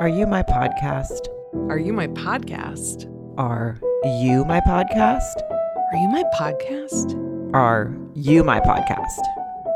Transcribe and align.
Are 0.00 0.08
you 0.08 0.26
my 0.26 0.42
podcast? 0.42 1.28
Are 1.68 1.76
you 1.76 1.92
my 1.92 2.06
podcast? 2.06 3.04
Are 3.36 3.76
you 4.22 4.46
my 4.46 4.58
podcast? 4.60 5.42
Are 5.92 5.98
you 5.98 6.08
my 6.08 6.24
podcast? 6.34 7.12
Are 7.52 8.00
you 8.16 8.42
my 8.42 8.60
podcast? 8.60 9.20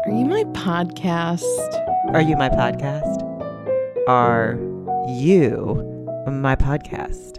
Are 0.06 0.10
you 0.10 0.24
my 0.24 0.44
podcast? 0.44 1.44
Are 2.14 2.22
you 2.22 2.36
my 2.38 2.48
podcast? 2.48 4.08
Are 4.08 4.58
you 5.20 5.92
my 6.26 6.56
podcast? 6.56 7.38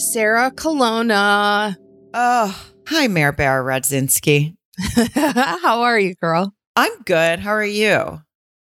Sarah 0.00 0.52
Colonna. 0.52 1.76
Oh, 2.14 2.64
hi, 2.86 3.08
Mayor 3.08 3.32
Bear 3.32 3.64
Radzinski. 3.64 4.54
How 5.14 5.80
are 5.80 5.98
you, 5.98 6.14
girl? 6.14 6.54
I'm 6.76 7.02
good. 7.02 7.40
How 7.40 7.50
are 7.50 7.64
you? 7.64 8.20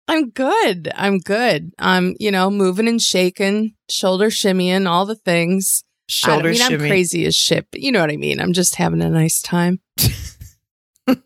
I'm 0.08 0.30
good. 0.30 0.90
I'm 0.94 1.18
good. 1.18 1.72
I'm, 1.78 2.16
you 2.18 2.30
know, 2.30 2.50
moving 2.50 2.88
and 2.88 3.00
shaking, 3.00 3.74
shoulder 3.90 4.28
shimmying, 4.28 4.88
all 4.88 5.04
the 5.04 5.14
things. 5.14 5.84
Shoulder 6.08 6.48
I 6.48 6.52
mean, 6.52 6.60
shimmy. 6.60 6.84
I'm 6.84 6.90
crazy 6.90 7.26
as 7.26 7.36
shit, 7.36 7.66
but 7.70 7.80
you 7.80 7.92
know 7.92 8.00
what 8.00 8.10
I 8.10 8.16
mean. 8.16 8.40
I'm 8.40 8.54
just 8.54 8.76
having 8.76 9.02
a 9.02 9.10
nice 9.10 9.42
time. 9.42 9.80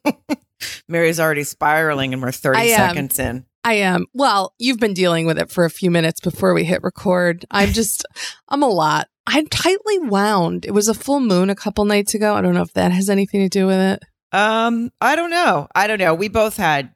Mary's 0.89 1.20
already 1.20 1.45
spiraling, 1.45 2.12
and 2.12 2.20
we're 2.20 2.33
30 2.33 2.69
seconds 2.69 3.19
in. 3.20 3.47
I 3.65 3.75
am. 3.75 4.06
Well, 4.12 4.55
you've 4.59 4.80
been 4.80 4.95
dealing 4.95 5.27
with 5.27 5.39
it 5.39 5.51
for 5.51 5.64
a 5.64 5.70
few 5.70 5.91
minutes 5.91 6.20
before 6.20 6.53
we 6.53 6.64
hit 6.64 6.83
record. 6.83 7.45
I'm 7.51 7.69
just, 7.73 8.05
I'm 8.48 8.62
a 8.62 8.69
lot. 8.69 9.06
I'm 9.27 9.47
tightly 9.47 10.01
wound. 10.01 10.64
It 10.64 10.73
was 10.73 10.89
a 10.89 10.95
full 10.95 11.20
moon 11.20 11.48
a 11.48 11.55
couple 11.55 11.84
nights 11.84 12.14
ago. 12.14 12.34
I 12.34 12.41
don't 12.41 12.55
know 12.55 12.62
if 12.62 12.73
that 12.73 12.91
has 12.91 13.09
anything 13.09 13.42
to 13.42 13.48
do 13.48 13.69
with 13.69 13.78
it. 13.78 14.03
Um, 14.33 14.91
I 15.01 15.14
don't 15.14 15.30
know. 15.30 15.69
I 15.75 15.87
don't 15.87 16.01
know. 16.01 16.14
We 16.14 16.27
both 16.27 16.56
had 16.56 16.92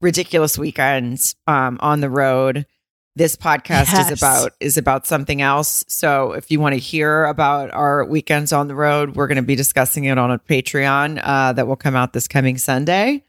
ridiculous 0.00 0.58
weekends 0.58 1.34
um 1.46 1.78
on 1.80 2.00
the 2.00 2.10
road. 2.10 2.66
This 3.14 3.34
podcast 3.34 3.92
Yes. 3.94 4.10
is 4.10 4.20
about 4.20 4.52
is 4.60 4.76
about 4.76 5.06
something 5.06 5.40
else. 5.40 5.84
So 5.88 6.32
if 6.32 6.50
you 6.50 6.60
want 6.60 6.74
to 6.74 6.78
hear 6.78 7.24
about 7.24 7.72
our 7.72 8.04
weekends 8.04 8.52
on 8.52 8.68
the 8.68 8.74
road, 8.74 9.16
we're 9.16 9.26
going 9.26 9.36
to 9.36 9.42
be 9.42 9.56
discussing 9.56 10.04
it 10.04 10.18
on 10.18 10.30
a 10.30 10.38
Patreon 10.38 11.20
uh 11.22 11.52
that 11.54 11.66
will 11.66 11.76
come 11.76 11.96
out 11.96 12.12
this 12.12 12.28
coming 12.28 12.58
Sunday. 12.58 13.22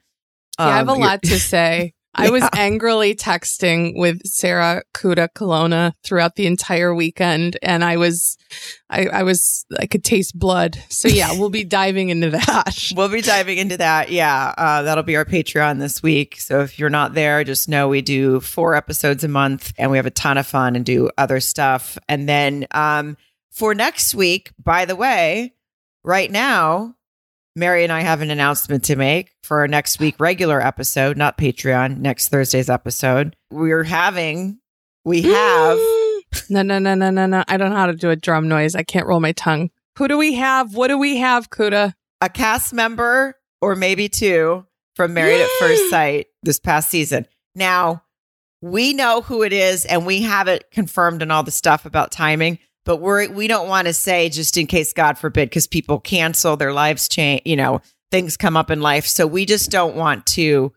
Yeah, 0.59 0.66
I 0.68 0.78
have 0.78 0.90
a 0.90 0.92
Um, 0.94 1.00
lot 1.00 1.22
to 1.24 1.40
say. 1.40 1.94
I 2.18 2.30
was 2.30 2.44
angrily 2.56 3.16
texting 3.16 3.94
with 3.96 4.26
Sarah 4.26 4.84
Kuda 4.94 5.30
Colonna 5.36 5.94
throughout 6.04 6.36
the 6.36 6.48
entire 6.48 6.94
weekend, 6.94 7.58
and 7.62 7.84
I 7.84 7.98
was, 7.98 8.38
I, 8.90 9.08
I 9.08 9.24
was, 9.24 9.66
I 9.80 9.86
could 9.86 10.04
taste 10.04 10.38
blood. 10.38 10.78
So 10.90 11.08
yeah, 11.08 11.32
we'll 11.38 11.50
be 11.50 11.64
diving 11.64 12.09
into 12.09 12.32
that. 12.32 12.92
We'll 12.96 13.09
be 13.09 13.22
diving 13.22 13.59
into 13.59 13.78
that. 13.78 14.12
Yeah, 14.12 14.54
uh, 14.58 14.82
that'll 14.82 15.04
be 15.04 15.16
our 15.16 15.26
Patreon 15.26 15.80
this 15.80 16.02
week. 16.02 16.40
So 16.40 16.62
if 16.62 16.80
you're 16.80 16.90
not 16.90 17.14
there, 17.14 17.44
just 17.44 17.70
know 17.70 17.88
we 17.88 18.02
do 18.02 18.40
four 18.40 18.76
episodes 18.76 19.24
a 19.24 19.28
month 19.28 19.74
and 19.78 19.92
we 19.92 19.98
have 19.98 20.06
a 20.06 20.12
ton 20.12 20.38
of 20.38 20.48
fun 20.48 20.76
and 20.76 20.86
do 20.86 21.09
other 21.18 21.40
stuff. 21.40 21.98
And 22.09 22.28
then 22.28 22.66
um, 22.72 23.18
for 23.52 23.76
next 23.76 24.16
week, 24.16 24.52
by 24.64 24.86
the 24.86 24.96
way, 24.96 25.54
right 26.04 26.31
now, 26.31 26.96
Mary 27.58 27.83
and 27.83 27.91
I 27.91 28.02
have 28.02 28.22
an 28.22 28.30
announcement 28.30 28.83
to 28.86 28.95
make 28.95 29.33
for 29.44 29.59
our 29.59 29.67
next 29.67 30.00
week 30.00 30.19
regular 30.19 30.61
episode, 30.61 31.17
not 31.17 31.38
Patreon, 31.38 31.97
next 31.97 32.30
Thursday's 32.30 32.69
episode. 32.69 33.36
We're 33.52 33.83
having, 33.83 34.59
we 35.03 35.23
have. 35.23 35.78
no, 36.50 36.61
no, 36.61 36.80
no, 36.80 36.95
no, 36.95 37.09
no, 37.09 37.25
no. 37.25 37.44
I 37.47 37.58
don't 37.58 37.72
know 37.72 37.75
how 37.75 37.88
to 37.88 37.95
do 37.95 38.11
a 38.11 38.16
drum 38.16 38.47
noise. 38.47 38.75
I 38.75 38.83
can't 38.83 39.08
roll 39.08 39.19
my 39.19 39.31
tongue. 39.31 39.72
Who 39.97 40.08
do 40.08 40.17
we 40.17 40.35
have? 40.35 40.75
What 40.75 40.89
do 40.89 40.97
we 40.97 41.17
have, 41.17 41.50
Kuda? 41.50 41.94
a 42.22 42.30
cast 42.30 42.73
member 42.73 43.35
or 43.61 43.75
maybe 43.75 44.09
two 44.09 44.66
from 44.95 45.13
Married 45.13 45.41
at 45.41 45.50
First 45.59 45.81
Sight 45.89 46.28
this 46.44 46.59
past 46.59 46.89
season. 46.89 47.28
Now, 47.55 48.03
we 48.61 48.94
know 48.94 49.22
who 49.22 49.44
it 49.44 49.53
is 49.53 49.85
and 49.85 50.05
we 50.05 50.23
have 50.23 50.47
it 50.47 50.72
confirmed 50.72 51.22
and 51.22 51.31
all 51.31 51.44
the 51.44 51.52
stuff 51.52 51.85
about 51.85 52.11
timing, 52.11 52.59
but 52.88 52.98
we're 52.98 53.30
we 53.30 53.48
don't 53.48 53.68
want 53.68 53.86
to 53.88 53.94
say 53.94 54.30
just 54.30 54.58
in 54.58 54.66
case 54.66 54.94
God 54.94 55.20
forbid 55.20 55.52
cuz 55.52 55.68
people 55.68 56.00
cancel 56.00 56.58
their 56.58 56.74
lives 56.74 57.08
change, 57.08 57.44
you 57.46 57.56
know, 57.56 57.81
things 58.09 58.36
come 58.38 58.58
up 58.58 58.72
in 58.72 58.81
life. 58.81 59.06
So 59.06 59.28
we 59.28 59.46
just 59.46 59.70
don't 59.70 59.96
want 59.96 60.25
to 60.38 60.74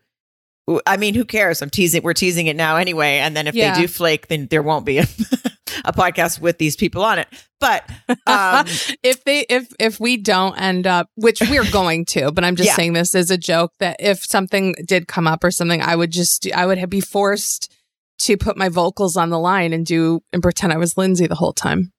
I 0.85 0.95
mean, 0.97 1.15
who 1.15 1.25
cares? 1.25 1.61
I'm 1.63 1.69
teasing 1.71 2.03
we're 2.03 2.13
teasing 2.13 2.45
it 2.47 2.55
now 2.55 2.75
anyway 2.77 3.17
and 3.17 3.35
then 3.35 3.47
if 3.47 3.55
Yeah. 3.55 3.73
they 3.73 3.81
do 3.81 3.87
flake 3.87 4.27
then 4.27 4.47
there 4.51 4.61
won't 4.61 4.85
be 4.85 4.99
a, 4.99 5.03
a 5.85 5.91
podcast 5.93 6.39
with 6.39 6.59
these 6.59 6.75
people 6.75 7.03
on 7.03 7.17
it. 7.19 7.27
But 7.59 7.89
um 8.27 8.65
if 9.03 9.23
they 9.23 9.45
if 9.49 9.67
if 9.79 9.99
we 9.99 10.17
don't 10.17 10.55
end 10.61 10.85
up 10.87 11.07
which 11.15 11.39
we're 11.49 11.69
going 11.79 12.05
to 12.05 12.31
but 12.31 12.43
i'm 12.43 12.55
just 12.55 12.67
Yeah. 12.67 12.75
saying 12.75 12.93
this 12.93 13.15
as 13.15 13.31
a 13.31 13.37
joke 13.37 13.71
that 13.79 13.95
if 13.99 14.23
something 14.25 14.75
did 14.85 15.07
come 15.07 15.27
up 15.27 15.43
or 15.43 15.51
something 15.51 15.81
i 15.81 15.95
would 15.95 16.11
just 16.11 16.47
i 16.53 16.65
would 16.65 16.89
be 16.89 17.01
forced 17.01 17.71
to 18.19 18.37
put 18.37 18.55
my 18.57 18.69
vocals 18.69 19.17
on 19.17 19.29
the 19.31 19.39
line 19.39 19.73
and 19.73 19.85
do 19.85 20.19
and 20.33 20.43
pretend 20.43 20.71
i 20.73 20.77
was 20.77 20.95
lindsay 20.97 21.25
the 21.27 21.35
whole 21.35 21.53
time 21.53 21.91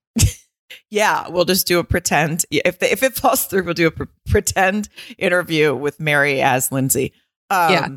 Yeah, 0.91 1.28
we'll 1.28 1.44
just 1.44 1.66
do 1.66 1.78
a 1.78 1.84
pretend. 1.84 2.44
If 2.50 2.78
the, 2.78 2.91
if 2.93 3.03
it 3.03 3.15
falls 3.15 3.47
through, 3.47 3.65
we'll 3.65 3.75
do 3.75 3.87
a 3.87 3.91
pre- 3.91 4.06
pretend 4.28 4.88
interview 5.19 5.75
with 5.75 6.00
Mary 6.00 6.41
as 6.43 6.71
Lindsay. 6.72 7.12
Um, 7.50 7.72
Yeah. 7.72 7.88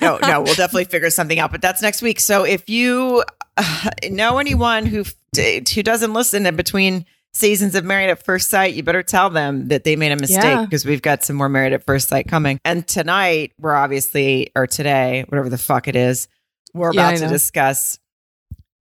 no, 0.00 0.18
no, 0.22 0.40
we'll 0.40 0.54
definitely 0.54 0.84
figure 0.86 1.10
something 1.10 1.38
out. 1.38 1.52
But 1.52 1.62
that's 1.62 1.82
next 1.82 2.02
week. 2.02 2.18
So 2.20 2.44
if 2.44 2.68
you 2.68 3.22
uh, 3.56 3.90
know 4.10 4.38
anyone 4.38 4.86
who 4.86 5.04
who 5.36 5.82
doesn't 5.82 6.12
listen 6.12 6.44
in 6.46 6.56
between 6.56 7.06
seasons 7.32 7.74
of 7.74 7.84
Married 7.84 8.10
at 8.10 8.22
First 8.22 8.50
Sight, 8.50 8.74
you 8.74 8.82
better 8.82 9.02
tell 9.02 9.30
them 9.30 9.68
that 9.68 9.84
they 9.84 9.96
made 9.96 10.12
a 10.12 10.16
mistake 10.16 10.42
Yeah. 10.42 10.64
because 10.64 10.84
we've 10.84 11.00
got 11.00 11.24
some 11.24 11.36
more 11.36 11.48
Married 11.48 11.72
at 11.72 11.84
First 11.84 12.08
Sight 12.08 12.28
coming. 12.28 12.60
And 12.64 12.86
tonight, 12.86 13.52
we're 13.58 13.74
obviously, 13.74 14.50
or 14.54 14.66
today, 14.66 15.24
whatever 15.28 15.48
the 15.48 15.56
fuck 15.56 15.88
it 15.88 15.96
is, 15.96 16.28
we're 16.74 16.92
Yeah, 16.92 17.08
about 17.10 17.20
to 17.20 17.28
discuss 17.28 17.98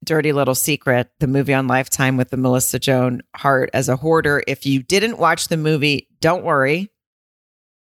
Dirty 0.03 0.33
Little 0.33 0.55
Secret, 0.55 1.09
the 1.19 1.27
movie 1.27 1.53
on 1.53 1.67
Lifetime 1.67 2.17
with 2.17 2.29
the 2.31 2.37
Melissa 2.37 2.79
Joan 2.79 3.21
Hart 3.35 3.69
as 3.73 3.87
a 3.89 3.95
hoarder. 3.95 4.41
If 4.47 4.65
you 4.65 4.81
didn't 4.83 5.19
watch 5.19 5.47
the 5.47 5.57
movie, 5.57 6.07
don't 6.21 6.43
worry 6.43 6.89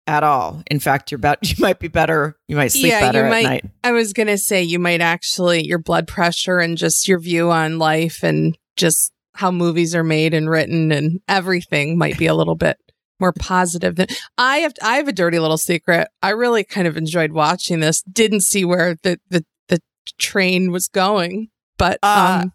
at 0.07 0.23
all. 0.23 0.63
In 0.69 0.79
fact, 0.79 1.11
you're 1.11 1.17
about 1.17 1.37
you 1.49 1.55
might 1.59 1.79
be 1.79 1.87
better. 1.87 2.37
You 2.47 2.55
might 2.55 2.69
sleep 2.71 2.87
Yeah, 2.87 3.01
better 3.01 3.19
you 3.19 3.25
at 3.25 3.29
might- 3.29 3.43
night. 3.43 3.65
i 3.83 3.91
was 3.91 4.13
gonna 4.13 4.37
say 4.37 4.63
you 4.63 4.79
might 4.79 5.01
actually 5.01 5.65
your 5.65 5.77
blood 5.77 6.07
pressure 6.07 6.57
and 6.57 6.77
just 6.77 7.07
your 7.07 7.19
view 7.19 7.51
on 7.51 7.77
life 7.77 8.23
and 8.23 8.57
just 8.77 9.11
how 9.35 9.51
movies 9.51 9.93
are 9.95 10.03
made 10.03 10.33
and 10.33 10.49
written 10.49 10.91
and 10.91 11.21
everything 11.27 11.97
might 11.97 12.17
be 12.17 12.25
a 12.25 12.33
little 12.33 12.55
bit 12.55 12.77
more 13.19 13.31
positive 13.31 13.95
than 13.95 14.07
I 14.39 14.57
have 14.57 14.73
I 14.81 14.95
have 14.97 15.07
a 15.07 15.13
dirty 15.13 15.37
little 15.37 15.57
secret. 15.59 16.07
I 16.23 16.29
really 16.31 16.63
kind 16.63 16.87
of 16.87 16.97
enjoyed 16.97 17.31
watching 17.31 17.79
this. 17.79 18.01
Didn't 18.01 18.41
see 18.41 18.65
where 18.65 18.95
the 19.03 19.19
the, 19.29 19.45
the 19.69 19.79
train 20.17 20.71
was 20.71 20.87
going, 20.87 21.49
but 21.81 21.99
Uh, 22.03 22.41
um 22.43 22.53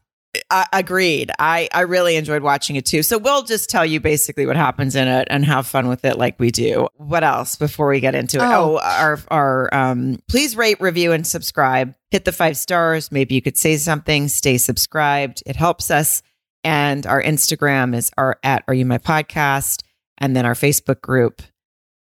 I 0.51 0.67
agreed. 0.75 1.31
I 1.39 1.69
I 1.73 1.81
really 1.83 2.17
enjoyed 2.17 2.43
watching 2.43 2.77
it 2.77 2.85
too. 2.85 3.03
So 3.03 3.17
we'll 3.17 3.43
just 3.43 3.71
tell 3.71 3.87
you 3.87 4.01
basically 4.01 4.45
what 4.45 4.57
happens 4.57 4.95
in 4.95 5.09
it 5.09 5.29
and 5.31 5.45
have 5.47 5.67
fun 5.67 5.89
with 5.89 6.05
it 6.05 6.19
like 6.19 6.39
we 6.39 6.51
do. 6.51 6.89
What 6.97 7.25
else 7.25 7.57
before 7.57 7.89
we 7.89 8.01
get 8.01 8.15
into 8.15 8.37
it? 8.37 8.43
Oh. 8.43 8.75
Oh, 8.75 8.79
our 8.83 9.19
our 9.31 9.75
um 9.75 10.19
please 10.29 10.55
rate, 10.55 10.79
review 10.81 11.13
and 11.13 11.27
subscribe. 11.27 11.95
Hit 12.11 12.27
the 12.27 12.33
5 12.33 12.57
stars. 12.57 13.11
Maybe 13.11 13.35
you 13.35 13.41
could 13.41 13.57
say 13.57 13.79
something. 13.79 14.29
Stay 14.29 14.59
subscribed. 14.59 15.43
It 15.47 15.57
helps 15.57 15.91
us. 15.91 16.23
And 16.65 17.07
our 17.07 17.23
Instagram 17.23 17.95
is 17.95 18.11
our 18.19 18.39
at 18.43 18.63
Are 18.69 18.75
You 18.75 18.85
My 18.85 18.99
Podcast 18.99 19.85
and 20.19 20.37
then 20.37 20.45
our 20.45 20.55
Facebook 20.55 21.01
group 21.01 21.41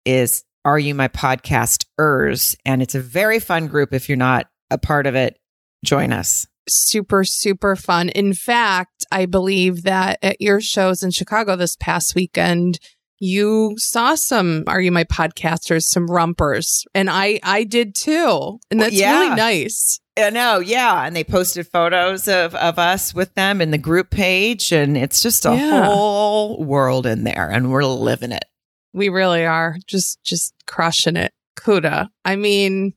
is 0.05 0.45
Are 0.67 0.79
You 0.79 0.95
My 0.95 1.09
Podcasters 1.09 2.57
and 2.67 2.83
it's 2.83 2.95
a 2.95 3.01
very 3.01 3.39
fun 3.39 3.69
group 3.69 3.95
if 3.95 4.11
you're 4.11 4.19
not 4.19 4.49
a 4.71 4.77
part 4.77 5.07
of 5.07 5.15
it. 5.15 5.39
Join 5.83 6.13
us. 6.13 6.48
Super 6.69 7.25
super 7.25 7.77
fun. 7.77 8.09
In 8.11 8.35
fact, 8.35 9.05
I 9.11 9.27
believe 9.27 9.83
that 9.83 10.19
at 10.23 10.41
your 10.41 10.61
shows 10.61 11.03
in 11.03 11.11
Chicago 11.11 11.57
this 11.57 11.77
past 11.77 12.15
weekend 12.15 12.79
you 13.21 13.75
saw 13.77 14.15
some 14.15 14.63
are 14.69 14.81
you 14.81 14.93
my 14.93 15.03
podcasters 15.05 15.83
some 15.83 16.07
rumpers 16.07 16.85
and 16.95 17.11
I 17.11 17.41
I 17.43 17.65
did 17.65 17.95
too. 17.97 18.61
And 18.71 18.81
that's 18.81 18.95
yeah. 18.95 19.19
really 19.21 19.35
nice. 19.37 20.01
I 20.17 20.31
know, 20.31 20.59
yeah. 20.59 21.05
And 21.05 21.15
they 21.15 21.25
posted 21.25 21.67
photos 21.69 22.27
of, 22.27 22.55
of 22.57 22.79
us 22.79 23.15
with 23.15 23.35
them 23.35 23.61
in 23.61 23.71
the 23.71 23.79
group 23.79 24.11
page. 24.11 24.73
And 24.73 24.97
it's 24.97 25.21
just 25.23 25.47
a 25.47 25.55
Yeah. 25.55 25.85
whole 25.85 26.63
world 26.65 27.07
in 27.07 27.25
there. 27.25 27.49
And 27.49 27.71
we're 27.71 27.85
living 27.85 28.33
it. 28.33 28.45
We 28.93 29.09
really 29.11 29.45
are 29.47 29.77
just 29.87 30.23
just 30.25 30.55
crushing 30.67 31.17
it. 31.17 31.33
Kuda. 31.57 32.09
I 32.25 32.37
mean, 32.37 32.95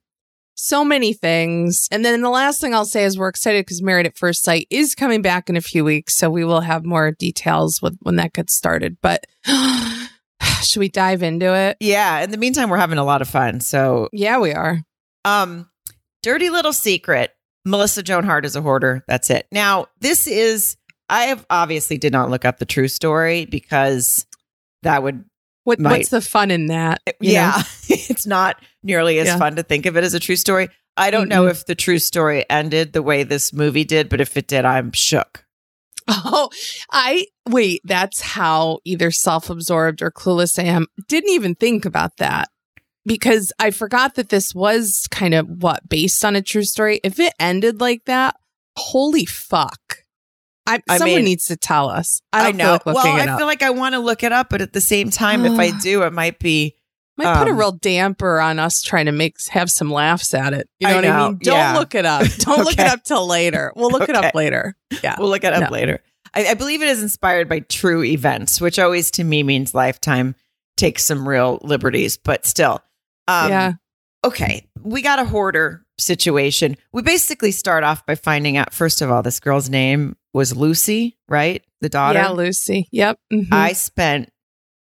so 0.64 0.86
many 0.86 1.12
things. 1.14 1.88
And 1.92 2.06
then 2.06 2.22
the 2.22 2.30
last 2.30 2.62
thing 2.62 2.74
I'll 2.76 2.86
say 2.86 3.04
is 3.04 3.18
we're 3.18 3.28
excited 3.30 3.66
because 3.66 3.82
Married 3.82 4.06
at 4.06 4.18
First 4.18 4.44
Sight 4.44 4.68
is 4.70 4.94
coming 4.96 5.22
back 5.22 5.50
in 5.50 5.58
a 5.58 5.62
few 5.62 5.84
weeks, 5.84 6.16
so 6.16 6.30
we 6.30 6.46
will 6.46 6.62
have 6.62 6.86
more 6.86 7.12
details 7.12 7.82
with 7.82 7.98
when 8.02 8.18
that 8.18 8.34
gets 8.34 8.54
started. 8.54 8.98
But 9.02 9.26
should 10.64 10.80
we 10.80 10.90
dive 10.90 11.24
into 11.24 11.54
it? 11.56 11.78
Yeah. 11.80 12.20
In 12.22 12.32
the 12.32 12.38
meantime, 12.38 12.70
we're 12.70 12.78
having 12.78 12.98
a 13.00 13.04
lot 13.04 13.22
of 13.22 13.28
fun. 13.28 13.60
So, 13.62 14.10
Yeah, 14.14 14.40
we 14.40 14.52
are. 14.54 14.80
um, 15.26 15.68
dirty 16.24 16.50
little 16.50 16.74
secret 16.74 17.32
Melissa 17.66 18.02
Joan 18.04 18.24
Hart 18.24 18.46
is 18.46 18.56
a 18.56 18.62
hoarder. 18.62 19.04
That's 19.08 19.30
it. 19.30 19.48
Now, 19.52 19.88
this 20.00 20.28
is, 20.28 20.78
I 21.10 21.24
have 21.26 21.46
obviously 21.50 21.98
did 21.98 22.12
not 22.14 22.30
look 22.30 22.46
up 22.46 22.58
the 22.60 22.66
true 22.66 22.88
story 22.88 23.46
because 23.46 24.26
that 24.84 25.04
would 25.04 25.24
What 25.64 25.80
Might. 25.80 25.92
what's 25.92 26.10
the 26.10 26.22
fun 26.22 26.50
in 26.52 26.68
that? 26.68 27.02
Eh, 27.08 27.12
yeah, 27.22 27.62
it's 27.90 28.26
not 28.26 28.58
nearly 28.84 29.20
as 29.20 29.28
Yeah. 29.28 29.38
fun 29.38 29.56
to 29.58 29.64
think 29.64 29.86
of 29.86 29.96
it 29.98 30.04
as 30.04 30.14
a 30.14 30.20
true 30.20 30.36
story. 30.36 30.70
I 30.98 31.12
don't 31.12 31.30
know 31.30 31.46
Mm-mm. 31.46 31.52
if 31.52 31.66
the 31.66 31.76
true 31.76 32.00
story 32.00 32.46
ended 32.50 32.94
the 32.94 33.02
way 33.04 33.24
this 33.24 33.54
movie 33.54 33.84
did, 33.86 34.10
but 34.10 34.20
if 34.22 34.36
it 34.38 34.48
did, 34.48 34.66
I'm 34.66 34.92
shook. 34.92 35.46
Oh, 36.08 36.50
I 36.92 37.28
wait, 37.48 37.82
that's 37.86 38.22
how 38.22 38.80
either 38.86 39.12
self 39.12 39.50
absorbed 39.50 40.02
or 40.02 40.12
clueless 40.12 40.58
I 40.60 40.64
am. 40.64 40.88
Didn't 41.08 41.30
even 41.30 41.56
think 41.56 41.86
about 41.86 42.18
that 42.18 42.50
because 43.06 43.54
I 43.60 43.72
forgot 43.72 44.16
that 44.16 44.30
this 44.30 44.54
was 44.54 45.08
kind 45.12 45.34
of 45.34 45.48
what 45.48 45.88
based 45.88 46.26
on 46.26 46.36
a 46.36 46.42
true 46.42 46.64
story. 46.64 47.00
If 47.04 47.20
it 47.20 47.34
ended 47.40 47.80
like 47.80 48.06
that, 48.06 48.36
holy 48.78 49.26
fuck. 49.26 50.00
I, 50.68 50.82
I 50.88 50.98
someone 50.98 51.18
mean, 51.18 51.26
needs 51.26 51.46
to 51.46 51.58
tell 51.58 51.90
us. 51.90 52.22
I, 52.32 52.50
I, 52.50 52.52
know. 52.52 52.74
like 52.74 52.86
well, 52.86 52.98
I 53.00 53.38
feel 53.38 53.48
like 53.48 53.64
I 53.64 53.72
want 53.72 53.94
to 53.94 54.00
look 54.00 54.24
it 54.24 54.32
up, 54.32 54.50
but 54.50 54.62
at 54.62 54.74
the 54.74 54.82
same 54.82 55.10
time, 55.10 55.46
if 55.46 55.58
I 55.58 55.78
do, 55.80 56.04
it 56.04 56.14
might 56.14 56.40
be. 56.40 56.76
Might 57.18 57.38
put 57.38 57.50
a 57.50 57.52
um, 57.52 57.58
real 57.58 57.74
damper 57.74 58.40
on 58.40 58.58
us 58.58 58.82
trying 58.82 59.06
to 59.08 59.12
make 59.12 59.36
have 59.50 59.70
some 59.70 59.92
laughs 59.92 60.34
at 60.34 60.54
it. 60.54 60.70
You 60.80 60.88
know 60.88 60.94
I 60.94 60.96
what 60.96 61.06
I 61.06 61.28
mean? 61.28 61.40
Don't 61.44 61.56
yeah. 61.56 61.78
look 61.78 61.94
it 61.94 62.06
up. 62.06 62.26
Don't 62.38 62.64
look 62.64 62.80
it 62.80 62.80
up 62.88 63.04
till 63.04 63.28
later. 63.28 63.74
We'll 63.76 63.92
look 63.92 64.08
it 64.08 64.16
up 64.16 64.34
later. 64.34 64.76
Yeah. 65.04 65.18
We'll 65.20 65.30
look 65.30 65.44
it 65.44 65.52
up 65.52 65.70
No. 65.70 65.70
later. 65.70 66.00
I, 66.34 66.48
I 66.48 66.54
believe 66.54 66.82
it 66.82 66.88
is 66.88 67.04
inspired 67.04 67.50
by 67.50 67.60
true 67.60 68.04
events, 68.04 68.62
which 68.62 68.80
always 68.80 69.12
to 69.12 69.24
me 69.26 69.44
means 69.44 69.76
Lifetime 69.76 70.36
takes 70.78 71.04
some 71.04 71.28
real 71.28 71.60
liberties, 71.64 72.18
but 72.18 72.46
still. 72.46 72.82
Um, 73.28 73.50
yeah. 73.50 73.74
Okay, 74.24 74.68
we 74.82 75.02
got 75.02 75.20
a 75.20 75.26
hoarder 75.26 75.86
situation. 76.02 76.76
We 76.92 77.02
basically 77.02 77.52
start 77.52 77.84
off 77.84 78.06
by 78.06 78.16
finding 78.16 78.58
out, 78.58 78.74
first 78.74 79.02
of 79.02 79.12
all, 79.12 79.22
this 79.24 79.40
girl's 79.40 79.70
name 79.70 80.16
was 80.34 80.56
Lucy, 80.56 81.18
right? 81.30 81.64
The 81.82 81.90
daughter. 81.90 82.20
Yeah, 82.20 82.30
Lucy. 82.30 82.88
Yep. 82.92 83.20
Mhm. 83.32 83.48
I 83.52 83.74
spent 83.74 84.30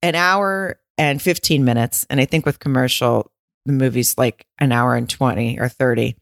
an 0.02 0.14
hour 0.14 0.78
and 0.98 1.20
15 1.20 1.64
minutes. 1.64 2.06
And 2.10 2.20
I 2.20 2.24
think 2.26 2.44
with 2.46 2.58
commercial, 2.58 3.30
the 3.66 3.72
movie's 3.72 4.16
like 4.18 4.46
an 4.58 4.72
hour 4.72 4.94
and 4.96 5.08
20 5.08 5.58
or 5.58 5.68
30. 5.68 6.16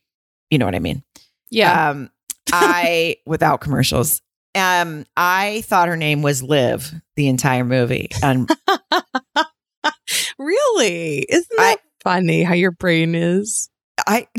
You 0.50 0.58
know 0.58 0.64
what 0.67 0.75
I 0.75 0.79
mean? 0.81 1.02
yeah. 1.50 1.90
Um, 1.90 2.11
I, 2.52 3.17
without 3.26 3.61
commercials, 3.61 4.20
um, 4.55 5.05
I 5.17 5.62
thought 5.67 5.88
her 5.88 5.96
name 5.96 6.23
was 6.23 6.43
Liv 6.43 6.93
the 7.17 7.29
entire 7.29 7.64
movie. 7.64 8.08
And 8.23 8.49
Really? 10.38 11.26
Isn't 11.29 11.46
I- 11.61 11.75
that 11.76 11.81
funny 12.02 12.43
how 12.43 12.55
your 12.55 12.70
brain 12.70 13.14
is? 13.14 13.69
I, 14.09 14.27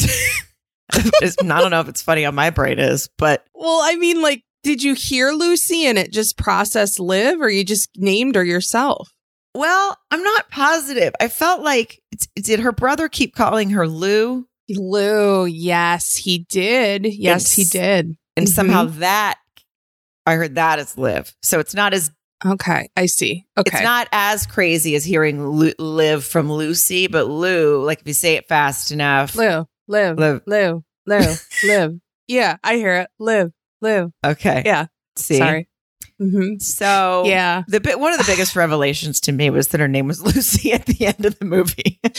I 0.91 1.31
don't 1.39 1.71
know 1.71 1.79
if 1.81 1.87
it's 1.87 2.01
funny 2.01 2.23
how 2.23 2.31
my 2.31 2.49
brain 2.49 2.79
is, 2.79 3.09
but 3.17 3.45
Well, 3.53 3.79
I 3.83 3.95
mean, 3.95 4.21
like, 4.21 4.43
did 4.63 4.81
you 4.83 4.93
hear 4.95 5.31
Lucy 5.31 5.85
and 5.85 5.97
it 5.97 6.11
just 6.11 6.37
processed 6.37 6.99
live 6.99 7.39
or 7.39 7.49
you 7.49 7.63
just 7.63 7.89
named 7.95 8.35
her 8.35 8.43
yourself? 8.43 9.09
well, 9.55 9.97
I'm 10.11 10.23
not 10.23 10.49
positive. 10.51 11.13
I 11.19 11.27
felt 11.27 11.61
like, 11.61 11.99
it's, 12.11 12.27
did 12.35 12.59
her 12.61 12.71
brother 12.71 13.09
keep 13.09 13.35
calling 13.35 13.71
her 13.71 13.87
Lou? 13.87 14.45
Lou, 14.69 15.45
yes, 15.45 16.15
he 16.15 16.45
did. 16.49 17.05
Yes, 17.05 17.51
he 17.51 17.63
did. 17.65 18.15
And 18.37 18.45
Mhm. 18.47 18.51
somehow 18.51 18.85
that, 18.85 19.39
I 20.25 20.35
heard 20.35 20.55
that 20.55 20.77
as 20.79 20.97
Liv. 20.97 21.33
So 21.41 21.59
it's 21.59 21.73
not 21.73 21.93
as 21.93 22.11
Okay, 22.45 22.89
I 22.95 23.05
see. 23.07 23.45
Okay. 23.57 23.69
It's 23.77 23.83
not 23.83 24.07
as 24.11 24.45
crazy 24.47 24.95
as 24.95 25.03
hearing 25.03 25.45
Lu- 25.45 25.73
"live" 25.77 26.23
from 26.23 26.51
Lucy, 26.51 27.07
but 27.07 27.27
Lou, 27.27 27.83
like 27.83 28.01
if 28.01 28.07
you 28.07 28.13
say 28.13 28.35
it 28.35 28.47
fast 28.47 28.91
enough, 28.91 29.35
Lou, 29.35 29.65
live, 29.87 30.17
live, 30.17 30.41
Lou, 30.45 30.83
Lou, 31.05 31.21
live. 31.65 31.99
Yeah, 32.27 32.57
I 32.63 32.75
hear 32.75 32.93
it. 32.95 33.09
Live, 33.19 33.51
Lou. 33.81 34.13
Okay, 34.25 34.63
Yeah. 34.65 34.85
See, 35.17 35.37
Sorry. 35.37 35.67
hmm 36.17 36.59
so 36.59 37.23
Yeah. 37.25 37.63
the 37.67 37.81
bit 37.81 37.99
one 37.99 38.13
of 38.13 38.19
the 38.19 38.25
biggest 38.31 38.55
revelations 38.55 39.19
to 39.21 39.31
me 39.33 39.49
was 39.49 39.69
that 39.69 39.81
her 39.81 39.87
name 39.89 40.07
was 40.07 40.21
Lucy 40.35 40.71
at 40.71 40.85
the 40.85 41.07
end 41.07 41.25
of 41.25 41.37
the 41.39 41.45
movie. 41.45 41.99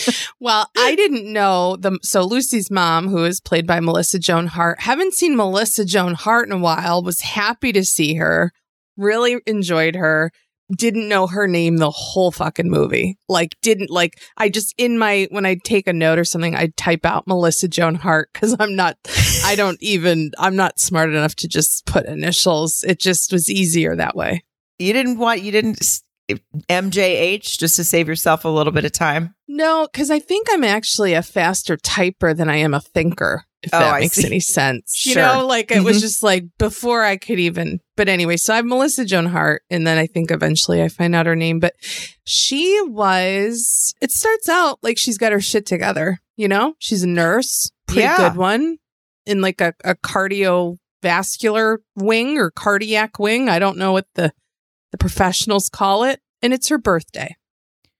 Well, 0.43 0.70
I 0.76 0.94
didn't 0.96 1.31
know 1.32 1.76
the 1.76 1.99
so 2.02 2.23
Lucy's 2.25 2.70
mom, 2.70 3.08
who 3.08 3.25
is 3.25 3.40
played 3.40 3.66
by 3.66 3.81
Melissa 3.81 4.19
Joan 4.19 4.46
Hart, 4.49 4.81
haven't 4.81 5.12
seen 5.14 5.37
Melissa 5.37 5.84
Joan 5.84 6.14
Hart 6.14 6.46
in 6.49 6.52
a 6.52 6.58
while. 6.58 7.02
Was 7.02 7.20
happy 7.20 7.73
to 7.73 7.84
see 7.84 8.14
her. 8.14 8.52
Really 9.00 9.38
enjoyed 9.47 9.97
her. 9.97 10.31
Didn't 10.76 11.08
know 11.08 11.26
her 11.26 11.49
name 11.49 11.79
the 11.79 11.91
whole 11.91 12.31
fucking 12.31 12.70
movie. 12.70 13.19
Like, 13.29 13.56
didn't 13.61 13.91
like. 13.91 14.20
I 14.37 14.49
just 14.49 14.73
in 14.79 14.99
my 14.99 15.26
when 15.31 15.44
I 15.44 15.56
take 15.64 15.88
a 15.88 15.93
note 15.93 16.19
or 16.19 16.25
something, 16.25 16.55
I 16.55 16.70
type 16.76 17.05
out 17.05 17.26
Melissa 17.26 17.67
Joan 17.67 17.97
Hart 17.97 18.31
because 18.32 18.55
I'm 18.61 18.76
not. 18.76 18.97
I 19.44 19.56
don't 19.56 19.79
even. 19.82 20.31
I'm 20.38 20.55
not 20.55 20.79
smart 20.79 21.08
enough 21.08 21.35
to 21.37 21.49
just 21.49 21.87
put 21.87 22.06
initials. 22.06 22.85
It 22.85 23.00
just 23.00 23.32
was 23.32 23.50
easier 23.50 23.97
that 23.97 24.14
way. 24.14 24.44
you 24.79 24.93
didn't 24.93 25.19
want 25.19 25.43
you 25.43 25.50
didn't 25.50 25.82
MJH 26.68 27.58
just 27.58 27.76
to 27.76 27.84
save 27.84 28.08
yourself 28.08 28.44
a 28.44 28.48
little 28.48 28.72
bit 28.72 28.84
of 28.84 28.92
time. 28.92 29.34
No, 29.48 29.88
because 29.90 30.10
I 30.10 30.18
think 30.18 30.46
I'm 30.50 30.64
actually 30.64 31.14
a 31.14 31.22
faster 31.22 31.76
typer 31.76 32.36
than 32.36 32.48
I 32.48 32.56
am 32.56 32.74
a 32.74 32.80
thinker, 32.80 33.44
if 33.62 33.70
Oh, 33.74 33.78
that 33.80 33.94
I 33.94 34.00
makes 34.00 34.14
see. 34.16 34.26
any 34.26 34.40
sense. 34.40 35.02
You 35.06 35.14
Sure. 35.14 35.22
know, 35.22 35.46
like 35.46 35.70
it 35.70 35.82
was 35.82 35.98
Mhm. 35.98 36.00
just 36.00 36.22
like 36.22 36.44
before 36.58 37.02
I 37.04 37.16
could 37.16 37.38
even. 37.40 37.80
But 37.96 38.08
anyway, 38.08 38.36
so 38.36 38.54
I'm 38.54 38.68
Melissa 38.68 39.04
Joan 39.04 39.26
Hart, 39.26 39.62
and 39.70 39.86
then 39.86 39.98
I 39.98 40.06
think 40.06 40.30
eventually 40.30 40.82
I 40.82 40.88
find 40.88 41.14
out 41.14 41.26
her 41.26 41.36
name. 41.36 41.58
But 41.60 41.74
she 42.24 42.80
was, 42.86 43.94
it 44.00 44.10
starts 44.10 44.48
out 44.48 44.78
like 44.82 44.98
she's 44.98 45.18
got 45.18 45.32
her 45.32 45.40
shit 45.40 45.66
together. 45.66 46.18
You 46.36 46.48
know, 46.48 46.74
she's 46.78 47.02
a 47.02 47.08
nurse, 47.08 47.70
pretty 47.86 48.02
Yeah. 48.02 48.16
good 48.30 48.36
one, 48.38 48.78
in 49.26 49.40
like 49.42 49.60
a, 49.60 49.74
a 49.84 49.94
cardiovascular 51.04 51.78
wing 51.96 52.38
or 52.38 52.50
cardiac 52.50 53.18
wing. 53.18 53.48
I 53.48 53.58
don't 53.58 53.76
know 53.78 53.92
what 53.92 54.06
the, 54.14 54.32
the 54.92 54.98
professionals 54.98 55.69
call 55.69 56.04
it. 56.04 56.20
And 56.42 56.52
it's 56.52 56.69
her 56.69 56.78
birthday 56.78 57.37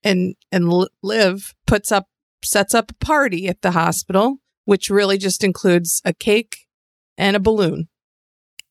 and 0.03 0.35
and 0.51 0.71
Liv 1.03 1.53
puts 1.67 1.91
up 1.91 2.07
sets 2.43 2.73
up 2.73 2.89
a 2.91 3.05
party 3.05 3.47
at 3.47 3.61
the 3.61 3.71
hospital, 3.71 4.37
which 4.65 4.89
really 4.89 5.17
just 5.19 5.43
includes 5.43 6.01
a 6.05 6.11
cake 6.13 6.57
and 7.17 7.35
a 7.35 7.39
balloon. 7.39 7.87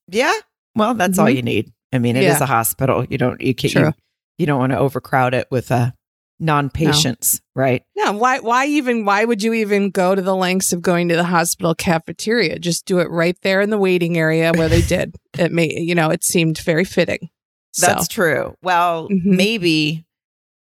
Yeah, 0.08 0.34
well, 0.74 0.94
that's 0.94 1.18
all 1.20 1.26
Mhm. 1.26 1.36
you 1.36 1.42
need. 1.42 1.72
I 1.92 1.98
mean, 1.98 2.16
it 2.16 2.24
is 2.24 2.38
Yeah. 2.38 2.42
a 2.42 2.46
hospital. 2.46 3.04
You 3.08 3.16
don't 3.18 3.40
you 3.40 3.54
can't 3.54 3.74
you, 3.74 3.92
you 4.38 4.46
don't 4.46 4.58
want 4.58 4.72
to 4.72 4.78
overcrowd 4.78 5.34
it 5.34 5.46
with 5.52 5.70
uh, 5.70 5.92
non-patients, 6.40 7.40
right? 7.54 7.84
Yeah, 7.94 8.10
why 8.10 8.40
why 8.40 8.66
even 8.66 9.04
why 9.04 9.24
would 9.24 9.42
you 9.42 9.52
even 9.52 9.90
go 9.90 10.14
to 10.16 10.22
the 10.22 10.34
lengths 10.34 10.72
of 10.72 10.82
going 10.82 11.08
to 11.08 11.16
the 11.16 11.24
hospital 11.24 11.74
cafeteria? 11.76 12.58
Just 12.58 12.86
do 12.86 12.98
it 12.98 13.08
right 13.10 13.36
there 13.42 13.60
in 13.60 13.70
the 13.70 13.78
waiting 13.78 14.18
area 14.18 14.52
where 14.52 14.68
they 14.68 14.82
did. 14.82 15.14
It 15.38 15.52
may 15.52 15.72
you 15.78 15.94
know, 15.94 16.10
it 16.10 16.24
seemed 16.24 16.58
very 16.58 16.84
fitting. 16.84 17.30
So 17.72 17.86
That's 17.86 18.08
true. 18.08 18.54
Well, 18.62 19.08
Mhm. 19.08 19.24
maybe 19.24 20.04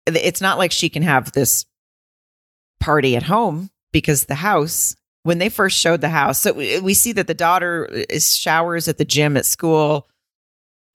it's 0.06 0.42
not 0.42 0.58
like 0.58 0.72
she 0.72 0.90
can 0.90 1.04
have 1.04 1.32
this 1.32 1.66
party 2.80 3.16
at 3.16 3.24
home 3.24 3.70
because 3.92 4.26
the 4.26 4.36
house, 4.36 4.96
when 5.24 5.38
they 5.38 5.50
first 5.50 5.78
showed 5.78 6.02
the 6.02 6.10
house, 6.10 6.40
so 6.42 6.52
we, 6.54 6.80
we 6.82 6.94
see 6.94 7.12
that 7.14 7.28
the 7.28 7.34
daughter 7.34 7.86
is 8.10 8.36
showers 8.36 8.88
at 8.88 8.98
the 8.98 9.06
gym 9.06 9.38
at 9.38 9.46
school. 9.46 10.08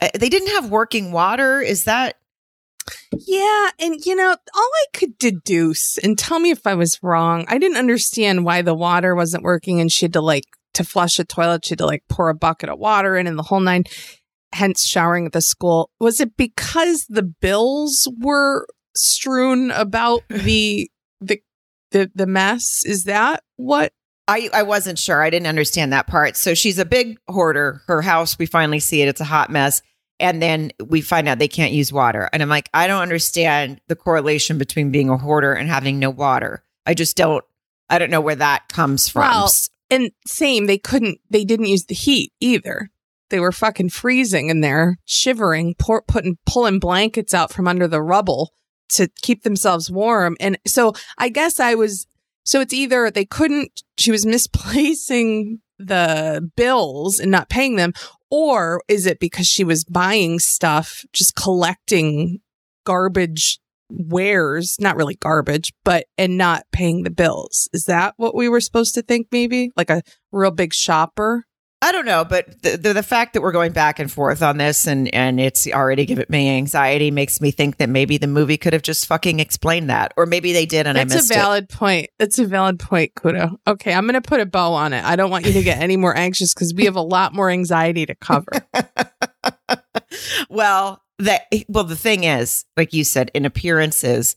Uh, 0.00 0.08
They 0.14 0.28
didn't 0.28 0.50
have 0.50 0.70
working 0.70 1.10
water. 1.12 1.60
Is 1.60 1.84
that 1.84 2.16
Yeah, 3.26 3.70
and 3.80 3.96
you 4.04 4.14
know, 4.14 4.30
all 4.30 4.70
I 4.74 4.84
could 4.94 5.18
deduce, 5.18 5.98
and 5.98 6.16
tell 6.18 6.38
me 6.38 6.50
if 6.50 6.66
I 6.66 6.74
was 6.74 7.02
wrong, 7.02 7.44
I 7.48 7.58
didn't 7.58 7.76
understand 7.78 8.44
why 8.44 8.62
the 8.62 8.74
water 8.74 9.14
wasn't 9.14 9.42
working 9.42 9.80
and 9.80 9.90
she 9.90 10.04
had 10.04 10.12
to 10.14 10.20
like 10.20 10.44
to 10.74 10.84
flush 10.84 11.18
a 11.18 11.24
toilet, 11.24 11.64
she 11.64 11.70
had 11.72 11.78
to 11.78 11.86
like 11.86 12.04
pour 12.08 12.28
a 12.28 12.34
bucket 12.34 12.68
of 12.68 12.78
water 12.78 13.16
in 13.16 13.26
and 13.26 13.38
the 13.38 13.42
whole 13.42 13.60
nine, 13.60 13.84
hence 14.52 14.86
showering 14.86 15.26
at 15.26 15.32
the 15.32 15.40
school. 15.40 15.90
Was 16.00 16.20
it 16.20 16.36
because 16.36 17.06
the 17.08 17.22
bills 17.22 18.08
were 18.20 18.66
strewn 18.96 19.70
about 19.70 20.22
the 20.28 20.90
the 21.20 21.40
the, 21.90 22.10
the 22.14 22.26
mess? 22.26 22.82
Is 22.84 23.04
that 23.04 23.42
what 23.56 23.92
I, 24.28 24.50
I 24.52 24.62
wasn't 24.62 24.98
sure. 24.98 25.22
I 25.22 25.30
didn't 25.30 25.46
understand 25.46 25.92
that 25.92 26.06
part. 26.06 26.36
So 26.36 26.52
she's 26.52 26.78
a 26.78 26.84
big 26.84 27.18
hoarder. 27.28 27.80
Her 27.86 28.02
house, 28.02 28.38
we 28.38 28.44
finally 28.44 28.78
see 28.78 29.00
it. 29.00 29.08
It's 29.08 29.22
a 29.22 29.24
hot 29.24 29.50
mess. 29.50 29.80
And 30.20 30.42
then 30.42 30.70
we 30.84 31.00
find 31.00 31.28
out 31.28 31.38
they 31.38 31.48
can't 31.48 31.72
use 31.72 31.92
water. 31.92 32.28
And 32.32 32.42
I'm 32.42 32.48
like, 32.50 32.68
I 32.74 32.88
don't 32.88 33.00
understand 33.00 33.80
the 33.88 33.96
correlation 33.96 34.58
between 34.58 34.90
being 34.90 35.08
a 35.08 35.16
hoarder 35.16 35.54
and 35.54 35.68
having 35.68 35.98
no 35.98 36.10
water. 36.10 36.62
I 36.84 36.92
just 36.92 37.16
don't, 37.16 37.44
I 37.88 37.98
don't 37.98 38.10
know 38.10 38.20
where 38.20 38.36
that 38.36 38.68
comes 38.68 39.08
from. 39.08 39.22
Well, 39.22 39.50
and 39.90 40.10
same, 40.26 40.66
they 40.66 40.78
couldn't, 40.78 41.20
they 41.30 41.44
didn't 41.44 41.66
use 41.66 41.84
the 41.84 41.94
heat 41.94 42.32
either. 42.40 42.90
They 43.30 43.40
were 43.40 43.52
fucking 43.52 43.90
freezing 43.90 44.48
in 44.48 44.60
there, 44.60 44.98
shivering, 45.04 45.74
pour, 45.78 46.02
putting, 46.02 46.38
pulling 46.46 46.78
blankets 46.78 47.34
out 47.34 47.52
from 47.52 47.68
under 47.68 47.86
the 47.86 48.02
rubble 48.02 48.52
to 48.90 49.08
keep 49.22 49.42
themselves 49.42 49.90
warm. 49.90 50.36
And 50.40 50.58
so 50.66 50.94
I 51.18 51.28
guess 51.28 51.60
I 51.60 51.74
was, 51.74 52.06
so 52.44 52.60
it's 52.60 52.72
either 52.72 53.10
they 53.10 53.24
couldn't, 53.24 53.82
she 53.98 54.10
was 54.10 54.24
misplacing 54.26 55.60
the 55.78 56.50
bills 56.56 57.20
and 57.20 57.30
not 57.30 57.48
paying 57.48 57.76
them, 57.76 57.92
or 58.30 58.82
is 58.88 59.06
it 59.06 59.20
because 59.20 59.46
she 59.46 59.64
was 59.64 59.84
buying 59.84 60.38
stuff, 60.38 61.04
just 61.12 61.36
collecting 61.36 62.40
garbage 62.84 63.60
wares, 63.90 64.76
not 64.80 64.96
really 64.96 65.16
garbage, 65.16 65.72
but 65.84 66.06
and 66.16 66.36
not 66.36 66.64
paying 66.72 67.02
the 67.02 67.10
bills. 67.10 67.68
Is 67.72 67.84
that 67.84 68.14
what 68.16 68.34
we 68.34 68.48
were 68.48 68.60
supposed 68.60 68.94
to 68.94 69.02
think 69.02 69.28
maybe? 69.32 69.70
Like 69.76 69.90
a 69.90 70.02
real 70.32 70.50
big 70.50 70.74
shopper? 70.74 71.44
I 71.80 71.92
don't 71.92 72.06
know, 72.06 72.24
but 72.24 72.60
the, 72.62 72.76
the, 72.76 72.92
the 72.92 73.02
fact 73.04 73.34
that 73.34 73.40
we're 73.40 73.52
going 73.52 73.70
back 73.70 74.00
and 74.00 74.10
forth 74.10 74.42
on 74.42 74.56
this 74.56 74.88
and 74.88 75.12
and 75.14 75.38
it's 75.38 75.66
already 75.68 76.06
giving 76.06 76.26
me 76.28 76.56
anxiety 76.56 77.12
makes 77.12 77.40
me 77.40 77.52
think 77.52 77.76
that 77.76 77.88
maybe 77.88 78.18
the 78.18 78.26
movie 78.26 78.56
could 78.56 78.72
have 78.72 78.82
just 78.82 79.06
fucking 79.06 79.38
explained 79.38 79.88
that, 79.88 80.12
or 80.16 80.26
maybe 80.26 80.52
they 80.52 80.66
did 80.66 80.88
and 80.88 80.96
That's 80.96 81.12
I 81.12 81.16
missed 81.16 81.30
it. 81.30 81.34
It's 81.34 81.38
a 81.38 81.40
valid 81.40 81.68
point. 81.68 82.10
That's 82.18 82.38
a 82.40 82.46
valid 82.46 82.80
point, 82.80 83.14
Kuda. 83.14 83.56
Okay, 83.66 83.94
I'm 83.94 84.06
going 84.06 84.20
to 84.20 84.28
put 84.28 84.40
a 84.40 84.46
bow 84.46 84.72
on 84.72 84.92
it. 84.92 85.04
I 85.04 85.14
don't 85.14 85.30
want 85.30 85.46
you 85.46 85.52
to 85.52 85.62
get 85.62 85.78
any 85.78 85.96
more 85.96 86.16
anxious 86.16 86.52
because 86.52 86.74
we 86.74 86.86
have 86.86 86.96
a 86.96 87.02
lot 87.02 87.32
more 87.32 87.48
anxiety 87.48 88.06
to 88.06 88.14
cover. 88.16 88.50
well, 90.50 91.00
that 91.20 91.42
well, 91.68 91.84
the 91.84 91.96
thing 91.96 92.24
is, 92.24 92.64
like 92.76 92.92
you 92.92 93.04
said, 93.04 93.30
in 93.34 93.44
appearances, 93.44 94.34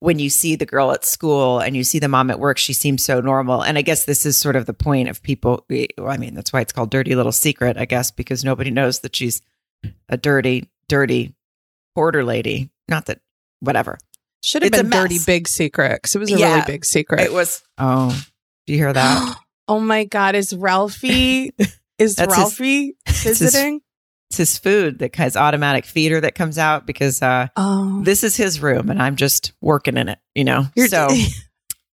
when 0.00 0.18
you 0.18 0.28
see 0.30 0.56
the 0.56 0.66
girl 0.66 0.92
at 0.92 1.04
school 1.04 1.58
and 1.60 1.76
you 1.76 1.84
see 1.84 1.98
the 1.98 2.08
mom 2.08 2.30
at 2.30 2.40
work, 2.40 2.58
she 2.58 2.72
seems 2.72 3.04
so 3.04 3.20
normal. 3.20 3.62
And 3.62 3.76
I 3.78 3.82
guess 3.82 4.04
this 4.06 4.24
is 4.26 4.36
sort 4.38 4.56
of 4.56 4.66
the 4.66 4.72
point 4.74 5.08
of 5.08 5.22
people. 5.22 5.64
I 5.98 6.16
mean, 6.16 6.34
that's 6.34 6.52
why 6.52 6.60
it's 6.62 6.72
called 6.72 6.90
Dirty 6.90 7.14
Little 7.14 7.32
Secret, 7.32 7.76
I 7.76 7.84
guess, 7.84 8.10
because 8.10 8.42
nobody 8.42 8.70
knows 8.70 9.00
that 9.00 9.14
she's 9.14 9.42
a 10.08 10.16
dirty, 10.16 10.68
dirty 10.88 11.34
porter 11.94 12.24
lady. 12.24 12.70
Not 12.88 13.06
that, 13.06 13.20
whatever. 13.60 13.98
Should 14.42 14.62
have 14.62 14.72
It's 14.72 14.80
a 14.80 14.84
been 14.84 14.90
dirty 14.90 15.14
mess. 15.16 15.26
big 15.26 15.48
secret 15.48 15.96
because 16.00 16.14
it 16.14 16.18
was 16.18 16.32
a 16.32 16.38
Yeah, 16.38 16.54
really 16.54 16.66
big 16.66 16.84
secret. 16.86 17.20
It 17.20 17.32
was, 17.32 17.62
oh, 17.78 18.18
do 18.66 18.72
you 18.72 18.78
hear 18.78 18.92
that? 18.92 19.36
oh 19.68 19.80
my 19.80 20.04
God, 20.04 20.34
is 20.34 20.54
Ralphie 20.56 21.52
is 21.98 22.16
Ralphie 22.18 22.96
his- 23.04 23.38
visiting? 23.38 23.82
It's 24.30 24.36
his 24.36 24.58
food 24.58 25.00
that 25.00 25.16
has 25.16 25.36
automatic 25.36 25.84
feeder 25.84 26.20
that 26.20 26.36
comes 26.36 26.56
out 26.56 26.86
because 26.86 27.20
uh, 27.20 27.48
oh, 27.56 28.00
this 28.04 28.22
is 28.22 28.36
his 28.36 28.60
room 28.60 28.88
and 28.88 29.02
I'm 29.02 29.16
just 29.16 29.52
working 29.60 29.96
in 29.96 30.08
it, 30.08 30.20
you 30.34 30.44
know? 30.44 30.66
You're 30.74 30.88
so. 30.88 31.08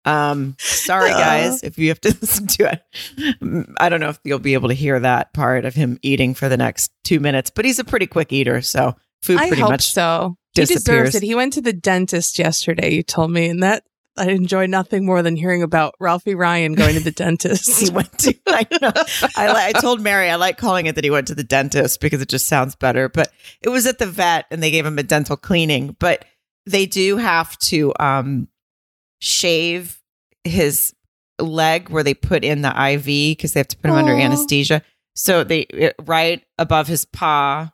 Um, 0.06 0.56
sorry 0.58 1.10
guys, 1.10 1.62
if 1.62 1.76
you 1.76 1.88
have 1.88 2.00
to 2.00 2.08
listen 2.22 2.46
to 2.46 2.72
it. 2.72 3.74
I 3.78 3.90
don't 3.90 4.00
know 4.00 4.08
if 4.08 4.18
you'll 4.24 4.38
be 4.38 4.54
able 4.54 4.68
to 4.70 4.74
hear 4.74 4.98
that 4.98 5.34
part 5.34 5.66
of 5.66 5.74
him 5.74 5.98
eating 6.00 6.32
for 6.32 6.48
the 6.48 6.56
next 6.56 6.90
two 7.04 7.20
minutes, 7.20 7.50
but 7.50 7.66
he's 7.66 7.78
a 7.78 7.84
pretty 7.84 8.06
quick 8.06 8.32
eater, 8.32 8.62
so 8.62 8.96
food 9.20 9.38
I 9.38 9.48
pretty 9.48 9.60
hope 9.60 9.72
much 9.72 9.92
so. 9.92 10.38
He 10.54 10.64
deserves 10.64 11.14
it. 11.14 11.22
He 11.22 11.34
went 11.34 11.52
to 11.52 11.60
the 11.60 11.74
dentist 11.74 12.38
yesterday. 12.38 12.94
You 12.94 13.02
told 13.02 13.30
me, 13.30 13.50
and 13.50 13.62
that 13.62 13.84
I 14.16 14.30
enjoy 14.30 14.66
nothing 14.66 15.06
more 15.06 15.22
than 15.22 15.36
hearing 15.36 15.62
about 15.62 15.94
Ralphie 16.00 16.34
Ryan 16.34 16.74
going 16.74 16.94
to 16.94 17.00
the 17.00 17.10
dentist. 17.10 17.80
he 17.80 17.90
went 17.90 18.18
to. 18.18 18.34
I 18.48 18.66
know. 18.80 18.92
I, 19.36 19.68
I 19.68 19.72
told 19.80 20.00
Mary 20.00 20.28
I 20.28 20.36
like 20.36 20.58
calling 20.58 20.86
it 20.86 20.94
that 20.96 21.04
he 21.04 21.10
went 21.10 21.28
to 21.28 21.34
the 21.34 21.44
dentist 21.44 22.00
because 22.00 22.20
it 22.20 22.28
just 22.28 22.46
sounds 22.46 22.74
better. 22.76 23.08
But 23.08 23.32
it 23.62 23.68
was 23.68 23.86
at 23.86 23.98
the 23.98 24.06
vet 24.06 24.46
and 24.50 24.62
they 24.62 24.70
gave 24.70 24.84
him 24.84 24.98
a 24.98 25.02
dental 25.02 25.36
cleaning. 25.36 25.96
But 25.98 26.24
they 26.66 26.86
do 26.86 27.16
have 27.16 27.56
to 27.58 27.92
um, 27.98 28.48
shave 29.20 30.00
his 30.44 30.94
leg 31.38 31.88
where 31.88 32.02
they 32.02 32.14
put 32.14 32.44
in 32.44 32.62
the 32.62 32.68
IV 32.68 33.04
because 33.04 33.52
they 33.52 33.60
have 33.60 33.68
to 33.68 33.76
put 33.76 33.90
him 33.90 33.96
under 33.96 34.12
anesthesia. 34.12 34.82
So 35.14 35.44
they 35.44 35.92
right 36.04 36.42
above 36.58 36.86
his 36.86 37.04
paw 37.04 37.72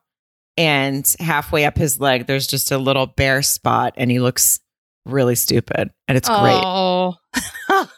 and 0.57 1.15
halfway 1.21 1.65
up 1.65 1.77
his 1.77 2.01
leg, 2.01 2.27
there's 2.27 2.47
just 2.47 2.73
a 2.73 2.79
little 2.79 3.07
bare 3.07 3.43
spot, 3.43 3.95
and 3.97 4.11
he 4.11 4.21
looks 4.21 4.61
really 5.07 5.35
stupid, 5.35 5.91
and 6.09 6.17
it's 6.19 6.29
great. 6.29 6.61
Oh, 6.63 7.15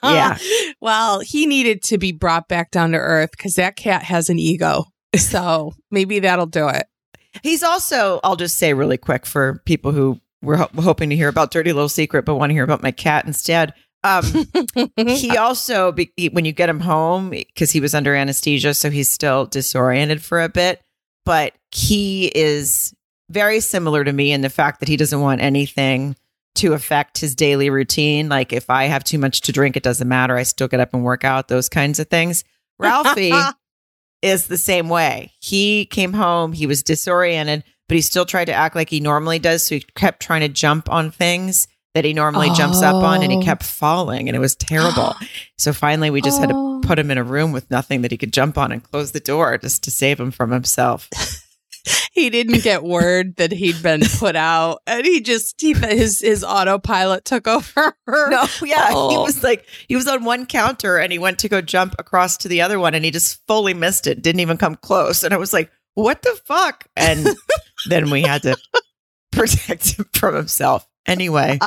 Yeah. 0.02 0.38
Well, 0.80 1.20
he 1.20 1.46
needed 1.46 1.82
to 1.84 1.98
be 1.98 2.12
brought 2.12 2.46
back 2.48 2.70
down 2.70 2.92
to 2.92 2.98
earth 2.98 3.30
because 3.32 3.54
that 3.54 3.74
cat 3.76 4.02
has 4.04 4.30
an 4.30 4.38
ego. 4.38 4.84
So 5.16 5.72
maybe 5.90 6.20
that'll 6.20 6.46
do 6.46 6.68
it. 6.68 6.86
He's 7.42 7.62
also, 7.64 8.20
I'll 8.22 8.36
just 8.36 8.58
say 8.58 8.74
really 8.74 8.96
quick 8.96 9.26
for 9.26 9.60
people 9.66 9.90
who 9.92 10.20
were 10.40 10.56
ho- 10.56 10.68
hoping 10.76 11.10
to 11.10 11.16
hear 11.16 11.28
about 11.28 11.50
Dirty 11.50 11.72
Little 11.72 11.88
Secret 11.88 12.24
but 12.24 12.36
want 12.36 12.50
to 12.50 12.54
hear 12.54 12.62
about 12.64 12.82
my 12.82 12.90
cat 12.92 13.24
instead. 13.26 13.74
Um, 14.04 14.24
he 14.96 15.36
also, 15.36 15.90
be, 15.92 16.12
he- 16.16 16.28
when 16.28 16.44
you 16.44 16.52
get 16.52 16.68
him 16.68 16.80
home, 16.80 17.30
because 17.30 17.72
he 17.72 17.80
was 17.80 17.94
under 17.94 18.14
anesthesia, 18.14 18.74
so 18.74 18.90
he's 18.90 19.10
still 19.12 19.46
disoriented 19.46 20.22
for 20.22 20.40
a 20.40 20.48
bit, 20.48 20.80
but 21.24 21.54
he 21.72 22.26
is 22.34 22.94
very 23.30 23.60
similar 23.60 24.04
to 24.04 24.12
me 24.12 24.30
in 24.32 24.40
the 24.42 24.50
fact 24.50 24.80
that 24.80 24.88
he 24.88 24.96
doesn't 24.96 25.20
want 25.20 25.40
anything 25.40 26.14
to 26.58 26.72
affect 26.74 27.18
his 27.18 27.34
daily 27.34 27.70
routine. 27.70 28.28
Like 28.28 28.52
if 28.52 28.70
I 28.70 28.84
have 28.84 29.04
too 29.04 29.18
much 29.18 29.40
to 29.42 29.52
drink, 29.52 29.76
it 29.76 29.82
doesn't 29.82 30.08
matter. 30.08 30.36
I 30.36 30.42
still 30.44 30.68
get 30.68 30.80
up 30.80 30.94
and 30.94 31.02
work 31.02 31.24
out, 31.24 31.48
those 31.48 31.68
kinds 31.68 31.98
of 31.98 32.08
things. 32.08 32.44
Ralphie 32.78 33.32
is 34.22 34.46
the 34.46 34.58
same 34.58 34.88
way. 34.88 35.32
He 35.40 35.86
came 35.86 36.12
home, 36.12 36.52
he 36.52 36.66
was 36.66 36.82
disoriented, 36.82 37.64
but 37.88 37.94
he 37.96 38.00
still 38.02 38.24
tried 38.26 38.46
to 38.46 38.52
act 38.52 38.74
like 38.76 38.90
he 38.90 39.00
normally 39.00 39.38
does. 39.38 39.66
So 39.66 39.76
he 39.76 39.84
kept 39.94 40.20
trying 40.22 40.40
to 40.42 40.48
jump 40.48 40.90
on 40.90 41.10
things 41.10 41.66
that 41.94 42.04
he 42.04 42.12
normally 42.12 42.50
jumps 42.50 42.82
up 42.82 42.94
on 42.96 43.22
and 43.22 43.32
he 43.32 43.38
Oh. 43.38 43.42
kept 43.42 43.62
falling 43.64 44.28
and 44.28 44.36
it 44.36 44.40
was 44.40 44.54
terrible. 44.54 45.16
so 45.58 45.72
finally 45.72 46.10
we 46.10 46.20
just 46.20 46.38
had 46.38 46.50
to 46.50 46.54
Oh. 46.54 46.80
put 46.84 46.98
him 46.98 47.10
in 47.10 47.18
a 47.18 47.24
room 47.24 47.50
with 47.50 47.70
nothing 47.70 48.02
that 48.02 48.10
he 48.12 48.16
could 48.18 48.32
jump 48.32 48.56
on 48.58 48.70
and 48.72 48.82
close 48.82 49.12
the 49.12 49.20
door 49.20 49.56
just 49.58 49.82
to 49.84 49.90
save 49.90 50.20
him 50.20 50.30
from 50.30 50.50
himself. 50.52 51.08
he 52.12 52.30
didn't 52.30 52.62
get 52.62 52.82
word 52.82 53.36
that 53.36 53.52
he'd 53.52 53.82
been 53.82 54.00
put 54.18 54.36
out, 54.36 54.80
and 54.86 55.04
he 55.06 55.20
just 55.20 55.60
he, 55.60 55.72
his 55.74 56.20
his 56.20 56.44
autopilot 56.44 57.24
took 57.24 57.46
over. 57.48 57.94
No, 58.08 58.46
yeah, 58.64 58.88
he 58.88 58.94
Oh. 58.94 59.22
was 59.24 59.42
like 59.42 59.64
he 59.88 59.94
was 59.96 60.06
on 60.08 60.24
one 60.24 60.46
counter 60.46 60.96
and 60.98 61.12
he 61.12 61.18
went 61.18 61.38
to 61.40 61.48
go 61.48 61.60
jump 61.60 61.94
across 61.98 62.36
to 62.38 62.48
the 62.48 62.60
other 62.62 62.78
one 62.78 62.94
and 62.94 63.04
he 63.04 63.10
just 63.10 63.40
fully 63.46 63.74
missed 63.74 64.06
it. 64.06 64.22
Didn't 64.22 64.40
even 64.40 64.56
come 64.56 64.74
close. 64.76 65.22
And 65.24 65.32
I 65.34 65.36
was 65.36 65.52
like, 65.52 65.70
"What 65.94 66.22
the 66.22 66.38
fuck?" 66.44 66.86
And 66.96 67.26
then 67.88 68.10
we 68.10 68.22
had 68.22 68.42
to 68.42 68.56
protect 69.32 69.98
him 69.98 70.06
from 70.14 70.34
himself. 70.34 70.86
Anyway, 71.06 71.58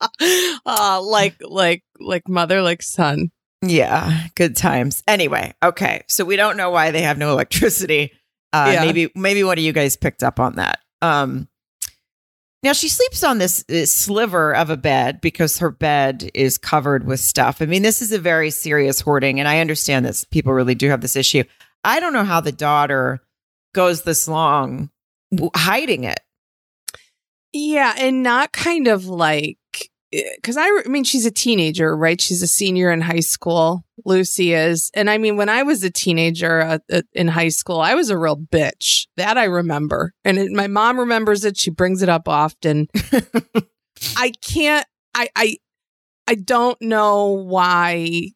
uh, 0.66 1.00
like 1.02 1.36
like 1.40 1.82
like 1.98 2.28
mother, 2.28 2.62
like 2.62 2.82
son. 2.82 3.30
yeah, 3.62 4.26
good 4.36 4.56
times. 4.56 5.02
Anyway, 5.06 5.52
okay. 5.62 6.02
So 6.08 6.24
we 6.24 6.36
don't 6.36 6.56
know 6.56 6.70
why 6.70 6.90
they 6.90 7.02
have 7.02 7.18
no 7.18 7.30
electricity. 7.32 8.12
Uh 8.52 8.70
Yeah. 8.74 8.84
maybe 8.84 9.10
maybe 9.14 9.44
one 9.44 9.58
of 9.58 9.64
you 9.64 9.72
guys 9.72 9.96
picked 9.96 10.22
up 10.22 10.40
on 10.40 10.56
that. 10.56 10.80
Um 11.02 11.48
now 12.62 12.74
she 12.74 12.88
sleeps 12.88 13.24
on 13.24 13.38
this, 13.38 13.62
this 13.68 13.90
sliver 13.90 14.54
of 14.54 14.68
a 14.68 14.76
bed 14.76 15.22
because 15.22 15.58
her 15.58 15.70
bed 15.70 16.30
is 16.34 16.58
covered 16.58 17.06
with 17.06 17.18
stuff. 17.18 17.62
I 17.62 17.64
mean, 17.64 17.80
this 17.82 18.02
is 18.02 18.12
a 18.12 18.18
very 18.18 18.50
serious 18.50 19.00
hoarding, 19.00 19.40
and 19.40 19.48
I 19.48 19.60
understand 19.60 20.04
this. 20.04 20.24
People 20.24 20.52
really 20.52 20.74
do 20.74 20.90
have 20.90 21.00
this 21.00 21.16
issue. 21.16 21.42
I 21.84 22.00
don't 22.00 22.12
know 22.12 22.24
how 22.24 22.42
the 22.42 22.52
daughter 22.52 23.20
goes 23.74 24.02
this 24.02 24.28
long 24.28 24.90
w- 25.32 25.50
hiding 25.56 26.04
it. 26.04 26.20
Yeah, 27.54 27.94
and 27.96 28.22
not 28.22 28.52
kind 28.52 28.88
of 28.88 29.06
like 29.06 29.56
because 30.10 30.56
I, 30.56 30.66
I 30.66 30.88
mean, 30.88 31.04
she's 31.04 31.26
a 31.26 31.30
teenager, 31.30 31.96
right? 31.96 32.20
She's 32.20 32.42
a 32.42 32.46
senior 32.46 32.90
in 32.90 33.00
high 33.00 33.20
school. 33.20 33.84
Lucy 34.04 34.54
is, 34.54 34.90
and 34.94 35.08
I 35.08 35.18
mean, 35.18 35.36
when 35.36 35.48
I 35.48 35.62
was 35.62 35.84
a 35.84 35.90
teenager 35.90 36.60
uh, 36.60 36.78
uh, 36.92 37.02
in 37.12 37.28
high 37.28 37.48
school, 37.48 37.80
I 37.80 37.94
was 37.94 38.10
a 38.10 38.18
real 38.18 38.36
bitch. 38.36 39.06
That 39.16 39.38
I 39.38 39.44
remember, 39.44 40.14
and 40.24 40.38
it, 40.38 40.50
my 40.52 40.66
mom 40.66 40.98
remembers 40.98 41.44
it. 41.44 41.56
She 41.56 41.70
brings 41.70 42.02
it 42.02 42.08
up 42.08 42.28
often. 42.28 42.88
I 44.16 44.32
can't. 44.42 44.86
I 45.14 45.28
I 45.36 45.56
I 46.26 46.34
don't 46.34 46.80
know 46.80 47.26
why 47.26 48.30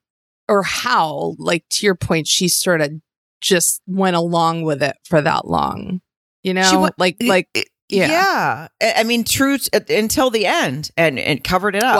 or 0.49 0.62
how. 0.62 1.35
Like 1.38 1.64
to 1.71 1.87
your 1.87 1.95
point, 1.95 2.26
she 2.26 2.49
sort 2.49 2.83
of 2.83 2.93
just 3.40 3.83
went 3.87 4.16
along 4.16 4.62
with 4.62 4.83
it 4.83 4.97
for 5.04 5.21
that 5.21 5.47
long. 5.47 6.00
You 6.43 6.54
know, 6.54 6.81
wa- 6.81 6.90
like 6.99 7.16
like 7.21 7.49
yeah. 7.88 8.09
yeah. 8.09 8.69
I 8.81 9.00
I 9.00 9.05
mean, 9.05 9.25
true 9.25 9.59
t- 9.59 9.71
until 9.95 10.31
the 10.31 10.47
end, 10.47 10.91
and 10.97 11.19
and 11.19 11.43
covered 11.45 11.76
it 11.76 11.83
up. 11.83 11.97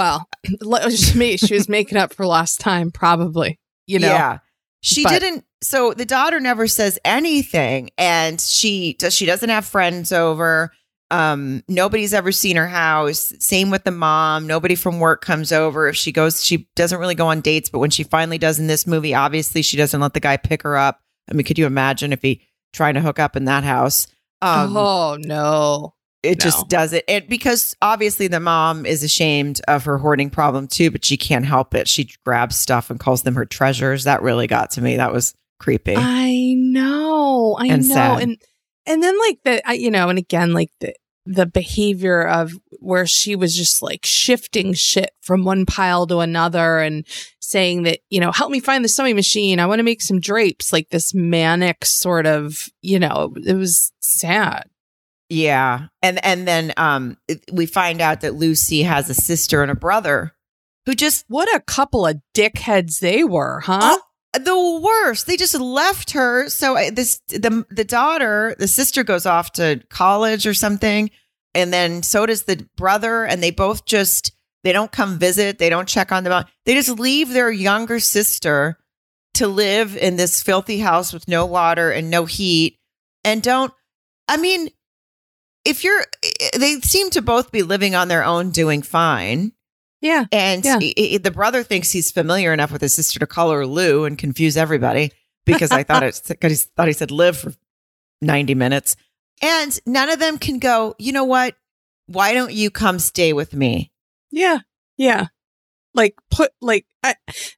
Well, 0.63 0.91
she 0.91 1.19
ma- 1.19 1.37
she 1.37 1.55
was 1.55 1.69
making 1.69 1.99
up 1.99 2.13
for 2.15 2.27
lost 2.27 2.61
time, 2.61 2.91
probably. 2.91 3.59
You 3.87 3.99
know, 3.99 4.09
Yeah. 4.09 4.39
She 4.81 5.03
But- 5.03 5.21
didn't 5.21 5.45
so 5.63 5.95
the 5.95 6.05
daughter 6.05 6.41
never 6.41 6.67
says 6.67 6.99
anything 7.07 7.89
and 7.97 8.39
she 8.41 8.95
does 8.99 9.15
she 9.15 9.25
doesn't 9.25 9.49
have 9.49 9.65
friends 9.65 10.13
over. 10.13 10.73
Um 11.11 11.63
nobody's 11.69 12.13
ever 12.13 12.33
seen 12.33 12.57
her 12.57 12.67
house. 12.67 13.33
Same 13.39 13.71
with 13.71 13.85
the 13.85 13.91
mom. 13.91 14.47
Nobody 14.47 14.75
from 14.75 15.01
work 15.01 15.23
comes 15.25 15.53
over. 15.53 15.89
If 15.89 15.97
she 15.97 16.13
goes 16.13 16.45
she 16.45 16.69
doesn't 16.77 16.99
really 16.99 17.15
go 17.15 17.29
on 17.29 17.41
dates, 17.41 17.71
but 17.71 17.79
when 17.79 17.91
she 17.91 18.05
finally 18.05 18.37
does 18.39 18.59
in 18.59 18.67
this 18.67 18.87
movie, 18.87 19.15
obviously 19.15 19.63
she 19.63 19.77
doesn't 19.79 20.01
let 20.01 20.13
the 20.13 20.21
guy 20.21 20.37
pick 20.37 20.63
her 20.63 20.77
up. 20.77 21.01
I 21.31 21.35
mean, 21.35 21.45
could 21.45 21.59
you 21.59 21.65
imagine 21.67 22.13
if 22.13 22.21
he 22.21 22.43
trying 22.75 22.95
to 22.95 23.01
hook 23.01 23.19
up 23.19 23.37
in 23.37 23.47
that 23.47 23.65
house? 23.65 24.07
Um 24.45 24.77
oh 24.77 25.17
no, 25.21 25.95
it 26.23 26.39
no. 26.39 26.43
just 26.43 26.69
does 26.69 26.93
it. 26.93 27.05
And 27.09 27.27
because 27.29 27.75
obviously 27.83 28.29
the 28.29 28.41
mom 28.41 28.85
is 28.87 29.03
ashamed 29.03 29.61
of 29.69 29.85
her 29.85 29.99
hoarding 29.99 30.31
problem 30.31 30.69
too, 30.69 30.91
but 30.91 31.05
she 31.05 31.17
can't 31.17 31.45
help 31.45 31.75
it. 31.75 31.89
She 31.89 32.11
grabs 32.25 32.57
stuff 32.57 32.91
and 32.91 33.01
calls 33.01 33.23
them 33.23 33.35
her 33.37 33.45
treasures. 33.47 34.05
That 34.05 34.23
really 34.23 34.47
got 34.47 34.71
to 34.73 34.83
me. 34.83 34.97
That 34.97 35.13
was 35.13 35.35
creepy. 35.61 35.95
I 35.97 36.55
know, 36.59 37.57
I 37.59 37.67
And 37.67 37.89
know, 37.89 37.95
sad. 37.95 38.23
and 38.23 38.37
and 38.87 39.03
then 39.03 39.19
like 39.19 39.39
the 39.45 39.69
I, 39.69 39.73
you 39.75 39.91
know, 39.91 40.09
and 40.09 40.19
again 40.19 40.53
like 40.53 40.71
the 40.81 40.95
the 41.27 41.47
behavior 41.47 42.23
of 42.23 42.53
where 42.81 43.07
she 43.07 43.35
was 43.35 43.57
just 43.57 43.83
like 43.83 44.05
shifting 44.05 44.75
shit 44.75 45.11
from 45.23 45.45
one 45.45 45.65
pile 45.65 46.07
to 46.07 46.19
another 46.19 46.81
and 46.81 47.07
saying 47.41 47.85
that 47.85 48.01
you 48.11 48.21
know 48.21 48.31
help 48.31 48.51
me 48.51 48.61
find 48.61 48.85
the 48.85 48.89
sewing 48.89 49.17
machine. 49.17 49.59
I 49.59 49.67
want 49.67 49.79
to 49.79 49.85
make 49.85 50.03
some 50.03 50.21
drapes 50.21 50.73
like 50.73 50.91
this 50.91 51.15
manic 51.15 51.85
sort 51.85 52.27
of 52.27 52.69
you 52.83 52.99
know 52.99 53.35
it 53.47 53.55
was 53.55 53.93
sad. 54.01 54.69
Yeah. 55.31 55.87
And 56.03 56.23
and 56.25 56.47
then 56.47 56.73
um 56.77 57.17
we 57.53 57.67
find 57.67 58.01
out 58.01 58.21
that 58.21 58.35
Lucy 58.35 58.83
has 58.83 59.09
a 59.09 59.15
sister 59.15 59.63
and 59.63 59.71
a 59.71 59.77
brother 59.77 60.35
who 60.85 60.95
just 60.95 61.25
what 61.29 61.55
a 61.55 61.61
couple 61.61 62.07
of 62.07 62.21
dickheads 62.35 62.99
they 63.01 63.25
were 63.25 63.61
huh 63.61 63.99
the 64.39 64.81
worst. 64.83 65.27
They 65.27 65.37
just 65.37 65.59
left 65.59 66.13
her. 66.13 66.49
So 66.49 66.77
this 66.91 67.21
the 67.29 67.65
the 67.71 67.85
daughter, 67.85 68.55
the 68.59 68.69
sister 68.69 69.05
goes 69.05 69.27
off 69.27 69.53
to 69.53 69.83
college 69.91 70.47
or 70.47 70.55
something, 70.55 71.11
and 71.55 71.73
then 71.73 72.03
so 72.03 72.27
does 72.27 72.45
the 72.45 72.67
brother, 72.77 73.25
and 73.25 73.43
they 73.43 73.51
both 73.51 73.87
just 73.87 74.33
they 74.63 74.73
don't 74.73 74.93
come 74.93 75.19
visit. 75.19 75.59
They 75.59 75.71
don't 75.71 75.89
check 75.89 76.13
on 76.13 76.25
them. 76.25 76.45
They 76.65 76.75
just 76.75 76.99
leave 76.99 77.31
their 77.31 77.51
younger 77.51 78.01
sister 78.01 78.79
to 79.35 79.49
live 79.49 79.97
in 79.97 80.17
this 80.17 80.43
filthy 80.43 80.79
house 80.79 81.13
with 81.13 81.29
no 81.29 81.45
water 81.45 81.91
and 81.91 82.11
no 82.11 82.25
heat, 82.25 82.79
and 83.25 83.43
don't. 83.43 83.73
I 84.29 84.37
mean, 84.37 84.71
if 85.65 85.85
you're, 85.85 86.01
eh, 86.23 86.59
they 86.59 86.81
seem 86.81 87.11
to 87.11 87.23
both 87.23 87.53
be 87.53 87.63
living 87.63 87.95
on 87.95 88.09
their 88.09 88.25
own, 88.25 88.51
doing 88.51 88.83
fine. 88.83 89.53
Yeah. 90.05 90.27
And 90.31 90.63
Yeah. 90.65 90.79
i- 90.83 90.95
i- 91.15 91.17
the 91.19 91.31
brother 91.31 91.63
thinks 91.63 91.91
he's 91.91 92.11
familiar 92.13 92.53
enough 92.53 92.71
with 92.71 92.83
his 92.83 92.93
sister 92.95 93.19
to 93.21 93.27
call 93.27 93.51
her 93.53 93.67
Lou 93.67 94.05
and 94.05 94.19
confuse 94.19 94.55
everybody 94.59 95.11
because 95.47 95.71
I 95.73 95.83
thought 95.83 96.03
it's 96.03 96.21
because 96.21 96.61
he 96.61 96.69
thought 96.77 96.89
he 96.89 96.93
said 96.93 97.11
live 97.11 97.39
for 97.39 97.55
90 98.21 98.55
minutes. 98.55 98.97
And 99.41 99.79
none 99.87 100.11
of 100.11 100.19
them 100.19 100.37
can 100.37 100.59
go, 100.59 100.95
you 100.99 101.13
know 101.13 101.25
what? 101.25 101.57
Why 102.07 102.35
don't 102.35 102.53
you 102.53 102.71
come 102.71 102.99
stay 102.99 103.33
with 103.33 103.55
me? 103.55 103.93
Yeah. 104.31 104.59
Yeah. 104.99 105.29
Like 105.95 106.17
put 106.31 106.51
like 106.61 106.85
I, 107.03 107.15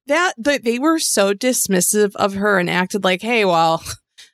that 0.06 0.34
the, 0.38 0.60
they 0.62 0.78
were 0.78 1.00
so 1.00 1.34
dismissive 1.34 2.14
of 2.14 2.34
her 2.34 2.58
and 2.60 2.70
acted 2.70 3.02
like, 3.02 3.22
"Hey, 3.22 3.44
well, 3.44 3.82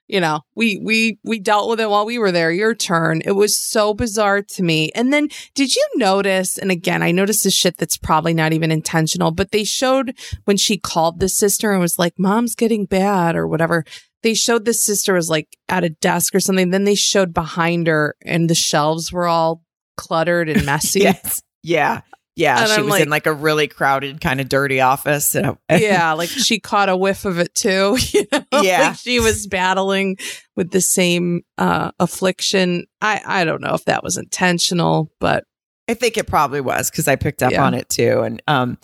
you 0.08 0.20
know, 0.20 0.40
we 0.54 0.78
we 0.82 1.18
we 1.24 1.38
dealt 1.38 1.68
with 1.68 1.80
it 1.80 1.90
while 1.90 2.04
we 2.04 2.18
were 2.18 2.32
there. 2.32 2.50
Your 2.50 2.74
turn." 2.74 3.22
It 3.24 3.32
was 3.32 3.58
so 3.60 3.94
bizarre 3.94 4.42
to 4.42 4.62
me. 4.62 4.90
And 4.94 5.12
then 5.12 5.28
did 5.54 5.74
you 5.74 5.84
notice 5.96 6.58
and 6.58 6.70
again, 6.70 7.02
I 7.02 7.10
noticed 7.10 7.44
this 7.44 7.54
shit 7.54 7.78
that's 7.78 7.96
probably 7.96 8.34
not 8.34 8.52
even 8.52 8.70
intentional, 8.70 9.30
but 9.30 9.50
they 9.50 9.64
showed 9.64 10.14
when 10.44 10.56
she 10.56 10.76
called 10.78 11.20
the 11.20 11.28
sister 11.28 11.72
and 11.72 11.80
was 11.80 11.98
like, 11.98 12.18
"Mom's 12.18 12.54
getting 12.54 12.84
bad" 12.84 13.36
or 13.36 13.46
whatever. 13.46 13.84
They 14.22 14.34
showed 14.34 14.64
the 14.64 14.74
sister 14.74 15.14
was 15.14 15.28
like 15.28 15.56
at 15.68 15.84
a 15.84 15.90
desk 15.90 16.34
or 16.34 16.40
something. 16.40 16.70
Then 16.70 16.84
they 16.84 16.94
showed 16.94 17.34
behind 17.34 17.88
her 17.88 18.14
and 18.24 18.48
the 18.48 18.54
shelves 18.54 19.12
were 19.12 19.26
all 19.26 19.62
cluttered 19.96 20.48
and 20.48 20.64
messy. 20.64 21.00
Yes. 21.02 21.42
Yeah. 21.62 22.00
Yeah. 22.34 22.60
And 22.60 22.68
she 22.68 22.74
I'm 22.76 22.84
was 22.84 22.90
like- 22.92 23.02
in 23.02 23.08
like 23.10 23.26
a 23.26 23.32
really 23.32 23.68
crowded, 23.68 24.20
kind 24.20 24.40
of 24.40 24.48
dirty 24.48 24.80
office. 24.80 25.36
Yeah, 25.70 26.12
like 26.12 26.28
she 26.30 26.60
caught 26.60 26.88
a 26.88 26.96
whiff 26.96 27.24
of 27.24 27.38
it 27.38 27.54
too. 27.54 27.96
You 28.12 28.26
know? 28.32 28.40
Yeah. 28.62 28.88
like 28.88 28.96
she 28.98 29.20
was 29.20 29.46
battling 29.46 30.16
with 30.56 30.70
the 30.70 30.80
same 30.80 31.42
uh, 31.58 31.90
affliction. 32.00 32.86
I 33.00 33.20
I 33.24 33.44
don't 33.44 33.60
know 33.60 33.74
if 33.74 33.84
that 33.86 34.02
was 34.02 34.16
intentional, 34.16 35.10
but 35.20 35.44
I 35.88 35.94
think 35.94 36.16
it 36.16 36.26
probably 36.26 36.60
was 36.60 36.90
because 36.90 37.08
I 37.08 37.16
picked 37.16 37.42
up 37.42 37.52
Yeah. 37.52 37.64
on 37.64 37.74
it 37.74 37.88
too. 37.88 38.20
And 38.20 38.40
um, 38.46 38.78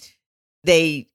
they, 0.65 1.07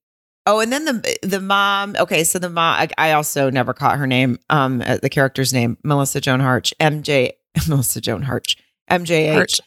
oh, 0.45 0.59
and 0.59 0.71
then 0.71 0.85
the 0.85 1.17
the 1.21 1.39
mom. 1.41 1.95
Okay, 1.99 2.23
so 2.23 2.39
the 2.39 2.49
mom. 2.49 2.75
I, 2.79 2.89
I 2.97 3.11
also 3.11 3.49
never 3.49 3.73
caught 3.73 3.97
her 3.97 4.07
name. 4.07 4.39
Um, 4.49 4.81
uh, 4.85 4.97
the 5.01 5.09
character's 5.09 5.53
name, 5.53 5.77
Melissa 5.83 6.21
Joan 6.21 6.39
Harch, 6.39 6.73
MJ, 6.79 7.31
Melissa 7.67 8.01
Joan 8.01 8.21
Harch, 8.23 8.55
MJH. 8.89 9.33
Harch. 9.33 9.59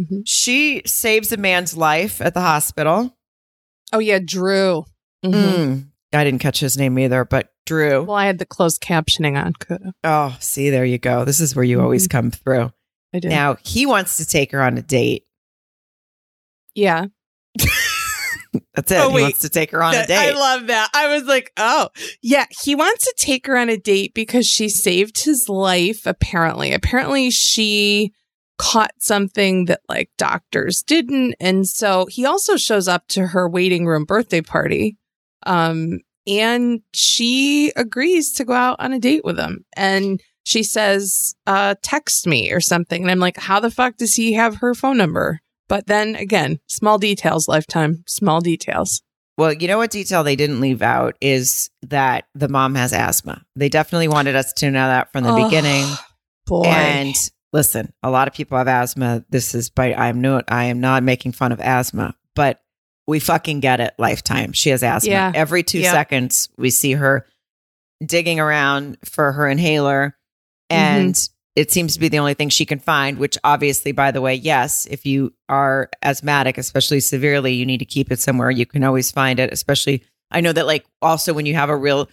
Mhm. 0.00 0.22
She 0.26 0.82
saves 0.86 1.32
a 1.32 1.36
man's 1.36 1.76
life 1.76 2.20
at 2.20 2.34
the 2.34 2.40
hospital. 2.40 3.16
oh 3.92 3.98
yeah, 3.98 4.18
Drew. 4.24 4.84
Mhm. 5.24 5.32
Mm. 5.32 5.86
I 6.14 6.24
didn't 6.24 6.40
catch 6.40 6.60
his 6.60 6.76
name 6.76 6.98
either, 6.98 7.24
but 7.24 7.48
Drew. 7.66 8.04
Well, 8.04 8.16
I 8.16 8.26
had 8.26 8.38
the 8.38 8.46
closed 8.46 8.80
captioning 8.82 9.42
on. 9.42 9.52
Could. 9.54 9.82
Oh, 10.04 10.36
see, 10.40 10.70
there 10.70 10.84
you 10.84 10.98
go. 10.98 11.24
This 11.24 11.40
is 11.40 11.54
where 11.54 11.64
you 11.64 11.80
always 11.80 12.08
come 12.08 12.30
through. 12.30 12.70
I 13.14 13.18
did. 13.20 13.28
Now 13.30 13.56
he 13.62 13.84
wants 13.86 14.16
to 14.16 14.26
take 14.26 14.52
her 14.52 14.62
on 14.62 14.76
a 14.78 14.82
date. 14.82 15.24
yeah. 16.74 17.06
That's 18.74 18.90
it. 18.92 18.98
Oh, 18.98 19.08
he 19.08 19.14
wait. 19.14 19.22
wants 19.22 19.38
to 19.40 19.48
take 19.48 19.70
her 19.70 19.82
on 19.82 19.94
a 19.94 20.06
date. 20.06 20.16
I 20.16 20.32
love 20.32 20.66
that. 20.68 20.90
I 20.94 21.14
was 21.14 21.24
like, 21.24 21.52
oh, 21.56 21.88
yeah. 22.22 22.46
He 22.62 22.74
wants 22.74 23.04
to 23.04 23.14
take 23.18 23.46
her 23.46 23.56
on 23.56 23.68
a 23.70 23.76
date 23.78 24.12
because 24.14 24.46
she 24.46 24.68
saved 24.68 25.24
his 25.24 25.48
life, 25.48 26.06
apparently. 26.06 26.72
Apparently, 26.72 27.30
she 27.30 28.12
caught 28.62 28.92
something 28.98 29.64
that 29.64 29.80
like 29.88 30.08
doctors 30.18 30.84
didn't. 30.84 31.34
And 31.40 31.66
so 31.66 32.06
he 32.06 32.24
also 32.24 32.56
shows 32.56 32.86
up 32.86 33.08
to 33.08 33.26
her 33.26 33.48
waiting 33.48 33.86
room 33.86 34.04
birthday 34.04 34.40
party. 34.40 34.96
Um, 35.44 35.98
and 36.28 36.80
she 36.94 37.72
agrees 37.74 38.32
to 38.34 38.44
go 38.44 38.52
out 38.52 38.76
on 38.78 38.92
a 38.92 39.00
date 39.00 39.24
with 39.24 39.36
him. 39.36 39.64
And 39.76 40.20
she 40.44 40.62
says, 40.62 41.34
uh, 41.44 41.74
text 41.82 42.24
me 42.28 42.52
or 42.52 42.60
something. 42.60 43.02
And 43.02 43.10
I'm 43.10 43.18
like, 43.18 43.36
how 43.36 43.58
the 43.58 43.70
fuck 43.70 43.96
does 43.96 44.14
he 44.14 44.34
have 44.34 44.58
her 44.58 44.74
phone 44.74 44.96
number? 44.96 45.40
But 45.68 45.88
then 45.88 46.14
again, 46.14 46.60
small 46.68 46.98
details, 46.98 47.48
lifetime, 47.48 48.04
small 48.06 48.40
details. 48.40 49.02
Well, 49.36 49.52
you 49.52 49.66
know 49.66 49.78
what 49.78 49.90
detail 49.90 50.22
they 50.22 50.36
didn't 50.36 50.60
leave 50.60 50.82
out 50.82 51.16
is 51.20 51.68
that 51.88 52.26
the 52.36 52.48
mom 52.48 52.76
has 52.76 52.92
asthma. 52.92 53.42
They 53.56 53.68
definitely 53.68 54.08
wanted 54.08 54.36
us 54.36 54.52
to 54.58 54.70
know 54.70 54.86
that 54.86 55.10
from 55.10 55.24
the 55.24 55.32
Oh, 55.32 55.44
beginning. 55.44 55.86
Boy. 56.46 56.64
And 56.66 57.16
listen, 57.52 57.92
a 58.02 58.10
lot 58.10 58.28
of 58.28 58.34
people 58.34 58.58
have 58.58 58.68
asthma. 58.68 59.24
This 59.30 59.54
is 59.54 59.70
by 59.70 59.94
I'm 59.94 60.20
not 60.20 60.44
I 60.48 60.64
am 60.64 60.80
not 60.80 61.02
making 61.02 61.32
fun 61.32 61.52
of 61.52 61.60
asthma, 61.60 62.14
but 62.34 62.60
we 63.06 63.18
fucking 63.18 63.60
get 63.60 63.80
it. 63.80 63.94
Lifetime. 63.98 64.52
She 64.52 64.70
has 64.70 64.82
asthma. 64.82 65.10
Yeah. 65.10 65.32
Every 65.34 65.62
two 65.62 65.80
Yeah. 65.80 65.92
seconds, 65.92 66.48
we 66.56 66.70
see 66.70 66.92
her 66.92 67.26
digging 68.04 68.40
around 68.40 68.98
for 69.04 69.32
her 69.32 69.48
inhaler, 69.48 70.16
mm-hmm. 70.70 70.76
and 70.76 71.28
it 71.54 71.70
seems 71.70 71.94
to 71.94 72.00
be 72.00 72.08
the 72.08 72.18
only 72.18 72.34
thing 72.34 72.48
she 72.48 72.64
can 72.64 72.78
find. 72.78 73.18
Which, 73.18 73.36
obviously, 73.44 73.92
by 73.92 74.10
the 74.10 74.20
way, 74.20 74.34
yes, 74.34 74.86
if 74.86 75.04
you 75.04 75.34
are 75.48 75.90
asthmatic, 76.02 76.58
especially 76.58 77.00
severely, 77.00 77.54
you 77.54 77.66
need 77.66 77.78
to 77.78 77.84
keep 77.84 78.10
it 78.10 78.20
somewhere 78.20 78.50
you 78.50 78.66
can 78.66 78.84
always 78.84 79.10
find 79.10 79.38
it. 79.38 79.52
Especially, 79.52 80.04
I 80.30 80.40
know 80.40 80.52
that 80.52 80.66
like 80.66 80.86
also 81.02 81.32
when 81.32 81.46
you 81.46 81.54
have 81.54 81.68
a 81.70 81.76
real 81.76 82.08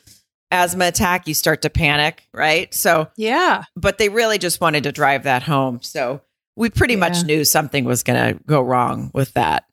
asthma 0.51 0.87
attack, 0.87 1.27
you 1.27 1.33
start 1.33 1.61
to 1.63 1.69
panic, 1.69 2.27
right? 2.33 2.73
So 2.73 3.09
yeah. 3.15 3.63
but 3.75 3.97
they 3.97 4.09
really 4.09 4.37
just 4.37 4.61
wanted 4.61 4.83
to 4.83 4.91
drive 4.91 5.23
that 5.23 5.43
home. 5.43 5.81
So 5.81 6.21
we 6.55 6.69
pretty 6.69 6.95
much 6.95 7.23
knew 7.23 7.45
something 7.45 7.85
was 7.85 8.03
going 8.03 8.33
to 8.33 8.43
go 8.43 8.61
wrong 8.61 9.11
with 9.13 9.33
that. 9.33 9.65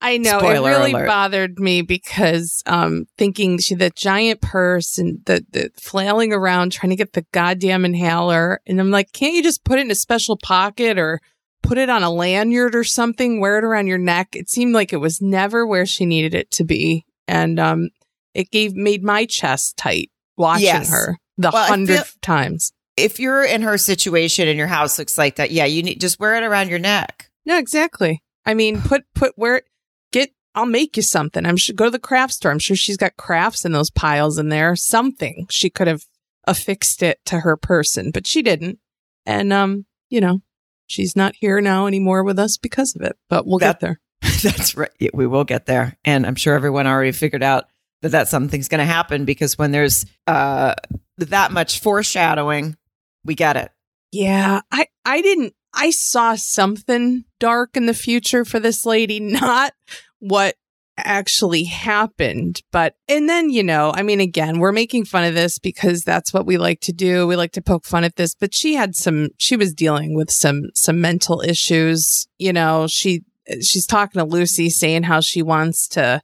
I 0.00 0.18
know 0.18 0.38
Spoiler 0.38 0.70
it 0.70 0.76
really 0.76 0.92
alert. 0.92 1.06
bothered 1.06 1.58
me 1.58 1.80
because 1.80 2.62
um 2.66 3.06
thinking 3.16 3.58
she 3.58 3.74
the 3.74 3.88
giant 3.88 4.42
purse 4.42 4.98
and 4.98 5.24
the 5.24 5.46
the 5.50 5.70
flailing 5.80 6.30
around 6.30 6.72
trying 6.72 6.90
to 6.90 6.96
get 6.96 7.14
the 7.14 7.24
goddamn 7.32 7.86
inhaler 7.86 8.60
and 8.66 8.78
I'm 8.78 8.90
like 8.90 9.12
can't 9.12 9.32
you 9.32 9.42
just 9.42 9.64
put 9.64 9.78
it 9.78 9.86
in 9.86 9.90
a 9.90 9.94
special 9.94 10.36
pocket 10.36 10.98
or 10.98 11.20
put 11.62 11.78
it 11.78 11.88
on 11.88 12.02
a 12.02 12.10
lanyard 12.10 12.74
or 12.74 12.84
something 12.84 13.40
wear 13.40 13.56
it 13.56 13.64
around 13.64 13.86
your 13.86 13.96
neck 13.96 14.36
it 14.36 14.50
seemed 14.50 14.74
like 14.74 14.92
it 14.92 14.98
was 14.98 15.22
never 15.22 15.66
where 15.66 15.86
she 15.86 16.04
needed 16.04 16.34
it 16.34 16.50
to 16.50 16.64
be 16.64 17.06
and 17.26 17.58
um 17.58 17.88
it 18.34 18.50
gave 18.50 18.74
made 18.74 19.02
my 19.02 19.24
chest 19.26 19.76
tight 19.76 20.10
watching 20.36 20.64
Yes. 20.66 20.90
her 20.90 21.18
the 21.38 21.50
Well, 21.52 21.86
feel- 21.86 22.02
times 22.22 22.72
If 22.96 23.18
you're 23.18 23.42
in 23.44 23.62
her 23.62 23.76
situation 23.78 24.46
and 24.48 24.56
your 24.58 24.68
house 24.68 24.98
looks 24.98 25.18
like 25.18 25.36
that, 25.36 25.50
yeah, 25.50 25.64
you 25.64 25.82
need 25.82 26.00
just 26.00 26.20
wear 26.20 26.34
it 26.36 26.44
around 26.44 26.68
your 26.70 26.78
neck. 26.78 27.28
No, 27.44 27.58
exactly. 27.58 28.22
I 28.46 28.54
mean, 28.54 28.80
put 28.82 29.02
put 29.14 29.32
where 29.36 29.62
get. 30.12 30.30
I'll 30.54 30.66
make 30.66 30.96
you 30.96 31.02
something. 31.02 31.44
I'm 31.44 31.56
sure 31.56 31.74
go 31.74 31.86
to 31.86 31.90
the 31.90 31.98
craft 31.98 32.34
store. 32.34 32.52
I'm 32.52 32.60
sure 32.60 32.76
she's 32.76 32.96
got 32.96 33.16
crafts 33.16 33.64
in 33.64 33.72
those 33.72 33.90
piles 33.90 34.38
in 34.38 34.48
there. 34.48 34.76
Something 34.76 35.46
she 35.50 35.70
could 35.70 35.88
have 35.88 36.04
affixed 36.46 37.02
it 37.02 37.18
to 37.26 37.40
her 37.40 37.56
person, 37.56 38.10
but 38.12 38.26
she 38.26 38.42
didn't. 38.42 38.78
And 39.26 39.52
um, 39.52 39.86
you 40.10 40.20
know, 40.20 40.42
she's 40.86 41.16
not 41.16 41.34
here 41.36 41.60
now 41.60 41.86
anymore 41.86 42.22
with 42.22 42.38
us 42.38 42.56
because 42.58 42.94
of 42.94 43.02
it. 43.02 43.16
But 43.28 43.46
we'll 43.46 43.58
That- 43.58 43.80
get 43.80 43.80
there. 43.80 44.00
That's 44.42 44.76
right. 44.76 44.90
Yeah, 45.00 45.10
We 45.12 45.26
will 45.26 45.44
get 45.44 45.66
there. 45.66 45.96
And 46.04 46.24
I'm 46.26 46.36
sure 46.36 46.54
everyone 46.54 46.86
already 46.86 47.12
figured 47.12 47.42
out 47.42 47.64
that 48.04 48.10
that 48.10 48.28
something's 48.28 48.68
going 48.68 48.80
to 48.80 48.84
happen 48.84 49.24
because 49.24 49.56
when 49.56 49.72
there's 49.72 50.04
uh, 50.26 50.74
that 51.16 51.52
much 51.52 51.80
foreshadowing, 51.80 52.76
we 53.24 53.34
get 53.34 53.56
it. 53.56 53.70
Yeah, 54.12 54.60
I 54.70 54.88
I 55.06 55.22
didn't. 55.22 55.54
I 55.72 55.88
saw 55.88 56.34
something 56.34 57.24
dark 57.40 57.78
in 57.78 57.86
the 57.86 57.94
future 57.94 58.44
for 58.44 58.60
this 58.60 58.84
lady, 58.84 59.20
not 59.40 59.72
what 60.18 60.56
actually 60.98 61.64
happened. 61.64 62.60
But 62.70 62.94
and 63.08 63.26
then 63.26 63.48
you 63.48 63.62
know, 63.62 63.90
I 63.94 64.02
mean, 64.02 64.20
again, 64.20 64.58
we're 64.58 64.70
making 64.70 65.06
fun 65.06 65.24
of 65.24 65.32
this 65.32 65.58
because 65.58 66.02
that's 66.02 66.34
what 66.34 66.44
we 66.44 66.58
like 66.58 66.80
to 66.80 66.92
do. 66.92 67.26
We 67.26 67.36
like 67.36 67.52
to 67.52 67.62
poke 67.62 67.86
fun 67.86 68.04
at 68.04 68.16
this. 68.16 68.34
But 68.34 68.54
she 68.54 68.74
had 68.74 68.94
some. 68.94 69.28
She 69.38 69.56
was 69.56 69.72
dealing 69.72 70.14
with 70.14 70.30
some 70.30 70.64
some 70.74 71.00
mental 71.00 71.40
issues. 71.40 72.28
You 72.36 72.52
know, 72.52 72.86
she 72.86 73.22
she's 73.62 73.86
talking 73.86 74.18
to 74.18 74.26
Lucy, 74.26 74.68
saying 74.68 75.04
how 75.04 75.20
she 75.20 75.42
wants 75.42 75.88
to, 75.88 76.20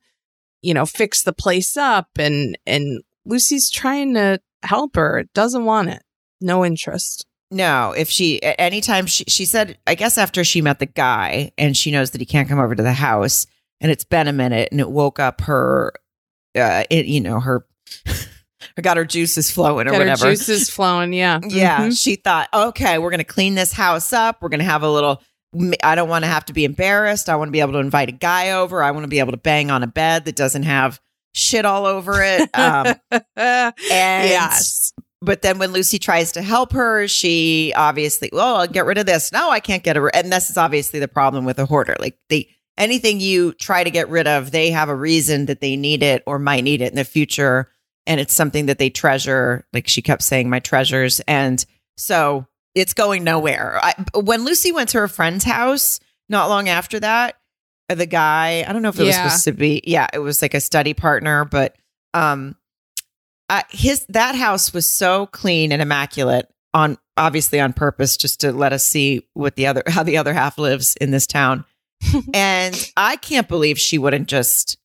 you 0.62 0.74
know, 0.74 0.86
fix 0.86 1.22
the 1.22 1.32
place 1.32 1.76
up, 1.76 2.08
and 2.18 2.56
and 2.66 3.02
Lucy's 3.24 3.70
trying 3.70 4.14
to 4.14 4.40
help 4.62 4.96
her. 4.96 5.24
Doesn't 5.34 5.64
want 5.64 5.88
it. 5.90 6.02
No 6.40 6.64
interest. 6.64 7.26
No, 7.50 7.92
if 7.96 8.08
she 8.08 8.40
anytime 8.42 9.06
she 9.06 9.24
she 9.26 9.44
said, 9.44 9.76
I 9.86 9.94
guess 9.94 10.16
after 10.18 10.44
she 10.44 10.62
met 10.62 10.78
the 10.78 10.86
guy 10.86 11.50
and 11.58 11.76
she 11.76 11.90
knows 11.90 12.12
that 12.12 12.20
he 12.20 12.24
can't 12.26 12.48
come 12.48 12.58
over 12.60 12.74
to 12.74 12.82
the 12.82 12.92
house, 12.92 13.46
and 13.80 13.90
it's 13.90 14.04
been 14.04 14.28
a 14.28 14.32
minute, 14.32 14.68
and 14.70 14.80
it 14.80 14.90
woke 14.90 15.18
up 15.18 15.40
her, 15.42 15.92
uh, 16.56 16.84
it, 16.90 17.06
you 17.06 17.20
know, 17.20 17.40
her, 17.40 17.66
her 18.06 18.82
got 18.82 18.96
her 18.96 19.04
juices 19.04 19.50
flowing 19.50 19.88
or 19.88 19.90
Got 19.90 20.00
her 20.02 20.06
whatever. 20.06 20.30
juices 20.30 20.70
flowing. 20.70 21.12
Yeah. 21.12 21.40
Yeah, 21.48 21.80
Mhm. 21.88 22.00
she 22.00 22.16
thought, 22.16 22.48
okay, 22.54 22.98
we're 22.98 23.10
gonna 23.10 23.24
clean 23.24 23.54
this 23.56 23.72
house 23.72 24.12
up. 24.12 24.40
We're 24.42 24.48
gonna 24.50 24.62
have 24.64 24.82
a 24.82 24.90
little. 24.90 25.20
I 25.82 25.94
don't 25.94 26.08
want 26.08 26.24
to 26.24 26.30
have 26.30 26.44
to 26.46 26.52
be 26.52 26.64
embarrassed. 26.64 27.28
I 27.28 27.36
want 27.36 27.48
to 27.48 27.52
be 27.52 27.60
able 27.60 27.72
to 27.72 27.78
invite 27.78 28.08
a 28.08 28.12
guy 28.12 28.52
over. 28.52 28.82
I 28.82 28.92
want 28.92 29.04
to 29.04 29.08
be 29.08 29.18
able 29.18 29.32
to 29.32 29.38
bang 29.38 29.70
on 29.70 29.82
a 29.82 29.86
bed 29.88 30.24
that 30.26 30.36
doesn't 30.36 30.62
have 30.62 31.00
shit 31.32 31.64
all 31.64 31.86
over 31.86 32.22
it. 32.22 32.48
Um, 32.54 32.94
and 33.36 33.74
yes. 33.76 34.92
but 35.20 35.42
then 35.42 35.58
when 35.58 35.72
Lucy 35.72 35.98
tries 35.98 36.32
to 36.32 36.42
help 36.42 36.72
her, 36.72 37.08
she 37.08 37.72
obviously, 37.76 38.30
well, 38.32 38.56
I'll 38.56 38.66
get 38.68 38.86
rid 38.86 38.98
of 38.98 39.06
this. 39.06 39.32
No, 39.32 39.50
I 39.50 39.60
can't 39.60 39.82
get 39.82 39.96
it. 39.96 40.02
And 40.14 40.32
this 40.32 40.50
is 40.50 40.56
obviously 40.56 41.00
the 41.00 41.08
problem 41.08 41.44
with 41.44 41.58
a 41.58 41.66
hoarder. 41.66 41.96
Like 41.98 42.16
they, 42.28 42.48
anything 42.78 43.18
you 43.18 43.52
try 43.52 43.82
to 43.82 43.90
get 43.90 44.08
rid 44.08 44.28
of, 44.28 44.52
they 44.52 44.70
have 44.70 44.88
a 44.88 44.94
reason 44.94 45.46
that 45.46 45.60
they 45.60 45.76
need 45.76 46.02
it 46.02 46.22
or 46.26 46.38
might 46.38 46.62
need 46.62 46.80
it 46.80 46.90
in 46.90 46.96
the 46.96 47.04
future. 47.04 47.68
And 48.06 48.20
it's 48.20 48.34
something 48.34 48.66
that 48.66 48.78
they 48.78 48.90
treasure. 48.90 49.66
Like 49.72 49.88
she 49.88 50.00
kept 50.00 50.22
saying, 50.22 50.48
my 50.48 50.60
treasures. 50.60 51.20
And 51.20 51.64
so 51.96 52.46
it's 52.74 52.94
going 52.94 53.24
nowhere. 53.24 53.78
I, 53.82 53.94
when 54.14 54.44
Lucy 54.44 54.72
went 54.72 54.90
to 54.90 54.98
her 54.98 55.08
friend's 55.08 55.44
house, 55.44 56.00
not 56.28 56.48
long 56.48 56.68
after 56.68 57.00
that, 57.00 57.36
uh, 57.88 57.94
the 57.94 58.06
guy, 58.06 58.64
I 58.66 58.72
don't 58.72 58.82
know 58.82 58.90
if 58.90 59.00
it 59.00 59.04
was 59.04 59.16
supposed 59.16 59.44
to 59.44 59.52
be, 59.52 59.82
yeah, 59.84 60.06
it 60.12 60.20
was 60.20 60.42
like 60.42 60.54
a 60.54 60.60
study 60.60 60.94
partner, 60.94 61.44
but 61.44 61.76
um, 62.14 62.56
his 63.70 64.06
that 64.10 64.34
house 64.34 64.72
was 64.72 64.90
so 64.90 65.26
clean 65.26 65.72
and 65.72 65.82
immaculate 65.82 66.48
on 66.72 66.98
obviously 67.16 67.58
on 67.58 67.72
purpose 67.72 68.16
just 68.16 68.40
to 68.40 68.52
let 68.52 68.72
us 68.72 68.86
see 68.86 69.26
what 69.34 69.56
the 69.56 69.66
other 69.66 69.82
how 69.88 70.02
the 70.02 70.16
other 70.16 70.32
half 70.32 70.58
lives 70.58 70.96
in 70.96 71.10
this 71.10 71.26
town. 71.26 71.64
and 72.34 72.90
I 72.96 73.16
can't 73.16 73.48
believe 73.48 73.78
she 73.78 73.98
wouldn't 73.98 74.28
just 74.28 74.78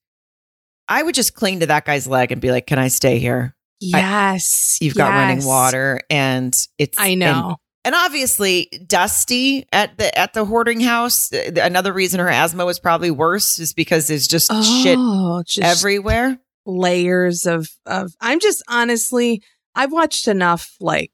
I 0.88 1.02
would 1.02 1.15
just 1.15 1.34
cling 1.34 1.62
to 1.62 1.67
that 1.67 1.86
guy's 1.86 2.08
leg 2.08 2.32
and 2.32 2.41
be 2.41 2.52
like, 2.52 2.67
"Can 2.67 2.78
I 2.78 2.89
stay 2.89 3.19
here? 3.19 3.56
Yes. 3.80 4.78
You've 4.82 4.95
got 4.95 5.10
running 5.10 5.45
water 5.45 6.02
and 6.10 6.56
it's 6.78 7.00
I 7.00 7.15
know. 7.15 7.58
And 7.86 7.95
obviously 7.95 8.69
dusty 8.86 9.65
at 9.71 9.98
the 9.98 10.17
at 10.17 10.34
the 10.34 10.43
hoarding 10.43 10.82
house 10.82 11.32
uh, 11.32 11.52
another 11.62 11.93
reason 11.93 12.19
her 12.19 12.30
asthma 12.30 12.65
was 12.65 12.80
probably 12.80 13.12
worse 13.12 13.60
is 13.60 13.74
because 13.74 14.08
there's 14.08 14.28
just 14.28 14.52
shit 14.84 14.98
oh, 15.00 15.41
just 15.48 15.65
everywhere 15.65 16.38
layers 16.65 17.45
of 17.45 17.69
of 17.86 18.13
I'm 18.19 18.41
just 18.41 18.62
honestly 18.67 19.41
I've 19.76 19.91
watched 19.91 20.28
enough 20.28 20.76
like 20.80 21.12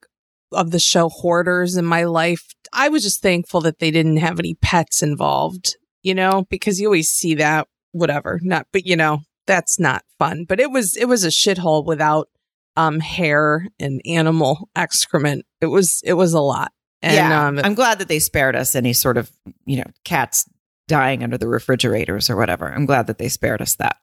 of 0.52 0.72
the 0.72 0.80
show 0.80 1.10
Hoarders 1.10 1.78
in 1.78 1.86
my 1.86 2.04
life. 2.04 2.46
I 2.74 2.90
was 2.90 3.04
just 3.04 3.22
thankful 3.22 3.62
that 3.62 3.80
they 3.80 3.92
didn't 3.92 4.18
have 4.18 4.40
any 4.40 4.56
pets 4.56 5.02
involved, 5.02 5.76
you 6.04 6.14
know, 6.14 6.46
because 6.50 6.80
you 6.80 6.88
always 6.88 7.10
see 7.10 7.36
that 7.36 7.68
whatever. 7.92 8.40
Not 8.44 8.68
but 8.72 8.86
you 8.86 8.96
know, 8.96 9.22
that's 9.48 9.80
not 9.80 10.04
fun. 10.20 10.46
But 10.48 10.60
it 10.60 10.72
was 10.72 10.96
it 10.96 11.06
was 11.06 11.24
a 11.24 11.30
shithole 11.30 11.86
without 11.86 12.30
um 12.76 13.00
hair 13.00 13.68
and 13.80 14.02
animal 14.06 14.70
excrement. 14.76 15.46
It 15.60 15.68
was 15.68 16.02
it 16.04 16.14
was 16.14 16.34
a 16.34 16.42
lot. 16.42 16.72
And 17.02 17.16
yeah. 17.16 17.48
um 17.48 17.60
i'm 17.64 17.74
glad 17.74 17.98
that 18.00 18.08
they 18.08 18.20
spared 18.20 18.56
us 18.56 18.76
any 18.76 18.94
sort 18.94 19.18
of 19.18 19.32
you 19.66 19.78
know 19.78 19.90
cats 20.06 20.48
dying 20.88 21.24
under 21.24 21.38
the 21.38 21.48
refrigerators 21.48 22.30
or 22.30 22.36
whatever. 22.36 22.72
I'm 22.72 22.86
glad 22.86 23.08
that 23.08 23.18
they 23.18 23.30
spared 23.30 23.62
us 23.62 23.76
that. 23.76 23.98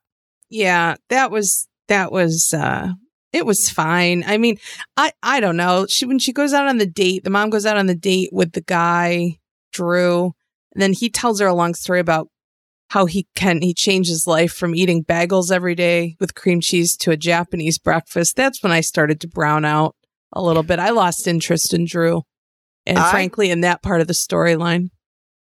Yeah 0.51 0.97
that 1.09 1.31
was 1.31 1.69
that 1.89 2.13
was 2.13 2.55
uh 2.55 2.89
it 3.33 3.45
was 3.45 3.69
fine. 3.69 4.25
I 4.27 4.39
mean 4.39 4.59
i 4.97 5.13
i 5.23 5.41
don't 5.41 5.57
know. 5.57 5.87
She 5.89 6.07
when 6.07 6.19
she 6.19 6.33
goes 6.33 6.53
out 6.53 6.69
on 6.69 6.79
the 6.79 6.87
date 6.87 7.25
the 7.25 7.31
mom 7.31 7.51
goes 7.51 7.67
out 7.67 7.77
on 7.77 7.87
the 7.87 7.95
date 7.95 8.31
with 8.33 8.53
the 8.53 8.63
guy 8.63 9.39
drew 9.73 10.33
and 10.73 10.83
then 10.83 10.93
he 10.93 11.09
tells 11.09 11.41
her 11.41 11.47
a 11.47 11.55
long 11.55 11.75
story 11.75 12.01
about 12.01 12.29
how 12.88 13.07
he 13.07 13.27
can 13.35 13.61
he 13.62 13.74
changed 13.74 14.09
his 14.09 14.27
life 14.27 14.53
from 14.53 14.74
eating 14.74 15.05
bagels 15.05 15.51
every 15.53 15.74
day 15.74 16.16
with 16.20 16.35
cream 16.35 16.61
cheese 16.61 16.96
to 16.98 17.11
a 17.11 17.16
japanese 17.16 17.79
breakfast. 17.79 18.37
That's 18.37 18.62
when 18.62 18.72
i 18.72 18.81
started 18.81 19.20
to 19.20 19.29
brown 19.29 19.64
out 19.64 19.94
a 20.33 20.42
little 20.42 20.62
bit. 20.62 20.79
I 20.79 20.90
lost 20.90 21.27
interest 21.27 21.72
in 21.74 21.85
drew 21.87 22.22
and 22.87 22.98
I- 22.98 23.11
frankly 23.11 23.51
in 23.51 23.61
that 23.62 23.83
part 23.83 24.01
of 24.01 24.07
the 24.07 24.12
storyline. 24.14 24.88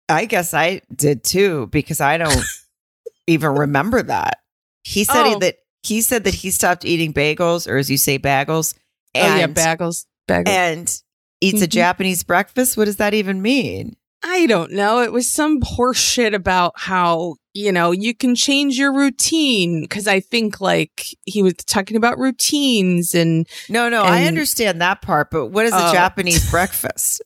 I 0.09 0.25
guess 0.27 0.55
i 0.55 0.81
did 0.95 1.25
too 1.25 1.67
because 1.69 2.01
i 2.01 2.17
don't 2.19 2.45
even 3.27 3.51
remember 3.57 4.03
that. 4.03 4.39
He 4.85 5.05
said 5.05 5.25
he, 5.27 5.35
Oh. 5.35 5.39
that 5.41 5.57
he 5.83 6.01
said 6.01 6.25
that 6.25 6.35
he 6.35 6.51
stopped 6.51 6.85
eating 6.85 7.13
bagels 7.13 7.69
or 7.69 7.77
as 7.77 7.91
you 7.91 7.99
say 7.99 8.19
bagels 8.19 8.75
and 9.15 9.35
oh 9.35 9.37
yeah 9.37 9.47
bagels 9.49 10.07
bagels. 10.29 10.49
and 10.49 11.03
eats 11.41 11.61
a 11.63 11.67
Mhm. 11.67 11.71
japanese 11.71 12.23
breakfast? 12.25 12.77
What 12.77 12.85
does 12.87 12.97
that 12.97 13.15
even 13.15 13.43
mean 13.43 13.97
I 14.29 14.47
don't 14.47 14.73
know. 14.73 15.01
It 15.03 15.13
was 15.13 15.31
some 15.33 15.61
horse 15.63 15.99
shit 15.99 16.35
about 16.35 16.73
how, 16.77 17.37
you 17.55 17.71
know, 17.71 17.93
you 17.93 18.13
can 18.15 18.35
change 18.35 18.77
your 18.77 18.93
routine. 18.93 19.87
Cause 19.89 20.07
I 20.09 20.19
think 20.21 20.61
like 20.61 21.05
he 21.25 21.43
was 21.43 21.55
talking 21.55 21.97
about 21.97 22.19
routines 22.19 23.15
and 23.15 23.47
no 23.69 23.89
no 23.89 24.03
i 24.03 24.25
understand 24.25 24.81
that 24.81 25.01
part 25.03 25.31
but 25.31 25.47
what 25.49 25.65
is 25.67 25.73
a 25.73 25.89
Oh. 25.89 25.93
japanese 25.93 26.51
breakfast 26.51 27.23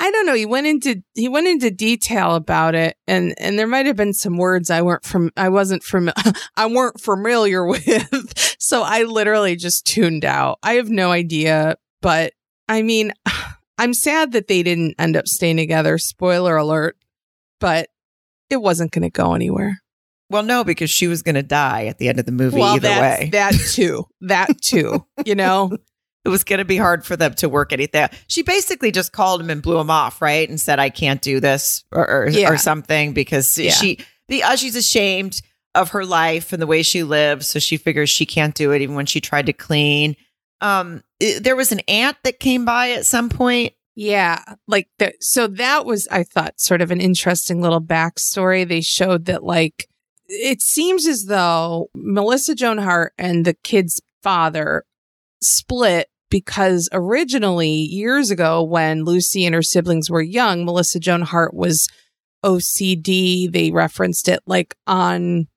I 0.00 0.12
don't 0.12 0.26
know. 0.26 0.34
He 0.34 0.46
went 0.46 0.68
into, 0.68 1.02
he 1.16 1.28
went 1.28 1.48
into 1.48 1.72
detail 1.72 2.36
about 2.36 2.76
it 2.76 2.96
and, 3.08 3.34
and 3.36 3.58
there 3.58 3.66
might 3.66 3.86
have 3.86 3.96
been 3.96 4.12
some 4.14 4.36
words 4.36 4.70
I 4.70 4.80
weren't 4.80 5.04
from, 5.04 5.32
I 5.36 5.48
wasn't 5.48 5.82
from, 5.82 6.08
I 6.56 6.66
weren't 6.66 7.00
familiar 7.00 7.66
with. 7.66 8.56
so 8.60 8.82
I 8.84 9.02
literally 9.02 9.56
just 9.56 9.84
tuned 9.88 10.24
out. 10.24 10.60
I 10.62 10.74
have 10.74 10.88
no 10.88 11.10
idea, 11.10 11.78
but 12.00 12.32
I 12.68 12.82
mean, 12.82 13.12
I'm 13.78 13.94
sad 13.94 14.32
that 14.32 14.48
they 14.48 14.62
didn't 14.62 14.96
end 14.98 15.16
up 15.16 15.26
staying 15.28 15.56
together. 15.56 15.98
Spoiler 15.98 16.56
alert, 16.56 16.96
but 17.60 17.88
it 18.50 18.58
wasn't 18.60 18.90
going 18.92 19.02
to 19.02 19.10
go 19.10 19.34
anywhere. 19.34 19.80
Well, 20.30 20.42
no, 20.42 20.64
because 20.64 20.90
she 20.90 21.06
was 21.06 21.22
going 21.22 21.36
to 21.36 21.42
die 21.42 21.86
at 21.86 21.98
the 21.98 22.08
end 22.08 22.18
of 22.18 22.26
the 22.26 22.32
movie 22.32 22.58
well, 22.58 22.74
either 22.76 22.88
way. 22.88 23.28
that 23.32 23.52
too. 23.52 24.06
That 24.20 24.60
too. 24.60 25.06
You 25.24 25.34
know, 25.34 25.70
it 26.24 26.28
was 26.28 26.44
going 26.44 26.58
to 26.58 26.64
be 26.64 26.76
hard 26.76 27.06
for 27.06 27.16
them 27.16 27.34
to 27.34 27.48
work 27.48 27.72
anything. 27.72 28.08
She 28.26 28.42
basically 28.42 28.92
just 28.92 29.12
called 29.12 29.40
him 29.40 29.48
and 29.48 29.62
blew 29.62 29.78
him 29.78 29.90
off, 29.90 30.20
right? 30.20 30.46
And 30.48 30.60
said, 30.60 30.78
"I 30.78 30.90
can't 30.90 31.22
do 31.22 31.40
this" 31.40 31.84
or 31.92 32.08
or, 32.08 32.28
Yeah. 32.28 32.50
or 32.50 32.58
something 32.58 33.14
because 33.14 33.56
Yeah. 33.56 33.70
she 33.70 34.00
because 34.28 34.52
uh, 34.54 34.56
she's 34.56 34.76
ashamed 34.76 35.40
of 35.74 35.90
her 35.90 36.04
life 36.04 36.52
and 36.52 36.60
the 36.60 36.66
way 36.66 36.82
she 36.82 37.02
lives, 37.04 37.46
so 37.48 37.58
she 37.58 37.76
figures 37.78 38.10
she 38.10 38.26
can't 38.26 38.54
do 38.54 38.72
it 38.72 38.82
even 38.82 38.96
when 38.96 39.06
she 39.06 39.20
tried 39.20 39.46
to 39.46 39.52
clean. 39.54 40.16
Um, 40.60 41.02
i- 41.22 41.38
there 41.40 41.56
was 41.56 41.72
an 41.72 41.80
aunt 41.88 42.16
that 42.24 42.40
came 42.40 42.64
by 42.64 42.90
at 42.92 43.06
some 43.06 43.28
point. 43.28 43.74
yeah. 43.94 44.42
Like 44.66 44.88
the, 44.98 45.12
so 45.20 45.46
that 45.48 45.84
was 45.86 46.06
I 46.10 46.22
thought 46.24 46.60
sort 46.60 46.80
of 46.82 46.90
an 46.90 47.00
interesting 47.00 47.60
little 47.60 47.80
backstory. 47.82 48.66
They 48.68 48.80
showed 48.80 49.24
that 49.26 49.42
like 49.44 49.88
it 50.28 50.60
seems 50.60 51.06
as 51.06 51.24
though 51.24 51.88
Melissa 51.94 52.54
Joan 52.54 52.78
Hart 52.78 53.12
and 53.18 53.44
the 53.44 53.54
kid's 53.64 54.00
father 54.22 54.84
split 55.42 56.08
because 56.30 56.88
originally 56.92 57.70
years 57.70 58.30
ago 58.30 58.62
when 58.62 59.04
Lucy 59.04 59.46
and 59.46 59.54
her 59.54 59.62
siblings 59.62 60.10
were 60.10 60.20
young, 60.20 60.64
Melissa 60.64 61.00
Joan 61.00 61.22
Hart 61.22 61.54
was 61.54 61.88
OCD. 62.44 63.50
They 63.50 63.70
referenced 63.70 64.28
it 64.28 64.40
like 64.46 64.76
on 64.86 65.48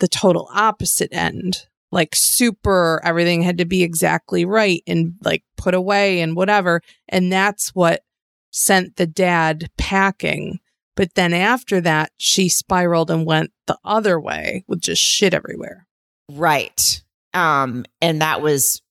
the 0.00 0.08
total 0.08 0.48
opposite 0.54 1.12
end. 1.12 1.66
Like 1.96 2.14
super, 2.14 3.00
everything 3.02 3.40
had 3.40 3.56
to 3.56 3.64
be 3.64 3.82
exactly 3.82 4.44
right 4.44 4.82
and 4.86 5.14
like 5.24 5.42
put 5.56 5.72
away 5.72 6.20
and 6.20 6.36
whatever. 6.36 6.82
And 7.08 7.32
that's 7.32 7.74
what 7.74 8.02
sent 8.50 8.96
the 8.96 9.06
dad 9.06 9.70
packing. 9.78 10.60
But 10.94 11.14
then 11.14 11.32
after 11.32 11.80
that, 11.80 12.12
she 12.18 12.50
spiraled 12.50 13.10
and 13.10 13.24
went 13.24 13.50
the 13.66 13.78
other 13.82 14.20
way 14.20 14.62
with 14.68 14.82
just 14.82 15.00
shit 15.00 15.32
everywhere. 15.32 15.86
Right. 16.30 17.02
Um, 17.32 17.86
and 18.02 18.20
that 18.20 18.42
was 18.42 18.82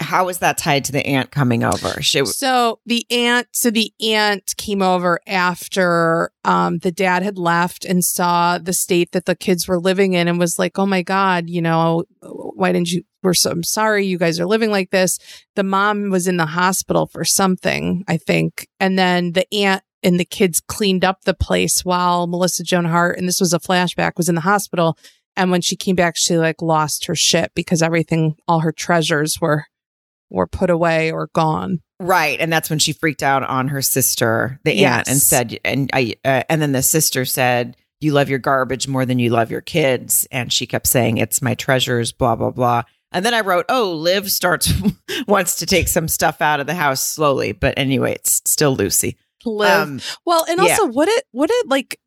how 0.00 0.26
was 0.26 0.38
that 0.38 0.58
tied 0.58 0.84
to 0.86 0.92
the 0.92 1.04
aunt 1.06 1.30
coming 1.30 1.62
over? 1.62 2.00
She 2.02 2.24
So 2.24 2.80
the 2.86 3.06
aunt, 3.10 3.48
so 3.52 3.70
the 3.70 3.92
aunt 4.00 4.54
came 4.56 4.82
over 4.82 5.20
after 5.26 6.32
um, 6.44 6.78
the 6.78 6.90
dad 6.90 7.22
had 7.22 7.38
left 7.38 7.84
and 7.84 8.02
saw 8.02 8.58
the 8.58 8.72
state 8.72 9.12
that 9.12 9.26
the 9.26 9.36
kids 9.36 9.68
were 9.68 9.78
living 9.78 10.14
in 10.14 10.26
and 10.26 10.38
was 10.38 10.58
like, 10.58 10.78
"Oh 10.78 10.86
my 10.86 11.02
god, 11.02 11.48
you 11.48 11.62
know, 11.62 12.04
why 12.22 12.72
didn't 12.72 12.90
you? 12.90 13.02
We're 13.22 13.34
so 13.34 13.50
I'm 13.50 13.62
sorry, 13.62 14.06
you 14.06 14.18
guys 14.18 14.40
are 14.40 14.46
living 14.46 14.70
like 14.70 14.90
this." 14.90 15.18
The 15.54 15.62
mom 15.62 16.10
was 16.10 16.26
in 16.26 16.38
the 16.38 16.46
hospital 16.46 17.06
for 17.06 17.24
something, 17.24 18.04
I 18.08 18.16
think, 18.16 18.68
and 18.80 18.98
then 18.98 19.32
the 19.32 19.46
aunt 19.54 19.82
and 20.02 20.18
the 20.18 20.24
kids 20.24 20.60
cleaned 20.60 21.04
up 21.04 21.22
the 21.22 21.34
place 21.34 21.84
while 21.84 22.26
Melissa 22.26 22.64
Joan 22.64 22.86
Hart, 22.86 23.18
and 23.18 23.28
this 23.28 23.40
was 23.40 23.52
a 23.52 23.60
flashback, 23.60 24.12
was 24.16 24.28
in 24.28 24.34
the 24.34 24.40
hospital. 24.40 24.96
And 25.36 25.50
when 25.50 25.60
she 25.60 25.76
came 25.76 25.94
back, 25.94 26.14
she 26.16 26.36
like 26.36 26.60
lost 26.60 27.06
her 27.06 27.14
shit 27.14 27.52
because 27.54 27.82
everything, 27.82 28.36
all 28.48 28.60
her 28.60 28.72
treasures 28.72 29.38
were 29.40 29.66
were 30.30 30.46
put 30.46 30.70
away 30.70 31.10
or 31.10 31.28
gone. 31.34 31.80
Right, 31.98 32.40
and 32.40 32.52
that's 32.52 32.70
when 32.70 32.78
she 32.78 32.92
freaked 32.92 33.22
out 33.22 33.42
on 33.42 33.68
her 33.68 33.82
sister, 33.82 34.58
the 34.64 34.84
aunt, 34.86 35.08
and 35.08 35.18
said, 35.18 35.58
and 35.64 35.90
I, 35.92 36.14
uh, 36.24 36.44
and 36.48 36.62
then 36.62 36.72
the 36.72 36.82
sister 36.82 37.26
said, 37.26 37.76
"You 38.00 38.12
love 38.12 38.30
your 38.30 38.38
garbage 38.38 38.88
more 38.88 39.04
than 39.04 39.18
you 39.18 39.28
love 39.28 39.50
your 39.50 39.60
kids," 39.60 40.26
and 40.32 40.50
she 40.50 40.66
kept 40.66 40.86
saying, 40.86 41.18
"It's 41.18 41.42
my 41.42 41.54
treasures," 41.54 42.12
blah 42.12 42.36
blah 42.36 42.52
blah. 42.52 42.84
And 43.12 43.24
then 43.26 43.34
I 43.34 43.40
wrote, 43.40 43.66
"Oh, 43.68 43.92
Liv 43.92 44.30
starts 44.32 44.72
wants 45.28 45.56
to 45.56 45.66
take 45.66 45.88
some 45.88 46.08
stuff 46.08 46.40
out 46.40 46.60
of 46.60 46.66
the 46.66 46.74
house 46.74 47.06
slowly, 47.06 47.52
but 47.52 47.74
anyway, 47.76 48.12
it's 48.12 48.40
still 48.46 48.74
Lucy." 48.74 49.18
Live. 49.44 49.88
Um, 49.88 50.00
well, 50.24 50.46
and 50.48 50.58
yeah. 50.58 50.70
also 50.70 50.86
what 50.86 51.08
it 51.08 51.24
what 51.32 51.50
it 51.52 51.68
like 51.68 51.98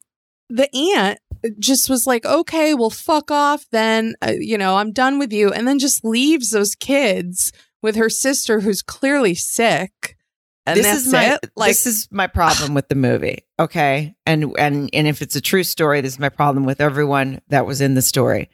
the 0.49 0.69
aunt 0.75 1.19
just 1.59 1.89
was 1.89 2.07
like, 2.07 2.25
okay, 2.25 2.73
well, 2.73 2.89
fuck 2.89 3.31
off. 3.31 3.65
Then 3.71 4.15
uh, 4.21 4.33
you 4.37 4.57
know, 4.57 4.77
I'm 4.77 4.91
done 4.91 5.19
with 5.19 5.31
you, 5.33 5.51
and 5.51 5.67
then 5.67 5.79
just 5.79 6.03
leaves 6.03 6.49
those 6.49 6.75
kids 6.75 7.51
with 7.83 7.95
her 7.95 8.09
sister, 8.09 8.61
who's 8.61 8.81
clearly 8.81 9.35
sick. 9.35 10.17
And 10.65 10.79
this 10.79 11.05
is 11.05 11.11
my 11.11 11.33
it. 11.35 11.51
Like, 11.55 11.71
this 11.71 11.85
is 11.85 12.07
my 12.09 12.25
problem 12.25 12.73
with 12.73 12.87
the 12.87 12.95
movie. 12.95 13.43
Okay, 13.59 14.15
and 14.25 14.57
and 14.57 14.89
and 14.93 15.07
if 15.07 15.21
it's 15.21 15.35
a 15.35 15.41
true 15.41 15.63
story, 15.63 15.99
this 16.01 16.13
is 16.13 16.19
my 16.19 16.29
problem 16.29 16.65
with 16.65 16.79
everyone 16.79 17.41
that 17.49 17.65
was 17.65 17.81
in 17.81 17.95
the 17.95 18.01
story. 18.01 18.49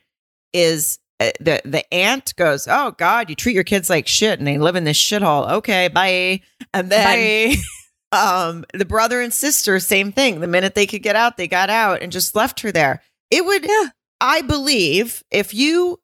Is 0.51 0.97
uh, 1.19 1.29
the 1.39 1.61
the 1.63 1.93
aunt 1.93 2.35
goes, 2.35 2.67
"Oh 2.67 2.91
God, 2.97 3.29
you 3.29 3.35
treat 3.35 3.53
your 3.53 3.63
kids 3.63 3.91
like 3.91 4.07
shit, 4.07 4.39
and 4.39 4.47
they 4.47 4.57
live 4.57 4.75
in 4.75 4.85
this 4.85 4.97
shithole." 4.97 5.51
Okay, 5.51 5.87
bye. 5.87 6.41
And 6.73 6.89
then 6.91 7.55
um, 8.11 8.65
the 8.73 8.85
brother 8.85 9.21
and 9.21 9.31
sister, 9.31 9.79
same 9.79 10.11
thing. 10.11 10.39
The 10.39 10.47
minute 10.47 10.73
they 10.73 10.87
could 10.87 11.03
get 11.03 11.15
out, 11.15 11.37
they 11.37 11.47
got 11.47 11.69
out 11.69 12.01
and 12.01 12.11
just 12.11 12.35
left 12.35 12.61
her 12.61 12.71
there. 12.71 13.03
It 13.29 13.45
would, 13.45 13.63
Yeah. 13.63 13.89
I 14.19 14.41
believe, 14.41 15.23
if 15.31 15.53
you 15.53 15.99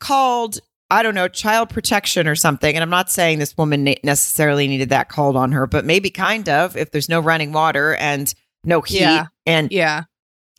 called, 0.00 0.58
I 0.90 1.02
don't 1.02 1.14
know, 1.14 1.26
child 1.28 1.68
protection 1.70 2.28
or 2.28 2.36
something, 2.36 2.74
and 2.74 2.82
I'm 2.82 2.90
not 2.90 3.10
saying 3.10 3.38
this 3.40 3.56
woman 3.56 3.94
necessarily 4.04 4.68
needed 4.68 4.90
that 4.90 5.08
called 5.08 5.36
on 5.36 5.52
her, 5.52 5.66
but 5.66 5.84
maybe 5.84 6.10
kind 6.10 6.48
of. 6.48 6.76
If 6.76 6.92
there's 6.92 7.08
no 7.08 7.18
running 7.20 7.52
water 7.52 7.96
and 7.96 8.32
no 8.64 8.80
heat, 8.82 9.00
Yeah. 9.00 9.26
and 9.46 9.70
Yeah. 9.72 10.04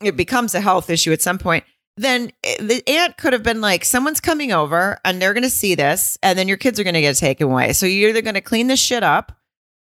it 0.02 0.16
becomes 0.16 0.54
a 0.54 0.60
health 0.60 0.90
issue 0.90 1.12
at 1.12 1.22
some 1.22 1.38
point, 1.38 1.64
then 1.96 2.30
the 2.60 2.82
aunt 2.86 3.16
could 3.16 3.32
have 3.32 3.42
been 3.42 3.60
like, 3.60 3.84
someone's 3.84 4.20
coming 4.20 4.52
over 4.52 4.98
and 5.04 5.20
they're 5.20 5.34
going 5.34 5.42
to 5.44 5.50
see 5.50 5.74
this, 5.74 6.18
and 6.22 6.38
then 6.38 6.46
your 6.46 6.56
kids 6.58 6.78
are 6.78 6.84
going 6.84 6.94
to 6.94 7.00
get 7.00 7.16
taken 7.16 7.48
away. 7.50 7.72
So 7.72 7.86
you're 7.86 8.10
either 8.10 8.22
going 8.22 8.34
to 8.34 8.40
clean 8.40 8.66
this 8.68 8.80
shit 8.80 9.02
up. 9.02 9.32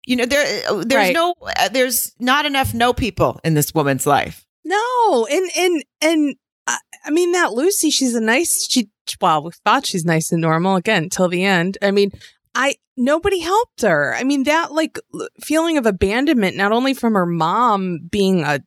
You 0.06 0.16
know, 0.16 0.26
there, 0.26 0.44
eh, 0.46 0.82
there's 0.84 0.94
Right. 0.94 1.14
no, 1.14 1.34
uh, 1.44 1.68
there's 1.70 2.12
not 2.20 2.46
enough 2.46 2.72
no 2.74 2.92
people 2.92 3.40
in 3.42 3.54
this 3.54 3.74
woman's 3.74 4.06
life. 4.06 4.46
No, 4.64 5.26
and 5.30 5.50
and 5.56 5.84
and 6.00 6.36
I, 6.66 6.78
I 7.04 7.10
mean 7.10 7.32
that 7.32 7.52
Lucy, 7.52 7.90
she's 7.90 8.14
a 8.14 8.20
nice. 8.20 8.66
She 8.68 8.90
well, 9.20 9.44
we 9.44 9.52
thought 9.64 9.86
she's 9.86 10.04
nice 10.04 10.32
and 10.32 10.40
normal 10.40 10.76
again 10.76 11.08
till 11.08 11.28
the 11.28 11.44
end. 11.44 11.78
I 11.80 11.90
mean, 11.90 12.10
I 12.54 12.76
nobody 12.96 13.40
helped 13.40 13.82
her. 13.82 14.14
I 14.14 14.24
mean 14.24 14.44
that 14.44 14.72
like 14.72 14.98
feeling 15.40 15.76
of 15.76 15.86
abandonment, 15.86 16.56
not 16.56 16.72
only 16.72 16.94
from 16.94 17.14
her 17.14 17.26
mom 17.26 18.08
being 18.10 18.42
a 18.42 18.60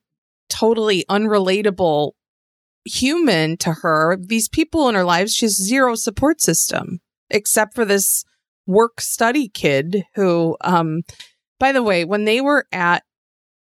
totally 0.48 1.04
unrelatable 1.10 2.12
human 2.84 3.56
to 3.58 3.72
her, 3.72 4.16
these 4.20 4.48
people 4.48 4.88
in 4.88 4.94
her 4.94 5.04
lives, 5.04 5.34
she 5.34 5.46
has 5.46 5.56
zero 5.56 5.94
support 5.94 6.40
system 6.40 7.00
except 7.30 7.74
for 7.74 7.84
this 7.84 8.24
work 8.66 9.00
study 9.00 9.48
kid 9.48 10.04
who, 10.14 10.56
um, 10.62 11.02
by 11.58 11.72
the 11.72 11.82
way, 11.82 12.04
when 12.04 12.24
they 12.24 12.40
were 12.40 12.66
at 12.72 13.02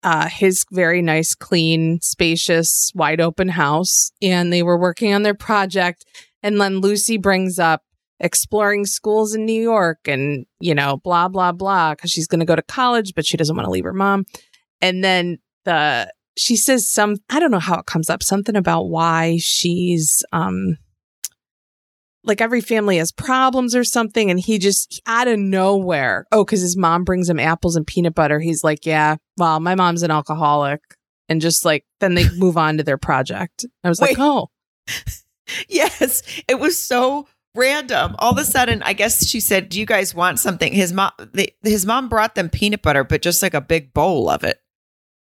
uh, 0.05 0.29
his 0.29 0.65
very 0.71 1.03
nice, 1.03 1.35
clean, 1.35 1.99
spacious, 2.03 2.93
wide 2.95 3.21
open 3.21 3.49
house, 3.49 4.13
and 4.23 4.53
they 4.53 4.63
were 4.63 4.79
working 4.79 5.15
on 5.15 5.23
their 5.23 5.35
project. 5.35 6.05
And 6.43 6.61
then 6.61 6.79
Lucy 6.79 7.17
brings 7.17 7.59
up 7.59 7.83
exploring 8.21 8.85
schools 8.85 9.35
in 9.35 9.47
New 9.47 9.61
York 9.61 10.07
and, 10.07 10.47
you 10.61 10.75
know, 10.75 10.99
blah, 10.99 11.29
blah, 11.29 11.53
blah, 11.53 11.95
because 11.95 12.11
she's 12.11 12.27
going 12.27 12.41
to 12.41 12.47
go 12.47 12.55
to 12.55 12.63
college, 12.63 13.15
but 13.15 13.27
she 13.27 13.37
doesn't 13.37 13.57
want 13.57 13.67
to 13.67 13.71
leave 13.71 13.85
her 13.85 13.93
mom. 13.95 14.25
And 14.81 15.03
then 15.03 15.39
the, 15.65 16.13
she 16.37 16.57
says 16.57 16.89
some, 16.89 17.17
I 17.31 17.41
don't 17.41 17.51
know 17.51 17.59
how 17.59 17.79
it 17.79 17.87
comes 17.87 18.11
up, 18.11 18.23
something 18.23 18.57
about 18.57 18.85
why 18.85 19.39
she's, 19.41 20.23
um, 20.33 20.77
like 22.25 22.41
every 22.41 22.61
family 22.61 22.97
has 22.99 23.13
problems 23.13 23.75
or 23.75 23.85
something. 23.85 24.31
And 24.31 24.41
he 24.41 24.59
just 24.59 25.01
out 25.07 25.29
of 25.29 25.39
nowhere, 25.39 26.27
oh, 26.33 26.45
because 26.45 26.61
his 26.61 26.77
mom 26.77 27.05
brings 27.05 27.29
him 27.29 27.39
apples 27.39 27.77
and 27.77 27.87
peanut 27.87 28.15
butter. 28.15 28.41
He's 28.41 28.65
like, 28.65 28.87
yeah, 28.87 29.17
well, 29.37 29.61
my 29.61 29.75
mom's 29.75 30.03
an 30.03 30.11
alcoholic. 30.11 30.81
And 31.29 31.41
just 31.41 31.65
like, 31.65 31.85
then 32.01 32.15
they 32.15 32.29
move 32.37 32.57
on 32.57 32.79
to 32.79 32.83
their 32.83 32.99
project. 32.99 33.65
I 33.83 33.89
was 33.89 34.01
like, 34.01 34.17
oh, 34.19 34.51
Yes, 35.69 36.23
it 36.49 36.59
was 36.59 36.81
so 36.81 37.27
random. 37.55 38.17
All 38.19 38.33
of 38.33 38.39
a 38.39 38.45
sudden, 38.45 38.83
I 38.83 38.93
guess 38.93 39.27
she 39.27 39.41
said, 39.41 39.69
"Do 39.69 39.79
you 39.79 39.87
guys 39.87 40.15
want 40.15 40.41
something?" 40.41 40.73
His 40.73 40.93
mom, 40.93 41.13
they, 41.33 41.55
his 41.63 41.87
mom 41.87 42.09
brought 42.09 42.35
them 42.35 42.49
peanut 42.49 42.83
butter, 42.83 43.05
but 43.05 43.23
just 43.23 43.43
like 43.43 43.55
a 43.55 43.61
big 43.61 43.93
bowl 43.93 44.29
of 44.29 44.45
it. 44.45 44.61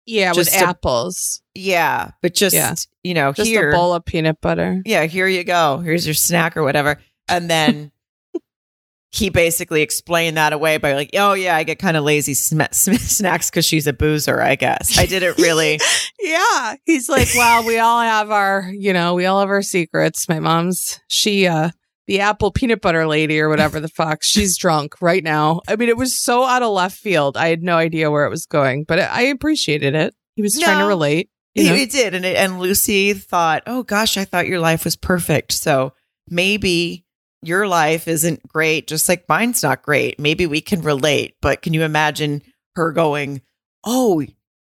Yeah, 0.05 0.33
Just 0.33 0.51
with 0.53 0.61
a- 0.61 0.65
apples. 0.65 1.41
Yeah, 1.53 2.11
but 2.21 2.33
just 2.33 2.55
Yeah. 2.55 2.75
you 3.03 3.13
know, 3.13 3.33
Just 3.33 3.49
here, 3.49 3.71
a 3.71 3.73
bowl 3.75 3.93
of 3.93 4.05
peanut 4.05 4.39
butter. 4.41 4.81
yeah, 4.85 5.05
here 5.05 5.27
you 5.27 5.43
go. 5.43 5.77
Here's 5.79 6.05
your 6.07 6.13
snack 6.13 6.55
or 6.57 6.63
whatever. 6.63 6.97
And 7.27 7.49
then 7.49 7.91
he 9.11 9.29
basically 9.29 9.81
explained 9.81 10.37
that 10.37 10.53
away 10.53 10.77
by 10.77 10.93
like, 10.93 11.09
oh 11.15 11.33
yeah, 11.33 11.55
I 11.55 11.63
get 11.63 11.79
kind 11.79 11.97
of 11.97 12.03
lazy 12.05 12.33
sm- 12.33 12.61
sm- 12.71 12.93
snacks 12.99 13.49
because 13.49 13.65
she's 13.65 13.85
a 13.87 13.93
boozer. 13.93 14.41
I 14.41 14.55
guess 14.55 14.97
I 14.97 15.05
didn't 15.05 15.37
really. 15.37 15.79
Yeah. 16.23 16.75
He's 16.85 17.09
like, 17.09 17.27
well, 17.35 17.65
we 17.65 17.79
all 17.79 17.99
have 17.99 18.29
our, 18.29 18.71
you 18.71 18.93
know, 18.93 19.15
we 19.15 19.25
all 19.25 19.39
have 19.39 19.49
our 19.49 19.63
secrets. 19.63 20.29
My 20.29 20.39
mom's, 20.39 20.99
she, 21.07 21.47
uh, 21.47 21.71
the 22.11 22.19
apple 22.19 22.51
peanut 22.51 22.81
butter 22.81 23.07
lady 23.07 23.39
or 23.39 23.47
whatever 23.47 23.79
the 23.79 23.87
fuck, 23.87 24.21
she's 24.21 24.57
drunk 24.57 25.01
right 25.01 25.23
now. 25.23 25.61
I 25.69 25.77
mean, 25.77 25.87
it 25.87 25.95
was 25.95 26.13
so 26.13 26.43
out 26.43 26.61
of 26.61 26.73
left 26.73 26.97
field. 26.97 27.37
I 27.37 27.47
had 27.47 27.63
no 27.63 27.77
idea 27.77 28.11
where 28.11 28.25
it 28.25 28.29
was 28.29 28.45
going, 28.45 28.83
but 28.83 28.99
I 28.99 29.21
appreciated 29.27 29.95
it. 29.95 30.13
He 30.35 30.41
was 30.41 30.59
trying 30.59 30.79
to 30.79 30.87
relate. 30.87 31.29
You 31.55 31.69
He, 31.69 31.79
he 31.79 31.85
did, 31.85 32.13
and 32.13 32.25
it, 32.25 32.35
and 32.35 32.59
Lucy 32.59 33.13
thought, 33.13 33.63
"Oh 33.65 33.83
gosh, 33.83 34.17
I 34.17 34.25
thought 34.25 34.47
your 34.47 34.59
life 34.59 34.83
was 34.83 34.97
perfect. 34.97 35.53
So 35.53 35.93
maybe 36.27 37.05
your 37.41 37.65
life 37.65 38.09
isn't 38.09 38.45
great, 38.45 38.87
just 38.87 39.07
like 39.07 39.29
mine's 39.29 39.63
not 39.63 39.81
great. 39.81 40.19
Maybe 40.19 40.45
we 40.45 40.59
can 40.59 40.81
relate." 40.81 41.35
But 41.41 41.61
can 41.61 41.73
you 41.73 41.83
imagine 41.83 42.41
her 42.75 42.91
going, 42.91 43.41
"Oh, 43.85 44.21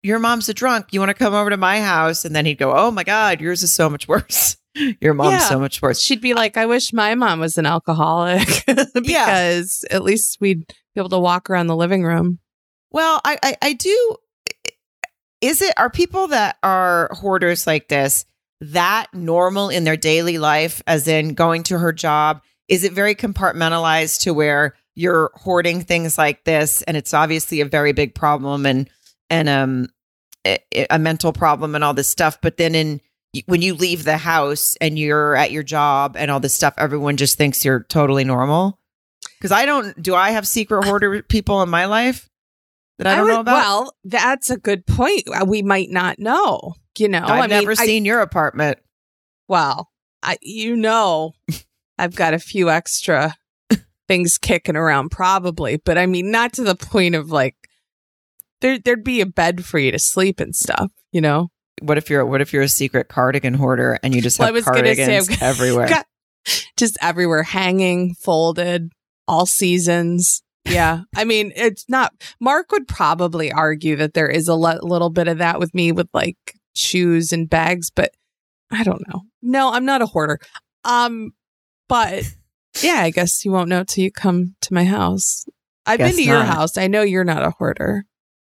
your 0.05 0.21
mom's 0.21 0.49
a 0.49 0.55
drunk. 0.55 0.93
You 0.93 1.01
want 1.01 1.11
to 1.11 1.15
come 1.15 1.35
over 1.35 1.51
to 1.51 1.57
my 1.57 1.81
house?" 1.81 2.25
And 2.25 2.37
then 2.37 2.47
he'd 2.47 2.59
go, 2.59 2.73
"Oh 2.73 2.93
my 2.93 3.03
God, 3.03 3.41
yours 3.41 3.65
is 3.65 3.73
so 3.73 3.91
much 3.91 4.07
worse. 4.07 4.57
your 4.75 5.15
mom's 5.15 5.33
Yeah. 5.33 5.49
so 5.49 5.59
much 5.61 5.81
worse." 5.83 6.01
She'd 6.01 6.21
be 6.21 6.35
like, 6.35 6.57
I 6.57 6.67
wish 6.67 6.93
my 6.93 7.15
mom 7.15 7.41
was 7.41 7.59
an 7.59 7.67
alcoholic 7.67 8.65
because 8.95 9.85
at 9.91 10.03
least 10.03 10.39
we'd 10.41 10.67
be 10.67 11.01
able 11.01 11.09
to 11.11 11.19
walk 11.19 11.49
around 11.51 11.67
the 11.69 11.77
living 11.77 12.03
room. 12.05 12.39
Well, 12.91 13.21
I, 13.25 13.39
I, 13.43 13.57
I 13.63 13.73
do. 13.75 14.17
Is 15.41 15.61
it 15.61 15.75
are 15.77 15.91
people 15.91 16.29
that 16.29 16.57
are 16.63 17.11
hoarders 17.13 17.67
like 17.67 17.89
this 17.89 18.25
that 18.61 19.07
normal 19.13 19.71
in 19.71 19.83
their 19.85 19.97
daily 19.97 20.39
life, 20.39 20.83
as 20.87 21.09
in 21.09 21.35
going 21.35 21.65
to 21.65 21.79
her 21.79 21.93
job? 21.93 22.41
Is 22.69 22.85
it 22.85 22.93
very 22.93 23.15
compartmentalized 23.15 24.21
to 24.23 24.33
where 24.33 24.75
you're 24.95 25.31
hoarding 25.35 25.81
things 25.83 26.17
like 26.17 26.45
this, 26.45 26.83
and 26.83 26.97
it's 26.97 27.13
obviously 27.15 27.61
a 27.61 27.65
very 27.67 27.93
big 27.93 28.15
problem 28.15 28.67
and 28.67 28.89
and 29.31 29.49
um 29.49 29.89
a, 30.47 30.59
a 30.91 30.99
mental 30.99 31.33
problem 31.33 31.75
and 31.75 31.83
all 31.83 31.95
this 31.95 32.09
stuff. 32.09 32.39
But 32.41 32.57
then 32.57 32.75
in 32.75 33.01
when 33.47 33.63
you 33.63 33.75
leave 33.75 34.05
the 34.05 34.19
house 34.19 34.77
and 34.81 34.99
you're 34.99 35.35
at 35.37 35.51
your 35.53 35.63
job 35.63 36.17
and 36.19 36.31
all 36.31 36.41
this 36.41 36.55
stuff, 36.55 36.75
everyone 36.77 37.17
just 37.17 37.39
thinks 37.39 37.65
you're 37.65 37.85
totally 37.85 38.25
normal. 38.25 38.79
Because 39.39 39.53
I 39.53 39.67
don't. 39.67 40.01
Do 40.01 40.15
I 40.15 40.31
have 40.31 40.47
secret 40.47 40.85
hoarder 40.85 41.23
people 41.23 41.63
in 41.63 41.69
my 41.69 41.87
life 41.87 42.29
that 42.99 43.07
I 43.07 43.17
don't 43.17 43.25
would- 43.25 43.33
know 43.33 43.41
about? 43.41 43.55
Well, 43.57 43.95
that's 44.05 44.51
a 44.51 44.57
good 44.57 44.87
point. 44.87 45.23
Uh, 45.33 45.45
We 45.47 45.63
might 45.63 45.91
not 45.91 46.19
know. 46.19 46.75
You 46.99 47.09
know, 47.09 47.23
I've 47.23 47.31
I 47.31 47.41
mean, 47.43 47.51
never 47.51 47.73
I- 47.73 47.87
seen 47.87 48.05
your 48.05 48.21
apartment. 48.21 48.79
Well, 49.49 49.91
I 50.23 50.37
you 50.43 50.77
know, 50.77 51.33
I've 51.99 52.15
got 52.15 52.35
a 52.35 52.39
few 52.39 52.71
extra 52.71 53.35
things 54.09 54.37
kicking 54.39 54.77
around 54.77 55.11
probably, 55.11 55.77
but 55.79 55.97
I 55.99 56.07
mean 56.07 56.31
not 56.31 56.53
to 56.55 56.63
the 56.65 56.75
point 56.75 57.15
of 57.15 57.31
like 57.31 57.57
there 58.61 58.79
there'd 58.79 59.03
be 59.05 59.21
a 59.21 59.27
bed 59.27 59.65
for 59.65 59.79
you 59.79 59.91
to 59.91 59.99
sleep 59.99 60.39
and 60.39 60.55
stuff, 60.55 60.91
you 61.13 61.21
know. 61.21 61.51
What 61.81 61.99
if 61.99 62.11
you're 62.11 62.25
what 62.27 62.41
if 62.41 62.53
you're 62.53 62.63
a 62.63 62.69
secret 62.69 63.09
cardigan 63.09 63.55
hoarder 63.55 63.99
and 64.03 64.15
you 64.15 64.21
just 64.21 64.39
Well, 64.39 64.47
have 64.47 64.55
I 64.55 64.59
was 64.59 64.65
gonna 64.65 64.95
say, 64.95 65.07
cardigans 65.07 65.43
everywhere? 65.43 65.89
got- 65.89 66.07
Just 66.77 66.99
everywhere 67.01 67.45
hanging, 67.45 68.15
folded, 68.15 68.91
all 69.29 69.47
seasons. 69.47 70.43
Yeah. 70.65 71.03
I 71.15 71.25
mean, 71.25 71.53
it's 71.55 71.85
not 71.89 72.13
Mark 72.41 72.73
would 72.73 72.89
probably 72.89 73.53
argue 73.53 73.97
that 73.97 74.15
there 74.15 74.29
is 74.29 74.49
a 74.49 74.55
le- 74.55 74.81
little 74.83 75.11
bit 75.11 75.29
of 75.29 75.39
that 75.39 75.59
with 75.61 75.73
me 75.75 75.93
with 75.93 76.09
like 76.13 76.37
shoes 76.75 77.33
and 77.33 77.49
bags, 77.49 77.91
but 77.91 78.11
I 78.73 78.83
don't 78.85 79.07
know. 79.09 79.23
No, 79.43 79.73
I'm 79.73 79.85
not 79.85 80.03
a 80.03 80.07
hoarder. 80.07 80.39
Um, 80.85 81.31
but 81.89 82.25
yeah, 82.83 83.01
I 83.03 83.11
guess 83.11 83.45
you 83.45 83.53
won't 83.53 83.69
know 83.69 83.85
till 83.85 84.03
you 84.05 84.11
come 84.11 84.55
to 84.63 84.75
my 84.75 84.85
house. 84.85 85.47
I've 85.87 85.99
Guess 85.99 86.11
been 86.17 86.25
to 86.25 86.31
your 86.31 86.43
house. 86.45 86.77
I 86.79 86.87
know 86.87 87.03
you're 87.03 87.25
not 87.25 87.45
a 87.45 87.51
hoarder. 87.51 88.05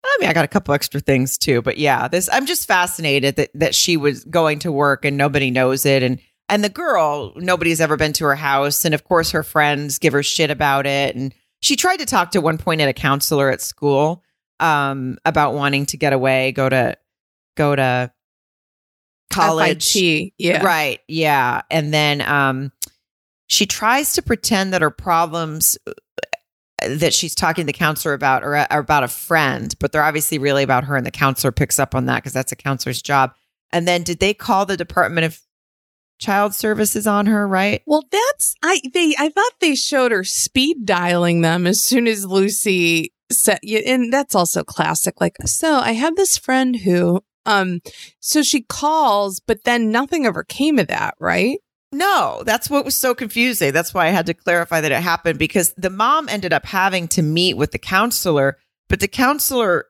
I 0.06 0.18
mean, 0.20 0.30
I 0.30 0.34
got 0.34 0.46
a 0.46 0.50
couple 0.50 0.74
extra 0.74 1.00
things 1.00 1.38
too, 1.38 1.62
but 1.62 1.78
yeah, 1.78 2.08
this 2.08 2.30
I'm 2.32 2.46
just 2.46 2.68
fascinated 2.68 3.38
that 3.38 3.50
that 3.56 3.76
she 3.76 3.98
was 3.98 4.24
going 4.26 4.60
to 4.60 4.72
work 4.72 5.06
and 5.06 5.18
nobody 5.18 5.50
knows 5.52 5.86
it, 5.86 6.04
and 6.04 6.20
and 6.50 6.64
the 6.64 6.70
girl 6.70 7.34
nobody's 7.36 7.82
ever 7.82 7.98
been 7.98 8.14
to 8.14 8.26
her 8.26 8.36
house, 8.36 8.86
and 8.86 8.94
of 8.94 9.04
course 9.04 9.32
her 9.32 9.44
friends 9.44 10.00
give 10.00 10.14
her 10.14 10.24
shit 10.24 10.52
about 10.52 10.86
it, 10.86 11.16
and 11.16 11.34
she 11.62 11.76
tried 11.76 11.98
to 11.98 12.06
talk 12.06 12.32
to 12.32 12.42
one 12.42 12.58
point 12.58 12.82
at 12.82 12.90
a 12.90 12.94
counselor 12.94 13.50
at 13.50 13.62
school 13.62 14.24
um 14.60 15.18
about 15.26 15.54
wanting 15.54 15.86
to 15.88 15.98
get 15.98 16.14
away, 16.14 16.52
go 16.52 16.70
to 16.70 16.98
go 17.56 17.76
to 17.76 18.12
college, 19.32 19.94
FIT. 19.94 20.34
Yeah. 20.38 20.64
Right. 20.64 21.00
Yeah. 21.08 21.62
And 21.72 21.94
then 21.94 22.22
um 22.22 22.72
she 23.48 23.66
tries 23.66 24.14
to 24.14 24.22
pretend 24.22 24.74
that 24.74 24.82
her 24.82 24.92
problems 24.92 25.78
that 26.88 27.14
she's 27.14 27.36
talking 27.36 27.64
to 27.64 27.68
the 27.68 27.78
counselor 27.78 28.14
about 28.14 28.44
or, 28.44 28.56
are 28.56 28.80
about 28.80 29.04
a 29.04 29.08
friend, 29.08 29.74
but 29.80 29.92
they're 29.92 30.04
obviously 30.04 30.38
really 30.38 30.64
about 30.64 30.86
her 30.86 30.96
and 30.96 31.06
the 31.06 31.12
counselor 31.12 31.52
picks 31.52 31.80
up 31.80 31.96
on 31.96 32.06
that 32.06 32.18
because 32.18 32.34
that's 32.34 32.52
a 32.52 32.56
counselor's 32.56 33.02
job. 33.02 33.34
And 33.72 33.88
then 33.88 34.04
did 34.04 34.20
they 34.20 34.34
call 34.34 34.66
the 34.66 34.78
Department 34.78 35.26
of 35.26 35.40
Child 36.20 36.54
Services 36.54 37.08
on 37.08 37.26
her, 37.26 37.48
right? 37.48 37.82
Well, 37.86 38.04
that's 38.12 38.56
I 38.64 38.80
they 38.94 39.16
I 39.18 39.30
thought 39.30 39.52
they 39.60 39.76
showed 39.76 40.12
her 40.12 40.24
speed 40.24 40.86
dialing 40.86 41.42
them 41.42 41.68
as 41.68 41.84
soon 41.84 42.08
as 42.08 42.26
Lucy 42.26 43.14
said, 43.32 43.60
and 43.64 44.12
that's 44.14 44.36
also 44.36 44.64
classic. 44.64 45.20
Like, 45.20 45.36
so 45.46 45.76
I 45.76 45.94
have 45.94 46.16
this 46.16 46.38
friend 46.38 46.78
who, 46.78 47.22
um, 47.46 47.82
so 48.20 48.44
she 48.44 48.62
calls, 48.62 49.40
but 49.40 49.64
then 49.66 49.92
nothing 49.92 50.26
ever 50.26 50.44
came 50.44 50.80
of 50.80 50.88
that, 50.88 51.16
right? 51.20 51.60
No, 51.94 52.42
that's 52.44 52.70
what 52.70 52.86
was 52.86 52.98
so 52.98 53.14
confusing. 53.14 53.72
That's 53.72 53.94
why 53.94 54.08
I 54.08 54.10
had 54.10 54.26
to 54.26 54.34
clarify 54.34 54.82
that 54.82 54.92
it 54.92 55.02
happened 55.02 55.38
because 55.38 55.74
the 55.78 55.92
mom 55.92 56.28
ended 56.28 56.52
up 56.52 56.66
having 56.66 57.08
to 57.10 57.22
meet 57.22 57.56
with 57.56 57.72
the 57.72 57.78
counselor, 57.78 58.58
but 58.90 59.00
the 59.00 59.08
counselor 59.08 59.86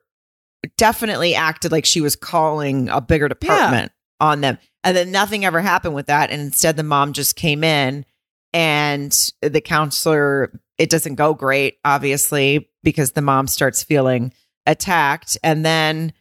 definitely 0.76 1.34
acted 1.34 1.72
like 1.72 1.86
she 1.86 2.02
was 2.02 2.14
calling 2.14 2.88
a 2.90 3.00
bigger 3.00 3.28
department 3.28 3.90
yeah. 4.20 4.26
on 4.26 4.42
them. 4.42 4.58
And 4.82 4.94
then 4.94 5.12
nothing 5.12 5.46
ever 5.46 5.62
happened 5.62 5.94
with 5.94 6.06
that. 6.06 6.30
And 6.30 6.42
instead, 6.42 6.76
the 6.76 6.82
mom 6.82 7.14
just 7.14 7.36
came 7.36 7.64
in 7.64 8.04
and 8.52 9.16
the 9.40 9.62
counselor, 9.62 10.60
it 10.76 10.90
doesn't 10.90 11.14
go 11.14 11.32
great, 11.32 11.78
obviously, 11.86 12.68
because 12.82 13.12
the 13.12 13.22
mom 13.22 13.46
starts 13.46 13.82
feeling 13.82 14.32
attacked. 14.66 15.38
And 15.42 15.64
then 15.64 16.12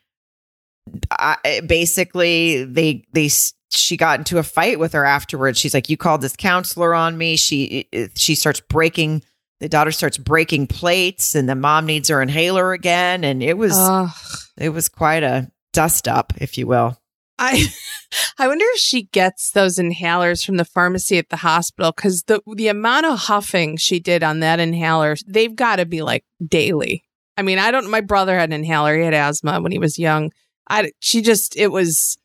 I, 1.12 1.62
basically, 1.67 2.63
they, 2.63 3.06
they, 3.12 3.30
she 3.75 3.97
got 3.97 4.19
into 4.19 4.38
a 4.38 4.43
fight 4.43 4.79
with 4.79 4.93
her 4.93 5.05
afterwards. 5.05 5.59
She's 5.59 5.73
like, 5.73 5.89
"You 5.89 5.97
called 5.97 6.21
this 6.21 6.36
counselor 6.36 6.93
on 6.93 7.17
me." 7.17 7.36
She 7.36 7.88
she 8.15 8.36
starts 8.36 8.59
breaking. 8.62 9.23
The 9.59 9.69
daughter 9.69 9.91
starts 9.91 10.17
breaking 10.17 10.67
plates, 10.67 11.36
and 11.36 11.47
the 11.47 11.55
mom 11.55 11.86
needs 11.86 12.09
her 12.09 12.21
inhaler 12.21 12.73
again. 12.73 13.23
And 13.23 13.41
it 13.41 13.57
was 13.57 13.73
Ugh. 13.75 14.09
it 14.57 14.69
was 14.69 14.89
quite 14.89 15.23
a 15.23 15.51
dust 15.71 16.07
up, 16.07 16.33
if 16.38 16.57
you 16.57 16.67
will. 16.67 16.97
I 17.39 17.65
I 18.38 18.47
wonder 18.47 18.65
if 18.69 18.79
she 18.79 19.03
gets 19.03 19.51
those 19.51 19.77
inhalers 19.77 20.45
from 20.45 20.57
the 20.57 20.65
pharmacy 20.65 21.17
at 21.17 21.29
the 21.29 21.38
hospital 21.38 21.91
because 21.91 22.23
the 22.23 22.41
the 22.55 22.67
amount 22.67 23.05
of 23.05 23.19
huffing 23.19 23.77
she 23.77 23.99
did 23.99 24.23
on 24.23 24.39
that 24.39 24.59
inhaler, 24.59 25.15
they've 25.27 25.55
got 25.55 25.77
to 25.77 25.86
be 25.86 26.01
like 26.01 26.25
daily. 26.45 27.03
I 27.36 27.41
mean, 27.41 27.57
I 27.57 27.71
don't. 27.71 27.89
My 27.89 28.01
brother 28.01 28.38
had 28.38 28.49
an 28.49 28.53
inhaler; 28.53 28.95
he 28.95 29.03
had 29.03 29.13
asthma 29.13 29.59
when 29.62 29.71
he 29.71 29.79
was 29.79 29.97
young. 29.97 30.31
I 30.69 30.91
she 30.99 31.21
just 31.21 31.57
it 31.57 31.71
was 31.71 32.17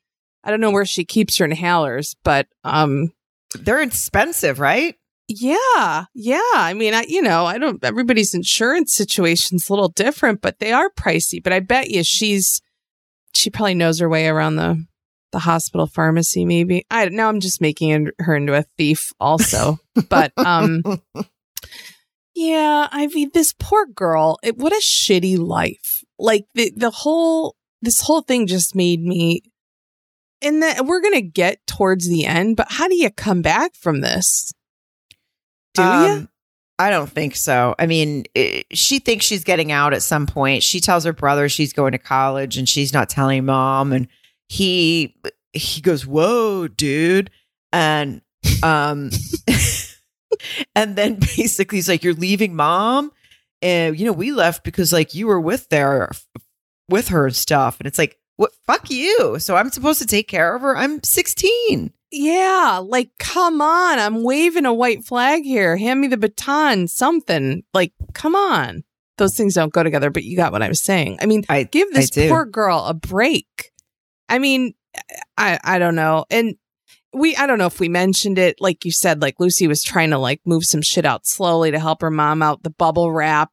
I 0.48 0.50
don't 0.50 0.62
know 0.62 0.70
where 0.70 0.86
she 0.86 1.04
keeps 1.04 1.36
her 1.36 1.46
inhalers, 1.46 2.16
but 2.24 2.46
um 2.64 3.12
they're 3.54 3.82
expensive, 3.82 4.60
right? 4.60 4.94
Yeah. 5.28 6.06
Yeah. 6.14 6.40
I 6.54 6.72
mean, 6.72 6.94
I 6.94 7.04
you 7.06 7.20
know, 7.20 7.44
I 7.44 7.58
don't 7.58 7.84
everybody's 7.84 8.32
insurance 8.32 8.94
situation's 8.94 9.68
a 9.68 9.72
little 9.74 9.90
different, 9.90 10.40
but 10.40 10.58
they 10.58 10.72
are 10.72 10.88
pricey, 10.88 11.42
but 11.42 11.52
I 11.52 11.60
bet 11.60 11.90
you 11.90 12.02
she's 12.02 12.62
she 13.34 13.50
probably 13.50 13.74
knows 13.74 14.00
her 14.00 14.08
way 14.08 14.26
around 14.26 14.56
the 14.56 14.82
the 15.32 15.40
hospital 15.40 15.86
pharmacy 15.86 16.46
maybe. 16.46 16.86
I 16.90 17.10
now 17.10 17.28
I'm 17.28 17.40
just 17.40 17.60
making 17.60 18.08
her 18.18 18.34
into 18.34 18.54
a 18.54 18.64
thief 18.78 19.12
also. 19.20 19.76
but 20.08 20.32
um 20.38 20.82
yeah, 22.34 22.88
I 22.90 23.06
mean 23.08 23.32
this 23.34 23.52
poor 23.52 23.84
girl, 23.84 24.38
it, 24.42 24.56
what 24.56 24.72
a 24.72 24.80
shitty 24.80 25.36
life. 25.36 26.02
Like 26.18 26.46
the 26.54 26.72
the 26.74 26.90
whole 26.90 27.54
this 27.82 28.00
whole 28.00 28.22
thing 28.22 28.46
just 28.46 28.74
made 28.74 29.02
me 29.02 29.42
and 30.42 30.62
then 30.62 30.86
we're 30.86 31.00
going 31.00 31.14
to 31.14 31.22
get 31.22 31.66
towards 31.66 32.08
the 32.08 32.24
end, 32.24 32.56
but 32.56 32.66
how 32.70 32.88
do 32.88 32.96
you 32.96 33.10
come 33.10 33.42
back 33.42 33.74
from 33.74 34.00
this? 34.00 34.52
Do 35.74 35.82
um, 35.82 36.04
you? 36.04 36.28
I 36.78 36.90
don't 36.90 37.10
think 37.10 37.34
so. 37.34 37.74
I 37.78 37.86
mean, 37.86 38.24
it, 38.34 38.66
she 38.72 39.00
thinks 39.00 39.24
she's 39.24 39.44
getting 39.44 39.72
out 39.72 39.92
at 39.92 40.02
some 40.02 40.26
point. 40.26 40.62
She 40.62 40.80
tells 40.80 41.04
her 41.04 41.12
brother 41.12 41.48
she's 41.48 41.72
going 41.72 41.92
to 41.92 41.98
college 41.98 42.56
and 42.56 42.68
she's 42.68 42.92
not 42.92 43.08
telling 43.08 43.44
mom 43.44 43.92
and 43.92 44.08
he 44.48 45.16
he 45.52 45.80
goes, 45.80 46.06
"Whoa, 46.06 46.68
dude." 46.68 47.30
And 47.72 48.22
um 48.62 49.10
and 50.76 50.94
then 50.94 51.16
basically 51.16 51.78
he's 51.78 51.88
like, 51.88 52.04
"You're 52.04 52.14
leaving 52.14 52.54
mom?" 52.54 53.10
And 53.60 53.98
you 53.98 54.06
know, 54.06 54.12
we 54.12 54.30
left 54.30 54.62
because 54.62 54.92
like 54.92 55.14
you 55.14 55.26
were 55.26 55.40
with 55.40 55.68
there 55.68 56.10
with 56.88 57.08
her 57.08 57.26
and 57.26 57.36
stuff. 57.36 57.78
And 57.80 57.86
it's 57.86 57.98
like, 57.98 58.18
what? 58.38 58.52
Fuck 58.66 58.88
you. 58.88 59.38
So 59.40 59.56
I'm 59.56 59.70
supposed 59.70 60.00
to 60.00 60.06
take 60.06 60.28
care 60.28 60.54
of 60.54 60.62
her. 60.62 60.76
I'm 60.76 61.02
16. 61.02 61.92
Yeah, 62.12 62.80
like 62.82 63.10
come 63.18 63.60
on. 63.60 63.98
I'm 63.98 64.22
waving 64.22 64.64
a 64.64 64.72
white 64.72 65.04
flag 65.04 65.42
here. 65.42 65.76
Hand 65.76 66.00
me 66.00 66.06
the 66.06 66.16
baton, 66.16 66.86
something. 66.86 67.64
Like, 67.74 67.92
come 68.14 68.36
on. 68.36 68.84
Those 69.18 69.36
things 69.36 69.54
don't 69.54 69.72
go 69.72 69.82
together, 69.82 70.10
but 70.10 70.22
you 70.22 70.36
got 70.36 70.52
what 70.52 70.62
I 70.62 70.68
was 70.68 70.80
saying. 70.80 71.18
I 71.20 71.26
mean, 71.26 71.44
I, 71.48 71.64
give 71.64 71.92
this 71.92 72.10
poor 72.10 72.44
girl 72.44 72.84
a 72.86 72.94
break. 72.94 73.72
I 74.28 74.38
mean, 74.38 74.74
I 75.36 75.58
I 75.64 75.80
don't 75.80 75.96
know. 75.96 76.24
And 76.30 76.54
we 77.12 77.34
I 77.34 77.48
don't 77.48 77.58
know 77.58 77.66
if 77.66 77.80
we 77.80 77.88
mentioned 77.88 78.38
it 78.38 78.60
like 78.60 78.84
you 78.84 78.92
said 78.92 79.20
like 79.20 79.40
Lucy 79.40 79.66
was 79.66 79.82
trying 79.82 80.10
to 80.10 80.18
like 80.18 80.40
move 80.46 80.64
some 80.64 80.82
shit 80.82 81.04
out 81.04 81.26
slowly 81.26 81.72
to 81.72 81.80
help 81.80 82.02
her 82.02 82.10
mom 82.10 82.40
out 82.40 82.62
the 82.62 82.70
bubble 82.70 83.10
wrap. 83.10 83.50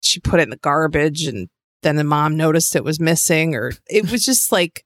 She 0.00 0.18
put 0.18 0.40
it 0.40 0.44
in 0.44 0.50
the 0.50 0.56
garbage 0.56 1.28
and 1.28 1.48
then 1.82 1.96
the 1.96 2.04
mom 2.04 2.36
noticed 2.36 2.76
it 2.76 2.84
was 2.84 3.00
missing 3.00 3.54
or 3.54 3.72
it 3.88 4.10
was 4.10 4.24
just 4.24 4.52
like 4.52 4.84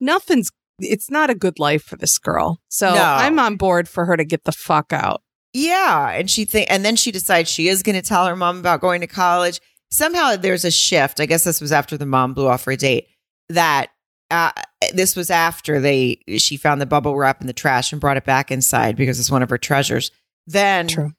nothing's 0.00 0.50
it's 0.80 1.10
not 1.10 1.30
a 1.30 1.34
good 1.34 1.58
life 1.58 1.82
for 1.82 1.96
this 1.96 2.18
girl. 2.18 2.60
So 2.68 2.94
no. 2.94 3.02
I'm 3.02 3.38
on 3.38 3.56
board 3.56 3.88
for 3.88 4.04
her 4.04 4.16
to 4.16 4.24
get 4.24 4.44
the 4.44 4.52
fuck 4.52 4.92
out. 4.92 5.22
Yeah, 5.52 6.10
and 6.10 6.30
she 6.30 6.44
think 6.44 6.70
and 6.70 6.84
then 6.84 6.96
she 6.96 7.10
decides 7.10 7.50
she 7.50 7.68
is 7.68 7.82
going 7.82 7.96
to 7.96 8.02
tell 8.02 8.26
her 8.26 8.36
mom 8.36 8.58
about 8.58 8.80
going 8.80 9.00
to 9.00 9.06
college. 9.06 9.60
Somehow 9.90 10.36
there's 10.36 10.64
a 10.64 10.70
shift. 10.70 11.20
I 11.20 11.26
guess 11.26 11.44
this 11.44 11.60
was 11.60 11.72
after 11.72 11.96
the 11.96 12.06
mom 12.06 12.34
blew 12.34 12.46
off 12.46 12.64
her 12.64 12.76
date 12.76 13.08
that 13.48 13.88
uh, 14.30 14.52
this 14.92 15.16
was 15.16 15.30
after 15.30 15.80
they 15.80 16.20
she 16.36 16.56
found 16.56 16.80
the 16.80 16.86
bubble 16.86 17.16
wrap 17.16 17.40
in 17.40 17.46
the 17.46 17.52
trash 17.52 17.92
and 17.92 18.00
brought 18.00 18.18
it 18.18 18.24
back 18.24 18.50
inside 18.50 18.96
because 18.96 19.18
it's 19.18 19.30
one 19.30 19.42
of 19.42 19.50
her 19.50 19.58
treasures. 19.58 20.10
Then 20.46 20.88
True. 20.88 21.12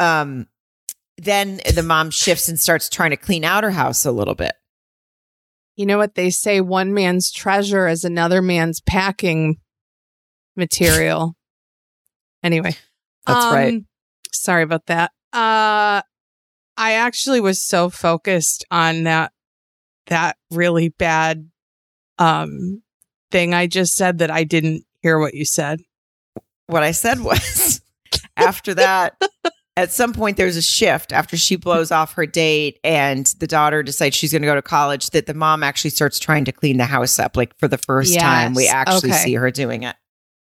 um 0.00 0.46
then 1.22 1.60
the 1.72 1.84
mom 1.84 2.10
shifts 2.10 2.48
and 2.48 2.58
starts 2.58 2.88
trying 2.88 3.10
to 3.10 3.16
clean 3.16 3.44
out 3.44 3.62
her 3.62 3.70
house 3.70 4.04
a 4.04 4.10
little 4.10 4.34
bit. 4.34 4.52
You 5.76 5.86
know 5.86 5.96
what 5.96 6.16
they 6.16 6.30
say 6.30 6.60
one 6.60 6.92
man's 6.92 7.30
treasure 7.30 7.86
is 7.86 8.04
another 8.04 8.42
man's 8.42 8.80
packing 8.80 9.58
material. 10.56 11.36
anyway. 12.42 12.76
That's 13.26 13.44
um, 13.44 13.54
right. 13.54 13.82
Sorry 14.32 14.64
about 14.64 14.86
that. 14.86 15.12
Uh 15.32 16.02
I 16.76 16.94
actually 16.94 17.40
was 17.40 17.64
so 17.64 17.88
focused 17.88 18.64
on 18.70 19.04
that 19.04 19.32
that 20.08 20.36
really 20.50 20.88
bad 20.88 21.48
um 22.18 22.82
thing 23.30 23.54
I 23.54 23.68
just 23.68 23.94
said 23.94 24.18
that 24.18 24.30
I 24.30 24.42
didn't 24.42 24.84
hear 25.00 25.20
what 25.20 25.34
you 25.34 25.44
said. 25.44 25.80
What 26.66 26.82
I 26.82 26.90
said 26.90 27.20
was 27.20 27.80
after 28.36 28.74
that 28.74 29.14
at 29.76 29.92
some 29.92 30.12
point 30.12 30.36
there's 30.36 30.56
a 30.56 30.62
shift 30.62 31.12
after 31.12 31.36
she 31.36 31.56
blows 31.56 31.90
off 31.90 32.14
her 32.14 32.26
date 32.26 32.78
and 32.84 33.26
the 33.38 33.46
daughter 33.46 33.82
decides 33.82 34.14
she's 34.14 34.32
going 34.32 34.42
to 34.42 34.46
go 34.46 34.54
to 34.54 34.62
college 34.62 35.10
that 35.10 35.26
the 35.26 35.34
mom 35.34 35.62
actually 35.62 35.90
starts 35.90 36.18
trying 36.18 36.44
to 36.44 36.52
clean 36.52 36.76
the 36.76 36.84
house 36.84 37.18
up 37.18 37.36
like 37.36 37.56
for 37.58 37.68
the 37.68 37.78
first 37.78 38.12
yes. 38.12 38.22
time 38.22 38.54
we 38.54 38.68
actually 38.68 39.10
okay. 39.10 39.18
see 39.18 39.34
her 39.34 39.50
doing 39.50 39.82
it. 39.84 39.96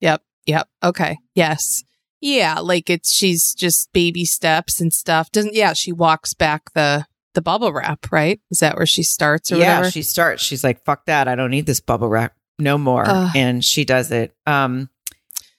Yep. 0.02 0.22
Yep. 0.46 0.68
Okay. 0.84 1.18
Yes. 1.36 1.84
Yeah 2.20 2.60
like 2.60 2.90
it's 2.90 3.14
she's 3.14 3.54
just 3.54 3.92
baby 3.94 4.26
steps 4.26 4.82
and 4.82 4.94
stuff. 4.94 5.32
Doesn't 5.32 5.54
yeah 5.56 5.74
she 5.74 5.92
walks 5.92 6.34
back 6.34 6.74
the 6.74 7.06
the 7.34 7.42
bubble 7.42 7.72
wrap 7.72 8.12
right? 8.12 8.42
Is 8.52 8.60
that 8.60 8.76
where 8.76 8.86
she 8.86 9.04
starts 9.04 9.52
or 9.52 9.58
yeah 9.58 9.78
whatever? 9.78 9.92
she 9.92 10.04
starts. 10.04 10.44
She's 10.44 10.64
like 10.64 10.84
fuck 10.84 11.06
that. 11.06 11.28
I 11.28 11.36
don't 11.36 11.52
need 11.52 11.66
this 11.66 11.80
bubble 11.80 12.10
wrap 12.10 12.36
no 12.60 12.78
more. 12.78 13.08
Uh, 13.08 13.30
and 13.36 13.64
she 13.64 13.86
does 13.86 14.12
it. 14.12 14.36
Um 14.46 14.90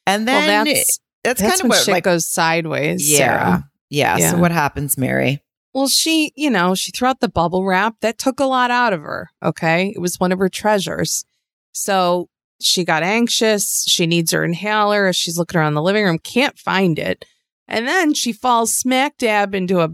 and 0.07 0.29
then 0.29 0.47
well, 0.47 0.65
that's 0.67 1.01
that's, 1.25 1.41
that's 1.41 1.61
kind 1.61 1.65
of 1.65 1.69
what 1.71 1.85
shit 1.85 1.93
like 1.93 2.05
goes 2.05 2.29
sideways. 2.29 3.11
Yeah, 3.11 3.63
yeah, 3.91 4.17
yeah. 4.19 4.31
So 4.31 4.39
what 4.39 4.53
happens, 4.53 4.97
Mary? 4.97 5.43
Well, 5.73 5.89
she, 5.89 6.33
you 6.37 6.51
know, 6.51 6.77
she 6.77 6.93
threw 6.93 7.09
out 7.09 7.19
the 7.19 7.29
bubble 7.29 7.65
wrap. 7.65 7.97
That 8.01 8.19
took 8.19 8.39
a 8.39 8.45
lot 8.45 8.71
out 8.71 8.93
of 8.93 9.01
her. 9.01 9.31
Okay, 9.43 9.93
it 9.95 9.99
was 9.99 10.21
one 10.21 10.31
of 10.31 10.39
her 10.39 10.49
treasures. 10.49 11.25
So 11.73 12.29
she 12.61 12.85
got 12.85 13.03
anxious. 13.03 13.85
She 13.89 14.07
needs 14.07 14.31
her 14.31 14.45
inhaler. 14.45 15.13
She's 15.13 15.37
looking 15.37 15.59
around 15.59 15.75
the 15.75 15.83
living 15.83 16.05
room, 16.05 16.19
can't 16.19 16.59
find 16.59 16.99
it, 16.99 17.25
and 17.67 17.89
then 17.89 18.15
she 18.15 18.33
falls 18.33 18.73
smack 18.73 19.19
dab 19.19 19.55
into 19.55 19.81
a 19.81 19.91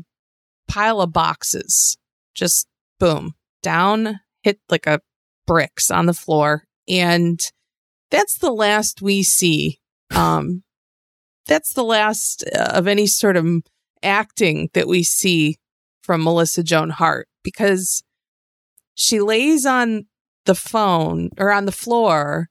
pile 0.68 1.00
of 1.00 1.12
boxes. 1.12 1.96
Just 2.34 2.66
boom 2.98 3.34
down, 3.62 4.20
hit 4.42 4.60
like 4.68 4.86
a 4.86 5.00
bricks 5.46 5.90
on 5.90 6.06
the 6.06 6.14
floor, 6.14 6.64
and 6.88 7.40
that's 8.10 8.36
the 8.38 8.52
last 8.52 9.00
we 9.00 9.22
see 9.22 9.78
um 10.14 10.64
that's 11.46 11.72
the 11.72 11.84
last 11.84 12.44
uh, 12.54 12.70
of 12.72 12.86
any 12.86 13.06
sort 13.06 13.36
of 13.36 13.46
acting 14.02 14.70
that 14.74 14.88
we 14.88 15.02
see 15.02 15.56
from 16.02 16.24
Melissa 16.24 16.62
Joan 16.62 16.90
Hart 16.90 17.28
because 17.42 18.02
she 18.94 19.20
lays 19.20 19.66
on 19.66 20.06
the 20.46 20.54
phone 20.54 21.30
or 21.38 21.52
on 21.52 21.66
the 21.66 21.72
floor 21.72 22.48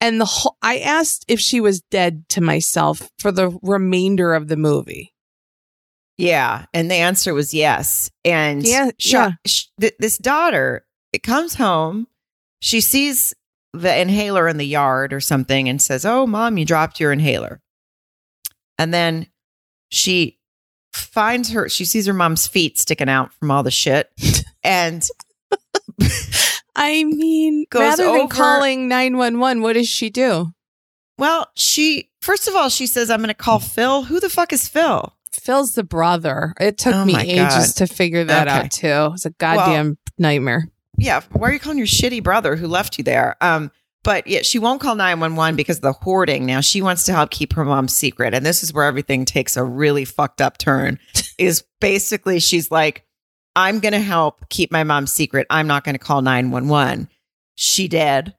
and 0.00 0.20
the 0.20 0.24
whole, 0.24 0.56
I 0.62 0.78
asked 0.78 1.24
if 1.28 1.40
she 1.40 1.60
was 1.60 1.80
dead 1.80 2.28
to 2.30 2.40
myself 2.40 3.10
for 3.18 3.32
the 3.32 3.58
remainder 3.62 4.34
of 4.34 4.48
the 4.48 4.56
movie. 4.56 5.12
Yeah, 6.16 6.66
and 6.74 6.90
the 6.90 6.96
answer 6.96 7.34
was 7.34 7.54
yes. 7.54 8.10
And 8.24 8.66
yeah, 8.66 8.90
she, 8.98 9.12
yeah. 9.12 9.32
She, 9.46 9.66
th- 9.80 9.94
this 9.98 10.18
daughter, 10.18 10.84
it 11.12 11.22
comes 11.22 11.54
home, 11.54 12.06
she 12.60 12.80
sees 12.80 13.34
the 13.72 14.00
inhaler 14.00 14.48
in 14.48 14.56
the 14.56 14.66
yard 14.66 15.12
or 15.12 15.20
something 15.20 15.68
and 15.68 15.80
says, 15.80 16.04
"Oh, 16.04 16.26
mom, 16.26 16.58
you 16.58 16.64
dropped 16.64 16.98
your 16.98 17.12
inhaler." 17.12 17.60
And 18.78 18.94
then 18.94 19.26
she 19.90 20.38
finds 20.92 21.50
her, 21.50 21.68
she 21.68 21.84
sees 21.84 22.06
her 22.06 22.12
mom's 22.14 22.46
feet 22.46 22.78
sticking 22.78 23.08
out 23.08 23.32
from 23.34 23.50
all 23.50 23.62
the 23.62 23.70
shit. 23.70 24.10
And 24.64 25.06
I 26.76 27.04
mean, 27.04 27.64
rather 27.74 28.04
than 28.04 28.14
over, 28.22 28.28
calling 28.34 28.88
911, 28.88 29.62
what 29.62 29.72
does 29.74 29.88
she 29.88 30.10
do? 30.10 30.52
Well, 31.16 31.48
she 31.54 32.10
first 32.20 32.48
of 32.48 32.54
all, 32.54 32.68
she 32.68 32.86
says, 32.86 33.10
I'm 33.10 33.20
going 33.20 33.28
to 33.28 33.34
call 33.34 33.58
Phil. 33.60 34.04
Who 34.04 34.20
the 34.20 34.28
fuck 34.28 34.52
is 34.52 34.68
Phil? 34.68 35.12
Phil's 35.32 35.72
the 35.72 35.84
brother. 35.84 36.54
It 36.60 36.78
took 36.78 36.94
Oh 36.94 37.04
me 37.04 37.16
ages 37.18 37.72
God. 37.72 37.76
to 37.76 37.86
figure 37.86 38.24
that 38.24 38.48
Okay. 38.48 38.58
out 38.58 38.70
too. 38.70 39.14
It's 39.14 39.26
a 39.26 39.30
goddamn 39.30 39.98
nightmare. 40.18 40.68
Yeah. 40.98 41.22
Why 41.32 41.48
are 41.48 41.52
you 41.52 41.58
calling 41.60 41.78
your 41.78 41.86
shitty 41.86 42.22
brother 42.22 42.56
who 42.56 42.66
left 42.66 42.98
you 42.98 43.04
there? 43.04 43.36
Um, 43.40 43.70
but 44.08 44.26
yeah, 44.26 44.40
she 44.40 44.58
won't 44.58 44.80
call 44.80 44.94
911 44.94 45.54
because 45.54 45.76
of 45.76 45.82
the 45.82 45.92
hoarding. 45.92 46.46
Now 46.46 46.62
she 46.62 46.80
wants 46.80 47.04
to 47.04 47.12
help 47.12 47.28
keep 47.30 47.52
her 47.52 47.62
mom's 47.62 47.94
secret. 47.94 48.32
And 48.32 48.44
this 48.46 48.62
is 48.62 48.72
where 48.72 48.86
everything 48.86 49.26
takes 49.26 49.54
a 49.54 49.62
really 49.62 50.06
fucked 50.06 50.40
up 50.40 50.56
turn. 50.56 50.98
is 51.38 51.62
basically 51.78 52.40
she's 52.40 52.70
like, 52.70 53.04
I'm 53.54 53.80
going 53.80 53.92
to 53.92 54.00
help 54.00 54.48
keep 54.48 54.72
my 54.72 54.82
mom's 54.82 55.12
secret. 55.12 55.46
I'm 55.50 55.66
not 55.66 55.84
going 55.84 55.94
to 55.94 55.98
call 55.98 56.22
911. 56.22 57.10
She 57.54 57.86
did. 57.86 58.34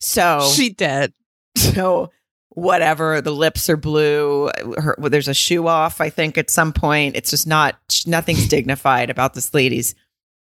So 0.00 0.50
She 0.56 0.70
did. 0.70 1.12
so 1.56 2.10
whatever 2.48 3.20
the 3.20 3.30
lips 3.30 3.70
are 3.70 3.76
blue 3.76 4.50
her, 4.76 4.96
well, 4.98 5.08
there's 5.08 5.28
a 5.28 5.34
shoe 5.34 5.68
off 5.68 6.00
i 6.00 6.10
think 6.10 6.36
at 6.36 6.50
some 6.50 6.72
point 6.72 7.14
it's 7.14 7.30
just 7.30 7.46
not 7.46 7.76
nothing's 8.06 8.48
dignified 8.48 9.08
about 9.08 9.34
this 9.34 9.54
lady's 9.54 9.94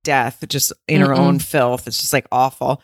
death 0.06 0.44
just 0.48 0.72
in 0.88 1.02
her 1.02 1.08
Mm-mm. 1.08 1.18
own 1.18 1.40
filth 1.40 1.88
it's 1.88 2.00
just 2.00 2.14
like 2.14 2.26
awful 2.32 2.82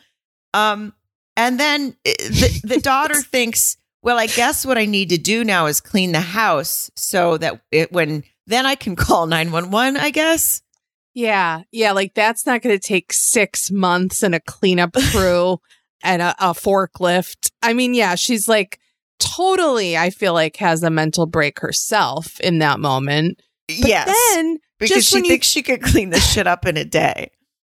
um 0.52 0.92
and 1.36 1.58
then 1.60 1.96
eh, 2.04 2.14
the, 2.18 2.60
the 2.64 2.80
daughter 2.82 3.20
thinks 3.22 3.76
well 4.02 4.18
i 4.18 4.26
guess 4.26 4.64
what 4.66 4.78
i 4.78 4.84
need 4.84 5.08
to 5.10 5.18
do 5.18 5.44
now 5.44 5.66
is 5.66 5.80
clean 5.80 6.12
the 6.12 6.20
house 6.20 6.90
so 6.96 7.36
that 7.38 7.60
it 7.70 7.92
when 7.92 8.22
then 8.46 8.66
i 8.66 8.74
can 8.74 8.96
call 9.06 9.26
911 9.26 9.96
i 10.00 10.10
guess 10.10 10.62
Yeah. 11.14 11.62
Yeah. 11.72 11.92
Like 11.92 12.12
that's 12.14 12.44
not 12.44 12.60
going 12.60 12.78
to 12.78 12.88
take 12.88 13.10
six 13.12 13.70
months 13.70 14.22
and 14.22 14.34
a 14.34 14.40
cleanup 14.40 14.92
crew 15.12 15.58
and 16.02 16.20
a, 16.20 16.34
a 16.38 16.52
forklift. 16.52 17.50
I 17.62 17.72
mean, 17.72 17.94
yeah, 17.94 18.16
she's 18.16 18.46
like 18.48 18.78
totally, 19.18 19.96
I 19.96 20.10
feel 20.10 20.34
like, 20.34 20.56
has 20.58 20.82
a 20.82 20.90
mental 20.90 21.24
break 21.26 21.58
herself 21.60 22.38
in 22.40 22.58
that 22.58 22.80
moment. 22.80 23.40
But 23.66 23.76
yes 23.88 24.34
Then, 24.34 24.58
because 24.78 24.96
just 24.96 25.08
she 25.08 25.16
when 25.16 25.24
you- 25.24 25.30
thinks 25.30 25.46
she 25.46 25.62
could 25.62 25.80
clean 25.82 26.10
this 26.10 26.30
shit 26.30 26.46
up 26.46 26.66
in 26.66 26.76
a 26.76 26.84
day 26.84 27.30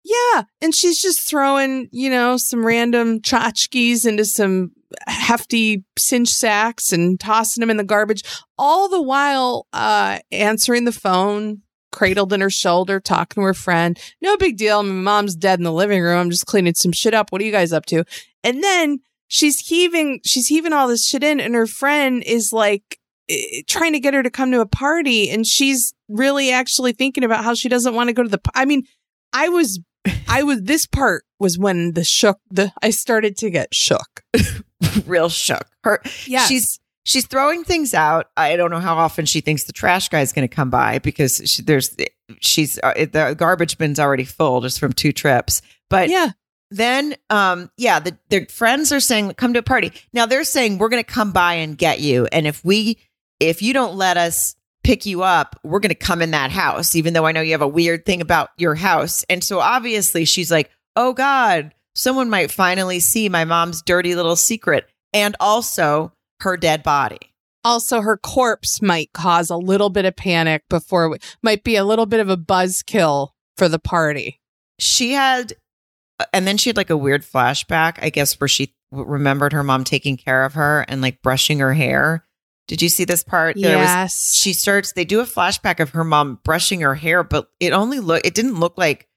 yeah. 0.08 0.44
And 0.62 0.74
she's 0.74 1.00
just 1.00 1.20
throwing, 1.20 1.88
you 1.92 2.08
know, 2.08 2.36
some 2.36 2.64
random 2.64 3.20
tchotchkes 3.20 4.06
into 4.06 4.24
some 4.24 4.72
hefty 5.06 5.84
cinch 5.98 6.30
sacks 6.30 6.92
and 6.92 7.20
tossing 7.20 7.60
them 7.60 7.70
in 7.70 7.76
the 7.76 7.84
garbage, 7.84 8.22
all 8.56 8.88
the 8.88 9.02
while 9.02 9.66
uh, 9.72 10.18
answering 10.32 10.84
the 10.84 10.92
phone, 10.92 11.62
cradled 11.92 12.32
in 12.32 12.40
her 12.40 12.50
shoulder, 12.50 13.00
talking 13.00 13.42
to 13.42 13.46
her 13.46 13.54
friend. 13.54 13.98
No 14.22 14.36
big 14.36 14.56
deal. 14.56 14.82
My 14.82 14.92
mom's 14.92 15.36
dead 15.36 15.60
in 15.60 15.64
the 15.64 15.72
living 15.72 16.00
room. 16.02 16.18
I'm 16.18 16.30
just 16.30 16.46
cleaning 16.46 16.74
some 16.74 16.92
shit 16.92 17.14
up. 17.14 17.30
What 17.30 17.42
are 17.42 17.44
you 17.44 17.52
guys 17.52 17.72
up 17.72 17.84
to? 17.86 18.04
And 18.42 18.62
then 18.64 19.00
she's 19.26 19.60
heaving, 19.60 20.20
she's 20.24 20.46
heaving 20.46 20.72
all 20.72 20.88
this 20.88 21.06
shit 21.06 21.22
in, 21.22 21.38
and 21.38 21.54
her 21.54 21.66
friend 21.66 22.22
is 22.24 22.52
like, 22.52 22.98
trying 23.66 23.92
to 23.92 24.00
get 24.00 24.14
her 24.14 24.22
to 24.22 24.30
come 24.30 24.50
to 24.50 24.60
a 24.60 24.66
party 24.66 25.28
and 25.28 25.46
she's 25.46 25.92
really 26.08 26.50
actually 26.50 26.94
thinking 26.94 27.22
about 27.22 27.44
how 27.44 27.52
she 27.52 27.68
doesn't 27.68 27.94
want 27.94 28.08
to 28.08 28.14
go 28.14 28.22
to 28.22 28.28
the 28.30 28.38
p- 28.38 28.50
I 28.54 28.64
mean 28.64 28.84
I 29.34 29.50
was 29.50 29.80
I 30.28 30.42
was 30.42 30.62
this 30.62 30.86
part 30.86 31.24
was 31.38 31.58
when 31.58 31.92
the 31.94 32.04
shook 32.04 32.38
the 32.50 32.72
I 32.82 32.90
started 32.90 33.36
to 33.38 33.50
get 33.50 33.74
shook. 33.74 34.22
real 35.06 35.28
shook 35.28 35.66
her 35.84 36.00
Yeah. 36.26 36.46
she's 36.46 36.78
she's 37.04 37.26
throwing 37.26 37.64
things 37.64 37.94
out. 37.94 38.26
I 38.36 38.56
don't 38.56 38.70
know 38.70 38.80
how 38.80 38.96
often 38.96 39.24
she 39.24 39.40
thinks 39.40 39.64
the 39.64 39.72
trash 39.72 40.08
guy 40.08 40.20
is 40.20 40.32
going 40.32 40.46
to 40.48 40.54
come 40.54 40.70
by 40.70 40.98
because 40.98 41.42
she, 41.46 41.62
there's 41.62 41.96
she's 42.40 42.78
uh, 42.82 42.92
the 42.94 43.34
garbage 43.36 43.78
bin's 43.78 43.98
already 43.98 44.24
full 44.24 44.60
just 44.60 44.78
from 44.78 44.92
two 44.92 45.12
trips. 45.12 45.62
But 45.90 46.10
yeah. 46.10 46.30
then, 46.70 47.14
um, 47.30 47.70
yeah, 47.78 47.98
the 47.98 48.16
their 48.28 48.46
friends 48.46 48.92
are 48.92 49.00
saying 49.00 49.32
come 49.34 49.54
to 49.54 49.60
a 49.60 49.62
party. 49.62 49.92
Now 50.12 50.26
they're 50.26 50.44
saying 50.44 50.78
we're 50.78 50.90
going 50.90 51.02
to 51.02 51.10
come 51.10 51.32
by 51.32 51.54
and 51.54 51.76
get 51.78 52.00
you, 52.00 52.26
and 52.30 52.46
if 52.46 52.64
we 52.64 52.98
if 53.40 53.62
you 53.62 53.72
don't 53.72 53.94
let 53.94 54.16
us 54.16 54.54
pick 54.88 55.04
you 55.04 55.22
up, 55.22 55.54
we're 55.64 55.80
going 55.80 55.90
to 55.90 55.94
come 55.94 56.22
in 56.22 56.30
that 56.30 56.50
house, 56.50 56.94
even 56.94 57.12
though 57.12 57.26
I 57.26 57.32
know 57.32 57.42
you 57.42 57.52
have 57.52 57.60
a 57.60 57.68
weird 57.68 58.06
thing 58.06 58.22
about 58.22 58.48
your 58.56 58.74
house. 58.74 59.22
And 59.28 59.44
so 59.44 59.60
obviously 59.60 60.24
she's 60.24 60.50
like, 60.50 60.70
oh 60.96 61.12
God, 61.12 61.74
someone 61.94 62.30
might 62.30 62.50
finally 62.50 62.98
see 62.98 63.28
my 63.28 63.44
mom's 63.44 63.82
dirty 63.82 64.14
little 64.14 64.34
secret 64.34 64.88
and 65.12 65.36
also 65.40 66.14
her 66.40 66.56
dead 66.56 66.82
body. 66.82 67.34
Also 67.62 68.00
her 68.00 68.16
corpse 68.16 68.80
might 68.80 69.12
cause 69.12 69.50
a 69.50 69.58
little 69.58 69.90
bit 69.90 70.06
of 70.06 70.16
panic 70.16 70.62
before 70.70 71.10
we, 71.10 71.18
might 71.42 71.64
be 71.64 71.76
a 71.76 71.84
little 71.84 72.06
bit 72.06 72.20
of 72.20 72.30
a 72.30 72.38
buzzkill 72.38 73.28
for 73.58 73.68
the 73.68 73.78
party. 73.78 74.40
She 74.78 75.12
had, 75.12 75.52
and 76.32 76.46
then 76.46 76.56
she 76.56 76.70
had 76.70 76.78
like 76.78 76.88
a 76.88 76.96
weird 76.96 77.24
flashback, 77.24 77.98
I 78.00 78.08
guess, 78.08 78.40
where 78.40 78.48
she 78.48 78.72
remembered 78.90 79.52
her 79.52 79.62
mom 79.62 79.84
taking 79.84 80.16
care 80.16 80.46
of 80.46 80.54
her 80.54 80.86
and 80.88 81.02
like 81.02 81.20
brushing 81.20 81.58
her 81.58 81.74
hair. 81.74 82.24
Did 82.68 82.82
you 82.82 82.88
see 82.88 83.04
this 83.04 83.24
part? 83.24 83.56
There 83.56 83.78
was 83.78 83.86
yes. 83.88 84.34
she 84.34 84.52
starts 84.52 84.92
they 84.92 85.04
do 85.04 85.20
a 85.20 85.24
flashback 85.24 85.80
of 85.80 85.90
her 85.90 86.04
mom 86.04 86.38
brushing 86.44 86.80
her 86.82 86.94
hair 86.94 87.24
but 87.24 87.48
it 87.58 87.72
only 87.72 87.98
look 87.98 88.24
it 88.24 88.34
didn't 88.34 88.60
look 88.60 88.78
like 88.78 89.08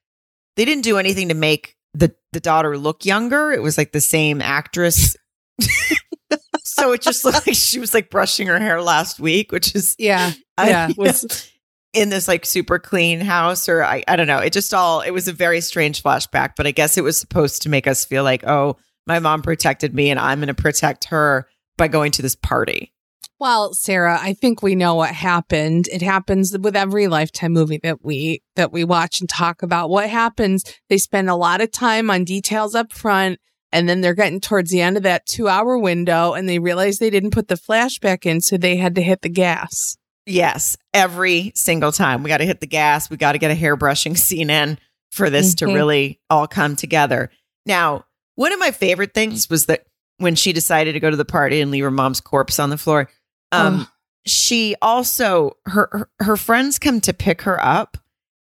they 0.55 0.65
didn't 0.65 0.83
do 0.83 0.97
anything 0.97 1.29
to 1.29 1.35
make 1.35 1.75
the 1.93 2.15
the 2.31 2.39
daughter 2.39 2.77
look 2.77 3.05
younger 3.05 3.51
it 3.51 3.61
was 3.61 3.77
like 3.77 3.91
the 3.91 4.01
same 4.01 4.41
actress 4.41 5.15
so 6.63 6.93
it 6.93 7.01
just 7.01 7.25
looked 7.25 7.45
like 7.45 7.55
she 7.55 7.79
was 7.79 7.93
like 7.93 8.09
brushing 8.09 8.47
her 8.47 8.59
hair 8.59 8.81
last 8.81 9.19
week 9.19 9.51
which 9.51 9.75
is 9.75 9.95
yeah. 9.99 10.31
I- 10.57 10.69
Yeah. 10.69 10.89
Was 10.97 11.51
in 11.93 12.09
this 12.09 12.27
like 12.27 12.45
super 12.45 12.79
clean 12.79 13.19
house 13.19 13.67
or 13.67 13.83
I, 13.83 14.03
I 14.07 14.15
don't 14.15 14.27
know 14.27 14.39
it 14.39 14.53
just 14.53 14.73
all 14.73 15.01
it 15.01 15.11
was 15.11 15.27
a 15.27 15.33
very 15.33 15.59
strange 15.59 16.01
flashback 16.01 16.51
but 16.55 16.65
i 16.65 16.71
guess 16.71 16.97
it 16.97 17.03
was 17.03 17.19
supposed 17.19 17.63
to 17.63 17.69
make 17.69 17.85
us 17.85 18.05
feel 18.05 18.23
like 18.23 18.45
oh 18.45 18.77
my 19.07 19.19
mom 19.19 19.41
protected 19.41 19.93
me 19.93 20.09
and 20.09 20.17
i'm 20.17 20.39
going 20.39 20.47
to 20.47 20.53
protect 20.53 21.05
her 21.05 21.49
by 21.77 21.89
going 21.89 22.13
to 22.13 22.21
this 22.21 22.35
party 22.35 22.93
Well, 23.41 23.73
Sarah, 23.73 24.19
I 24.21 24.33
think 24.35 24.61
we 24.61 24.75
know 24.75 24.93
what 24.93 25.15
happened. 25.15 25.87
It 25.87 26.03
happens 26.03 26.55
with 26.55 26.75
every 26.75 27.07
lifetime 27.07 27.53
movie 27.53 27.79
that 27.81 28.05
we 28.05 28.43
that 28.55 28.71
we 28.71 28.83
watch 28.83 29.19
and 29.19 29.27
talk 29.27 29.63
about. 29.63 29.89
What 29.89 30.11
happens? 30.11 30.63
They 30.89 30.99
spend 30.99 31.27
a 31.27 31.33
lot 31.33 31.59
of 31.59 31.71
time 31.71 32.11
on 32.11 32.23
details 32.23 32.75
up 32.75 32.93
front 32.93 33.39
and 33.71 33.89
then 33.89 34.01
they're 34.01 34.13
getting 34.13 34.41
towards 34.41 34.69
the 34.69 34.81
end 34.81 34.95
of 34.95 35.01
that 35.01 35.27
2-hour 35.27 35.79
window 35.79 36.33
and 36.33 36.47
they 36.47 36.59
realize 36.59 36.99
they 36.99 37.09
didn't 37.09 37.31
put 37.31 37.47
the 37.47 37.55
flashback 37.55 38.27
in 38.27 38.41
so 38.41 38.57
they 38.57 38.75
had 38.75 38.93
to 38.93 39.01
hit 39.01 39.23
the 39.23 39.29
gas. 39.29 39.97
Yes, 40.27 40.77
every 40.93 41.51
single 41.55 41.91
time. 41.91 42.21
We 42.21 42.27
got 42.27 42.37
to 42.37 42.45
hit 42.45 42.59
the 42.59 42.67
gas. 42.67 43.09
We 43.09 43.17
got 43.17 43.31
to 43.31 43.39
get 43.39 43.49
a 43.49 43.55
hairbrushing 43.55 44.15
scene 44.19 44.51
in 44.51 44.77
for 45.11 45.31
this 45.31 45.55
to 45.55 45.65
Mhm. 45.65 45.73
really 45.73 46.19
all 46.29 46.45
come 46.45 46.75
together. 46.75 47.31
Now, 47.65 48.05
one 48.35 48.53
of 48.53 48.59
my 48.59 48.69
favorite 48.69 49.15
things 49.15 49.49
was 49.49 49.65
that 49.65 49.85
when 50.19 50.35
she 50.35 50.53
decided 50.53 50.93
to 50.93 50.99
go 50.99 51.09
to 51.09 51.17
the 51.17 51.25
party 51.25 51.59
and 51.59 51.71
leave 51.71 51.83
her 51.83 51.89
mom's 51.89 52.21
corpse 52.21 52.59
on 52.59 52.69
the 52.69 52.77
floor, 52.77 53.09
um, 53.51 53.87
she 54.25 54.75
also 54.81 55.57
her, 55.65 56.09
her 56.19 56.37
friends 56.37 56.79
come 56.79 57.01
to 57.01 57.13
pick 57.13 57.41
her 57.43 57.59
up, 57.63 57.97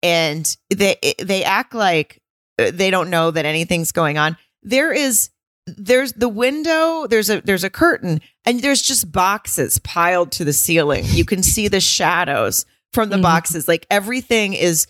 and 0.04 0.56
they 0.70 0.98
they 1.20 1.44
act 1.44 1.74
like 1.74 2.22
uh, 2.60 2.72
they 2.74 2.90
don't 2.92 3.10
know 3.10 3.32
that 3.32 3.46
anything's 3.46 3.92
going 3.92 4.18
on. 4.18 4.38
There 4.64 4.92
is 4.92 5.30
there's 5.68 6.14
the 6.14 6.28
window 6.30 7.06
there's 7.08 7.30
a 7.30 7.40
there's 7.42 7.64
a 7.64 7.70
curtain 7.70 8.20
and 8.46 8.62
there's 8.62 8.82
just 8.82 9.12
boxes 9.12 9.78
piled 9.80 10.32
to 10.32 10.44
the 10.44 10.52
ceiling 10.54 11.04
you 11.08 11.24
can 11.24 11.44
see 11.44 11.68
the 11.68 11.80
shadows 11.80 12.66
from 12.94 13.10
the 13.10 13.16
Mhm. 13.18 13.22
boxes 13.22 13.68
like 13.68 13.86
everything 13.92 14.54
is 14.54 14.88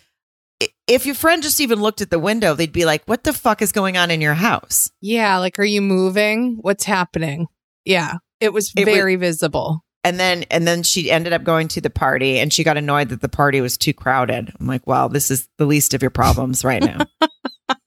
if 0.87 1.05
your 1.05 1.13
friend 1.13 1.43
just 1.43 1.59
even 1.59 1.81
looked 1.81 1.99
at 1.99 2.09
the 2.09 2.17
window 2.19 2.55
they'd 2.55 2.71
be 2.71 2.85
like 2.85 3.03
what 3.05 3.25
the 3.25 3.33
fuck 3.33 3.61
is 3.61 3.73
going 3.73 3.97
on 3.97 4.09
in 4.11 4.21
your 4.21 4.33
house 4.33 4.89
Yeah, 5.01 5.37
like 5.39 5.59
are 5.59 5.65
you 5.65 5.81
moving? 5.81 6.57
What's 6.61 6.85
happening? 6.85 7.47
Yeah. 7.83 8.15
It 8.39 8.53
was 8.53 8.71
It 8.75 8.85
was- 8.87 8.95
very 8.95 9.17
visible. 9.17 9.83
And 10.03 10.19
then 10.19 10.43
and 10.49 10.67
then 10.67 10.83
she 10.83 11.11
ended 11.11 11.31
up 11.33 11.43
going 11.43 11.67
to 11.69 11.81
the 11.81 11.89
party 11.89 12.39
and 12.39 12.51
she 12.51 12.63
got 12.63 12.77
annoyed 12.77 13.09
that 13.09 13.21
the 13.21 13.29
party 13.29 13.61
was 13.61 13.77
too 13.77 13.93
crowded. 13.93 14.51
I'm 14.59 14.67
like 14.67 14.85
wow 14.87 15.07
this 15.07 15.29
is 15.29 15.47
the 15.57 15.65
least 15.65 15.93
of 15.93 16.01
your 16.01 16.11
problems 16.11 16.63
right 16.63 16.81
now. 16.81 16.99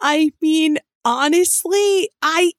I 0.00 0.30
mean, 0.40 0.78
honestly, 1.04 2.10
I 2.22 2.52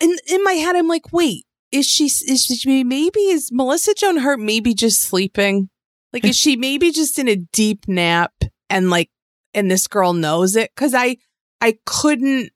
in 0.00 0.16
in 0.28 0.42
my 0.42 0.54
head 0.54 0.76
I'm 0.76 0.88
like, 0.88 1.12
wait, 1.12 1.44
is 1.70 1.86
she 1.86 2.06
is 2.06 2.44
she 2.46 2.82
maybe 2.82 3.20
is 3.20 3.50
Melissa 3.52 3.94
Joan 3.94 4.16
Hart 4.16 4.40
maybe 4.40 4.74
just 4.74 5.00
sleeping? 5.00 5.70
Like 6.12 6.24
is 6.24 6.36
she 6.38 6.56
maybe 6.56 6.90
just 6.90 7.18
in 7.18 7.28
a 7.28 7.36
deep 7.36 7.86
nap 7.86 8.32
and 8.68 8.90
like 8.90 9.10
and 9.54 9.70
this 9.70 9.86
girl 9.86 10.14
knows 10.14 10.56
it? 10.56 10.74
Cuz 10.74 10.94
I 10.94 11.16
I 11.60 11.78
couldn't 11.86 12.50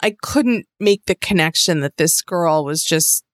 I 0.00 0.14
couldn't 0.22 0.66
make 0.78 1.06
the 1.06 1.14
connection 1.14 1.80
that 1.80 1.96
this 1.96 2.22
girl 2.22 2.64
was 2.64 2.84
just 2.84 3.24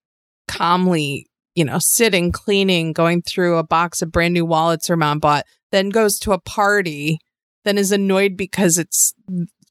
calmly, 0.48 1.26
you 1.54 1.64
know, 1.64 1.78
sitting, 1.78 2.32
cleaning, 2.32 2.92
going 2.92 3.22
through 3.22 3.58
a 3.58 3.64
box 3.64 4.02
of 4.02 4.12
brand 4.12 4.34
new 4.34 4.44
wallets 4.44 4.88
her 4.88 4.96
mom 4.96 5.18
bought, 5.18 5.44
then 5.70 5.88
goes 5.88 6.18
to 6.20 6.32
a 6.32 6.40
party, 6.40 7.18
then 7.64 7.78
is 7.78 7.92
annoyed 7.92 8.36
because 8.36 8.78
it's 8.78 9.14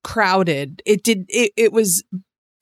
crowded. 0.03 0.81
It 0.85 1.03
did 1.03 1.25
it, 1.27 1.51
it 1.55 1.73
was 1.73 2.03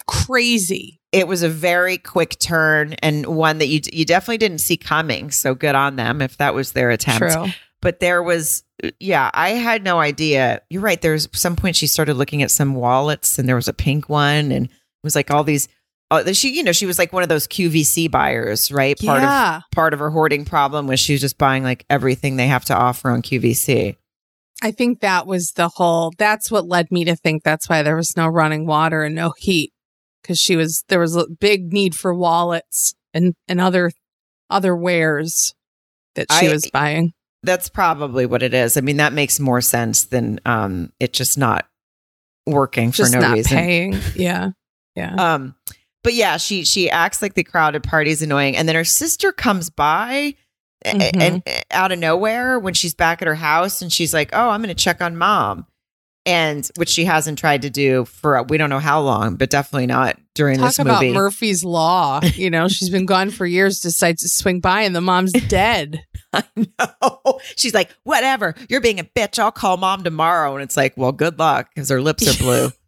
crazy. 0.08 1.00
it 1.12 1.28
was 1.28 1.44
a 1.44 1.50
very 1.50 1.98
quick 1.98 2.38
turn 2.40 2.94
and 3.04 3.28
one 3.28 3.60
that 3.60 3.68
you 3.68 3.80
you 3.94 4.06
definitely 4.06 4.40
didn't 4.40 4.58
see 4.58 4.76
coming 4.76 5.30
so 5.30 5.54
good 5.54 5.76
on 5.76 5.98
them 5.98 6.20
if 6.22 6.38
that 6.38 6.56
was 6.56 6.72
their 6.72 6.90
attempt 6.90 7.32
True. 7.32 7.46
but 7.80 8.00
there 8.00 8.24
was 8.24 8.64
yeah 9.00 9.30
i 9.36 9.50
had 9.50 9.84
no 9.84 10.00
idea 10.00 10.62
you're 10.72 10.82
right 10.82 11.00
there's 11.02 11.30
some 11.34 11.56
point 11.56 11.76
she 11.76 11.86
started 11.86 12.16
looking 12.16 12.42
at 12.42 12.50
some 12.50 12.74
wallets 12.74 13.38
and 13.38 13.48
there 13.48 13.56
was 13.56 13.68
a 13.68 13.74
pink 13.74 14.10
one 14.10 14.52
and 14.52 14.66
it 14.66 14.72
was 15.04 15.16
like 15.16 15.30
all 15.30 15.44
these 15.44 15.68
uh, 16.12 16.34
she, 16.34 16.56
you 16.56 16.64
know, 16.64 16.72
she 16.72 16.86
was 16.86 16.98
like 16.98 17.14
one 17.14 17.24
of 17.24 17.30
those 17.30 17.48
QVC 17.48 18.10
buyers, 18.10 18.72
right? 18.72 18.98
Part 19.00 19.22
yeah. 19.22 19.58
of 19.58 19.64
part 19.72 19.94
of 19.94 20.00
her 20.00 20.10
hoarding 20.10 20.46
problem 20.46 20.88
was 20.88 21.00
she 21.00 21.14
was 21.14 21.22
just 21.22 21.38
buying 21.38 21.64
like 21.64 21.86
everything 21.90 22.36
they 22.36 22.48
have 22.48 22.66
to 22.66 22.76
offer 22.76 23.10
on 23.12 23.22
QVC. 23.22 23.96
I 24.62 24.72
think 24.72 25.00
that 25.02 25.26
was 25.26 25.54
the 25.54 25.70
whole, 25.70 26.12
that's 26.18 26.52
what 26.52 26.68
led 26.68 26.92
me 26.92 27.06
to 27.06 27.16
think 27.16 27.44
that's 27.44 27.70
why 27.70 27.82
there 27.82 27.96
was 27.96 28.18
no 28.18 28.28
running 28.28 28.66
water 28.66 29.04
and 29.04 29.16
no 29.16 29.34
heat. 29.38 29.72
Cause 30.24 30.38
she 30.38 30.58
was, 30.58 30.84
there 30.90 31.00
was 31.00 31.16
a 31.16 31.28
big 31.30 31.72
need 31.72 31.96
for 31.96 32.14
wallets 32.14 32.94
and, 33.14 33.36
and 33.48 33.62
other, 33.62 33.92
other 34.50 34.76
wares 34.76 35.54
that 36.16 36.28
she 36.32 36.48
I- 36.48 36.52
was 36.52 36.70
buying. 36.72 37.14
That's 37.42 37.70
probably 37.70 38.26
what 38.26 38.44
it 38.44 38.54
is. 38.54 38.76
I 38.76 38.82
mean, 38.82 38.98
that 38.98 39.14
makes 39.14 39.40
more 39.40 39.62
sense 39.62 40.04
than 40.04 40.42
um 40.46 40.92
it 41.00 41.14
just 41.14 41.38
not 41.38 41.66
working 42.46 42.92
for 42.92 42.98
Just 42.98 43.14
no 43.14 43.22
not 43.22 43.34
reason. 43.36 43.58
paying. 43.58 43.98
Yeah. 44.14 44.50
Yeah. 44.94 45.14
Um, 45.16 45.56
but 46.04 46.14
yeah, 46.14 46.38
she 46.38 46.64
she 46.66 46.90
acts 46.90 47.22
like 47.22 47.34
the 47.34 47.44
crowded 47.44 47.84
party's 47.84 48.22
annoying, 48.22 48.56
and 48.58 48.68
then 48.68 48.76
her 48.76 48.84
sister 48.86 49.32
comes 49.32 49.70
by 49.70 50.36
a- 50.86 50.94
Mhm. 50.94 51.22
and, 51.22 51.44
uh, 51.48 51.60
out 51.72 51.92
of 51.92 52.00
nowhere 52.00 52.58
when 52.60 52.74
she's 52.74 52.94
back 52.94 53.22
at 53.22 53.28
her 53.28 53.36
house, 53.36 53.82
and 53.82 53.92
she's 53.92 54.14
like, 54.14 54.30
"Oh, 54.34 54.50
I'm 54.50 54.62
going 54.62 54.74
to 54.76 54.82
check 54.84 55.02
on 55.02 55.18
mom," 55.18 55.66
and 56.26 56.70
which 56.78 56.90
she 56.90 57.04
hasn't 57.06 57.38
tried 57.40 57.64
to 57.64 57.70
do 57.70 58.06
for 58.06 58.42
we 58.44 58.58
don't 58.58 58.70
know 58.70 58.80
how 58.80 59.02
long, 59.02 59.36
but 59.36 59.50
definitely 59.50 59.88
not 59.88 60.18
during 60.36 60.58
Talk 60.58 60.68
this 60.70 60.80
about 60.80 61.02
movie. 61.02 61.14
Murphy's 61.14 61.64
Law. 61.66 62.22
You 62.36 62.50
know, 62.50 62.68
she's 62.70 62.90
been 62.90 63.06
gone 63.06 63.30
for 63.30 63.46
years, 63.46 63.80
decides 63.82 64.22
to 64.22 64.30
swing 64.30 64.62
by 64.62 64.84
and 64.84 64.96
the 64.96 65.02
mom's 65.02 65.32
dead. 65.50 66.02
I 66.32 66.44
know. 66.56 67.40
She's 67.58 67.74
like, 67.74 67.90
"Whatever, 68.04 68.56
you're 68.70 68.80
being 68.82 69.00
a 69.00 69.04
bitch. 69.04 69.38
I'll 69.40 69.52
call 69.52 69.76
mom 69.78 70.04
tomorrow," 70.04 70.54
and 70.56 70.64
it's 70.64 70.78
like, 70.78 70.94
"Well, 70.96 71.12
good 71.12 71.40
luck," 71.40 71.70
because 71.76 71.90
her 71.90 72.02
lips 72.02 72.26
are 72.28 72.38
blue. 72.42 72.70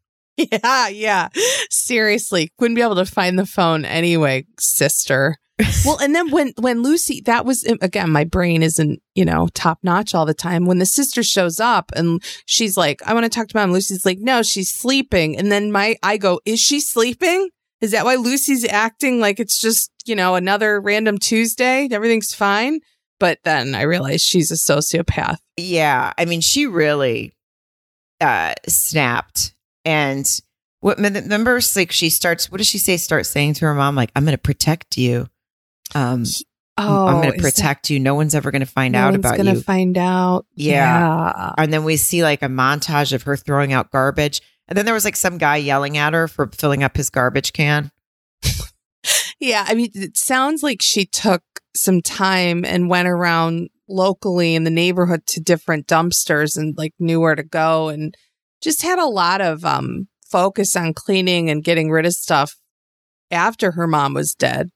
yeah, 0.52 0.88
yeah. 0.88 1.30
Seriously, 1.70 2.50
wouldn't 2.60 2.76
be 2.76 2.82
able 2.82 2.96
to 2.96 3.06
find 3.06 3.38
the 3.38 3.46
phone 3.46 3.86
anyway, 3.86 4.46
sister. 4.60 5.38
well, 5.86 6.00
and 6.00 6.16
then 6.16 6.30
when 6.32 6.54
when 6.60 6.82
Lucy, 6.82 7.22
that 7.26 7.46
was 7.46 7.64
again, 7.64 8.10
my 8.10 8.24
brain 8.24 8.64
isn't 8.64 9.02
you 9.16 9.26
know 9.26 9.48
top 9.54 9.80
notch 9.84 10.16
all 10.16 10.26
the 10.26 10.34
time. 10.34 10.66
When 10.66 10.80
the 10.80 10.86
sister 10.86 11.24
shows 11.24 11.60
up 11.60 11.92
and 11.96 12.22
she's 12.46 12.78
like, 12.78 13.02
"I 13.06 13.14
want 13.14 13.26
to 13.26 13.30
talk 13.30 13.48
to 13.50 13.58
mom," 13.58 13.72
Lucy's 13.72 14.06
like, 14.06 14.20
"No, 14.20 14.44
she's 14.44 14.70
sleeping." 14.70 15.38
And 15.38 15.52
then 15.52 15.72
my 15.72 15.98
I 16.04 16.18
go, 16.18 16.40
"Is 16.46 16.60
she 16.60 16.80
sleeping?" 16.80 17.50
Is 17.82 17.92
that 17.92 18.06
why 18.06 18.16
Lucy's 18.16 18.66
acting 18.66 19.20
like 19.20 19.40
it's 19.40 19.60
just 19.60 19.92
you 20.06 20.16
know 20.16 20.36
another 20.36 20.80
random 20.80 21.18
Tuesday? 21.18 21.88
Everything's 21.92 22.34
fine. 22.34 22.80
But 23.20 23.40
then 23.44 23.76
I 23.76 23.84
realize 23.84 24.22
she's 24.22 24.52
a 24.52 24.56
sociopath. 24.56 25.38
Yeah, 25.58 26.14
I 26.18 26.26
mean, 26.26 26.42
she 26.42 26.66
really 26.66 27.34
uh 28.20 28.54
snapped. 28.68 29.54
And 29.86 30.28
what 30.80 30.98
remember, 30.98 31.60
like 31.76 31.92
she 31.92 32.10
starts. 32.10 32.52
What 32.52 32.58
does 32.58 32.68
she 32.68 32.78
say? 32.78 32.98
Start 32.98 33.26
saying 33.26 33.56
to 33.56 33.66
her 33.66 33.74
mom, 33.74 33.96
like, 33.96 34.12
"I'm 34.16 34.24
going 34.24 34.34
to 34.36 34.42
protect 34.42 34.98
you. 34.98 35.28
Um, 35.96 36.24
Oh, 36.78 37.06
I'm 37.06 37.16
going 37.22 37.32
to 37.32 37.38
is 37.38 37.44
that- 37.44 37.54
protect 37.54 37.90
you. 37.90 38.00
No 38.00 38.16
one's 38.16 38.34
ever 38.34 38.50
going 38.50 38.62
to 38.62 38.66
find 38.66 38.94
no 38.94 39.00
out 39.00 39.14
about 39.16 39.32
gonna 39.38 39.50
you." 39.50 39.54
Going 39.56 39.58
to 39.58 39.64
find 39.64 39.98
out. 39.98 40.46
Yeah. 40.56 40.74
yeah. 40.74 41.54
and 41.58 41.72
then 41.72 41.84
we 41.84 41.98
see 41.98 42.24
like 42.24 42.42
a 42.42 42.48
montage 42.48 43.14
of 43.14 43.24
her 43.24 43.36
throwing 43.36 43.74
out 43.74 43.92
garbage. 43.92 44.42
And 44.68 44.78
then 44.78 44.86
there 44.86 44.94
was 44.94 45.04
like 45.06 45.18
some 45.18 45.38
guy 45.38 45.58
yelling 45.58 45.98
at 45.98 46.14
her 46.14 46.28
for 46.30 46.48
filling 46.48 46.82
up 46.82 46.96
his 46.96 47.10
garbage 47.10 47.52
can. 47.54 47.92
Yeah, 49.40 49.66
I 49.68 49.74
mean, 49.74 49.90
it 49.96 50.16
sounds 50.18 50.62
like 50.62 50.82
she 50.84 51.06
took 51.06 51.42
some 51.76 52.02
time 52.02 52.64
and 52.64 52.90
went 52.90 53.08
around 53.08 53.70
locally 53.90 54.54
in 54.54 54.64
the 54.66 54.70
neighborhood 54.70 55.26
to 55.28 55.42
different 55.42 55.88
dumpsters 55.88 56.58
and 56.58 56.78
like 56.78 56.94
knew 57.00 57.20
where 57.20 57.34
to 57.36 57.44
go 57.44 57.90
and 57.90 58.16
just 58.62 58.82
had 58.82 59.00
a 59.00 59.06
lot 59.06 59.42
of 59.42 59.66
um 59.66 60.08
focus 60.30 60.76
on 60.76 60.94
cleaning 60.94 61.50
and 61.50 61.64
getting 61.64 61.92
rid 61.92 62.06
of 62.06 62.14
stuff 62.14 62.56
after 63.30 63.72
her 63.72 63.88
mom 63.88 64.14
was 64.14 64.34
dead. 64.34 64.70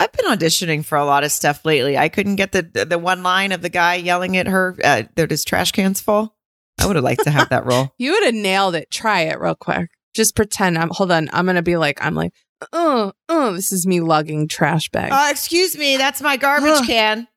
I've 0.00 0.12
been 0.12 0.26
auditioning 0.26 0.84
for 0.84 0.98
a 0.98 1.04
lot 1.04 1.22
of 1.22 1.30
stuff 1.30 1.64
lately. 1.64 1.96
I 1.96 2.08
couldn't 2.08 2.36
get 2.36 2.52
the 2.52 2.62
the 2.62 2.98
one 2.98 3.22
line 3.22 3.52
of 3.52 3.62
the 3.62 3.68
guy 3.68 3.96
yelling 3.96 4.36
at 4.36 4.48
her 4.48 4.76
uh, 4.82 5.04
that 5.14 5.30
his 5.30 5.44
trash 5.44 5.72
can's 5.72 6.00
full. 6.00 6.34
I 6.80 6.86
would 6.86 6.96
have 6.96 7.04
liked 7.04 7.24
to 7.24 7.30
have 7.30 7.50
that 7.50 7.66
role. 7.66 7.90
You 7.98 8.12
would 8.12 8.24
have 8.24 8.34
nailed 8.34 8.74
it. 8.74 8.90
Try 8.90 9.22
it 9.22 9.38
real 9.38 9.54
quick. 9.54 9.90
Just 10.14 10.34
pretend 10.34 10.76
I'm 10.76 10.90
hold 10.90 11.12
on. 11.12 11.28
I'm 11.32 11.46
gonna 11.46 11.62
be 11.62 11.76
like 11.76 12.04
I'm 12.04 12.14
like, 12.14 12.32
oh, 12.72 13.12
oh, 13.28 13.52
this 13.52 13.72
is 13.72 13.86
me 13.86 14.00
lugging 14.00 14.48
trash 14.48 14.88
bags. 14.88 15.14
Uh, 15.14 15.28
excuse 15.30 15.78
me, 15.78 15.96
that's 15.96 16.20
my 16.20 16.36
garbage 16.36 16.86
can. 16.86 17.28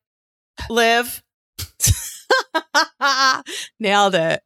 Live. 0.70 1.22
Nailed 3.80 4.16
it. 4.16 4.42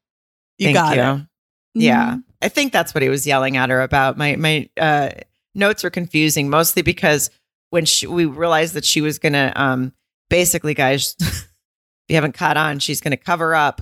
You 0.60 0.68
Thank 0.68 0.76
got 0.76 0.96
you. 0.98 1.02
it. 1.02 1.28
Yeah. 1.74 2.16
Mhm. 2.16 2.24
I 2.42 2.50
think 2.50 2.72
that's 2.72 2.94
what 2.94 3.02
he 3.02 3.10
was 3.10 3.26
yelling 3.26 3.58
at 3.58 3.70
her 3.70 3.82
about. 3.82 4.18
My 4.18 4.36
my 4.36 4.70
uh, 4.78 5.10
notes 5.56 5.84
are 5.84 5.90
confusing, 5.90 6.50
mostly 6.50 6.82
because 6.82 7.30
when 7.70 7.86
she, 7.86 8.08
we 8.08 8.26
realized 8.26 8.74
that 8.74 8.86
she 8.86 9.02
was 9.02 9.20
going 9.20 9.34
to, 9.34 9.52
um, 9.62 9.94
basically, 10.30 10.74
guys, 10.74 11.16
if 11.20 11.48
you 12.08 12.16
haven't 12.16 12.34
caught 12.34 12.58
on, 12.58 12.80
she's 12.80 13.02
going 13.02 13.12
to 13.12 13.18
cover 13.18 13.56
up 13.56 13.82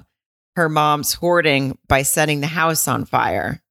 her 0.55 0.69
mom's 0.69 1.13
hoarding 1.13 1.77
by 1.87 2.01
setting 2.01 2.41
the 2.41 2.47
house 2.47 2.87
on 2.87 3.05
fire. 3.05 3.61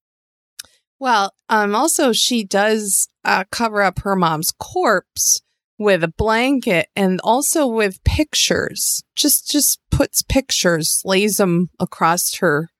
Well, 0.99 1.35
um, 1.49 1.75
also 1.75 2.13
she 2.13 2.45
does 2.45 3.09
uh, 3.25 3.45
cover 3.51 3.83
up 3.83 3.99
her 4.01 4.17
mom's 4.17 4.53
corpse 4.59 5.43
with 5.79 6.03
a 6.03 6.09
blanket 6.09 6.89
and 6.97 7.21
also 7.23 7.67
with 7.67 8.03
pictures. 8.05 9.03
Just 9.15 9.51
just 9.51 9.81
puts 9.91 10.23
pictures, 10.23 11.03
lays 11.05 11.37
them 11.37 11.71
across 11.79 12.37
her 12.37 12.71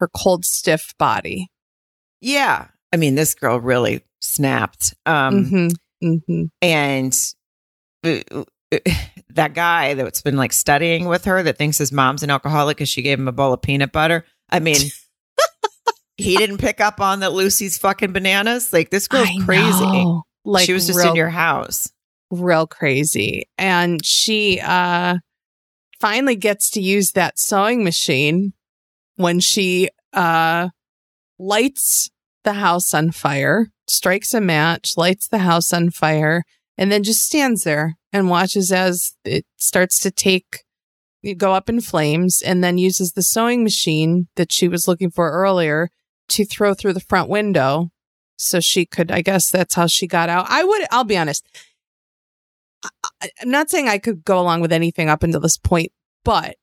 her 0.00 0.08
cold, 0.14 0.44
stiff 0.44 0.92
body. 0.98 1.48
Yeah. 2.20 2.68
I 2.92 2.96
mean, 2.96 3.14
this 3.14 3.34
girl 3.34 3.60
really 3.60 4.02
snapped. 4.20 4.94
Um, 5.06 5.44
hmm 5.44 5.68
hmm 6.02 6.44
and 6.62 7.16
uh, 8.04 8.18
uh, 8.32 8.44
that 9.30 9.54
guy 9.54 9.94
that's 9.94 10.22
been 10.22 10.36
like 10.36 10.52
studying 10.52 11.06
with 11.06 11.24
her 11.26 11.42
that 11.42 11.58
thinks 11.58 11.78
his 11.78 11.92
mom's 11.92 12.22
an 12.22 12.30
alcoholic 12.30 12.78
because 12.78 12.88
she 12.88 13.02
gave 13.02 13.18
him 13.18 13.28
a 13.28 13.32
bowl 13.32 13.52
of 13.52 13.62
peanut 13.62 13.92
butter. 13.92 14.24
I 14.48 14.60
mean, 14.60 14.76
he 16.16 16.36
didn't 16.36 16.58
pick 16.58 16.80
up 16.80 17.00
on 17.00 17.20
that 17.20 17.32
Lucy's 17.32 17.78
fucking 17.78 18.12
bananas. 18.12 18.72
Like 18.72 18.90
this 18.90 19.06
girl's 19.08 19.30
crazy. 19.44 20.06
Like 20.44 20.64
she 20.64 20.72
was 20.72 20.86
just 20.86 20.98
real, 20.98 21.10
in 21.10 21.16
your 21.16 21.28
house. 21.28 21.92
real 22.30 22.66
crazy, 22.66 23.48
and 23.58 24.04
she 24.04 24.58
uh 24.60 25.18
finally 26.00 26.34
gets 26.34 26.70
to 26.70 26.80
use 26.80 27.12
that 27.12 27.38
sewing 27.38 27.84
machine 27.84 28.54
when 29.20 29.40
she 29.40 29.88
uh 30.12 30.68
lights 31.38 32.10
the 32.44 32.54
house 32.54 32.94
on 32.94 33.10
fire, 33.10 33.68
strikes 33.86 34.34
a 34.34 34.40
match, 34.40 34.96
lights 34.96 35.28
the 35.28 35.38
house 35.38 35.72
on 35.72 35.90
fire, 35.90 36.42
and 36.78 36.90
then 36.90 37.02
just 37.02 37.22
stands 37.22 37.64
there 37.64 37.96
and 38.12 38.30
watches 38.30 38.72
as 38.72 39.14
it 39.24 39.44
starts 39.56 40.00
to 40.00 40.10
take 40.10 40.64
go 41.36 41.52
up 41.52 41.68
in 41.68 41.82
flames 41.82 42.40
and 42.40 42.64
then 42.64 42.78
uses 42.78 43.12
the 43.12 43.22
sewing 43.22 43.62
machine 43.62 44.28
that 44.36 44.50
she 44.50 44.68
was 44.68 44.88
looking 44.88 45.10
for 45.10 45.30
earlier 45.30 45.90
to 46.30 46.46
throw 46.46 46.72
through 46.72 46.94
the 46.94 47.00
front 47.00 47.28
window 47.28 47.90
so 48.38 48.58
she 48.58 48.86
could 48.86 49.10
i 49.12 49.20
guess 49.20 49.50
that's 49.50 49.74
how 49.74 49.86
she 49.86 50.06
got 50.06 50.30
out. 50.30 50.46
I 50.48 50.64
would 50.64 50.86
i'll 50.90 51.04
be 51.04 51.18
honest 51.18 51.46
I, 53.20 53.28
i'm 53.42 53.50
not 53.50 53.68
saying 53.68 53.86
i 53.86 53.98
could 53.98 54.24
go 54.24 54.40
along 54.40 54.62
with 54.62 54.72
anything 54.72 55.10
up 55.10 55.22
until 55.22 55.40
this 55.40 55.58
point 55.58 55.92
but 56.24 56.56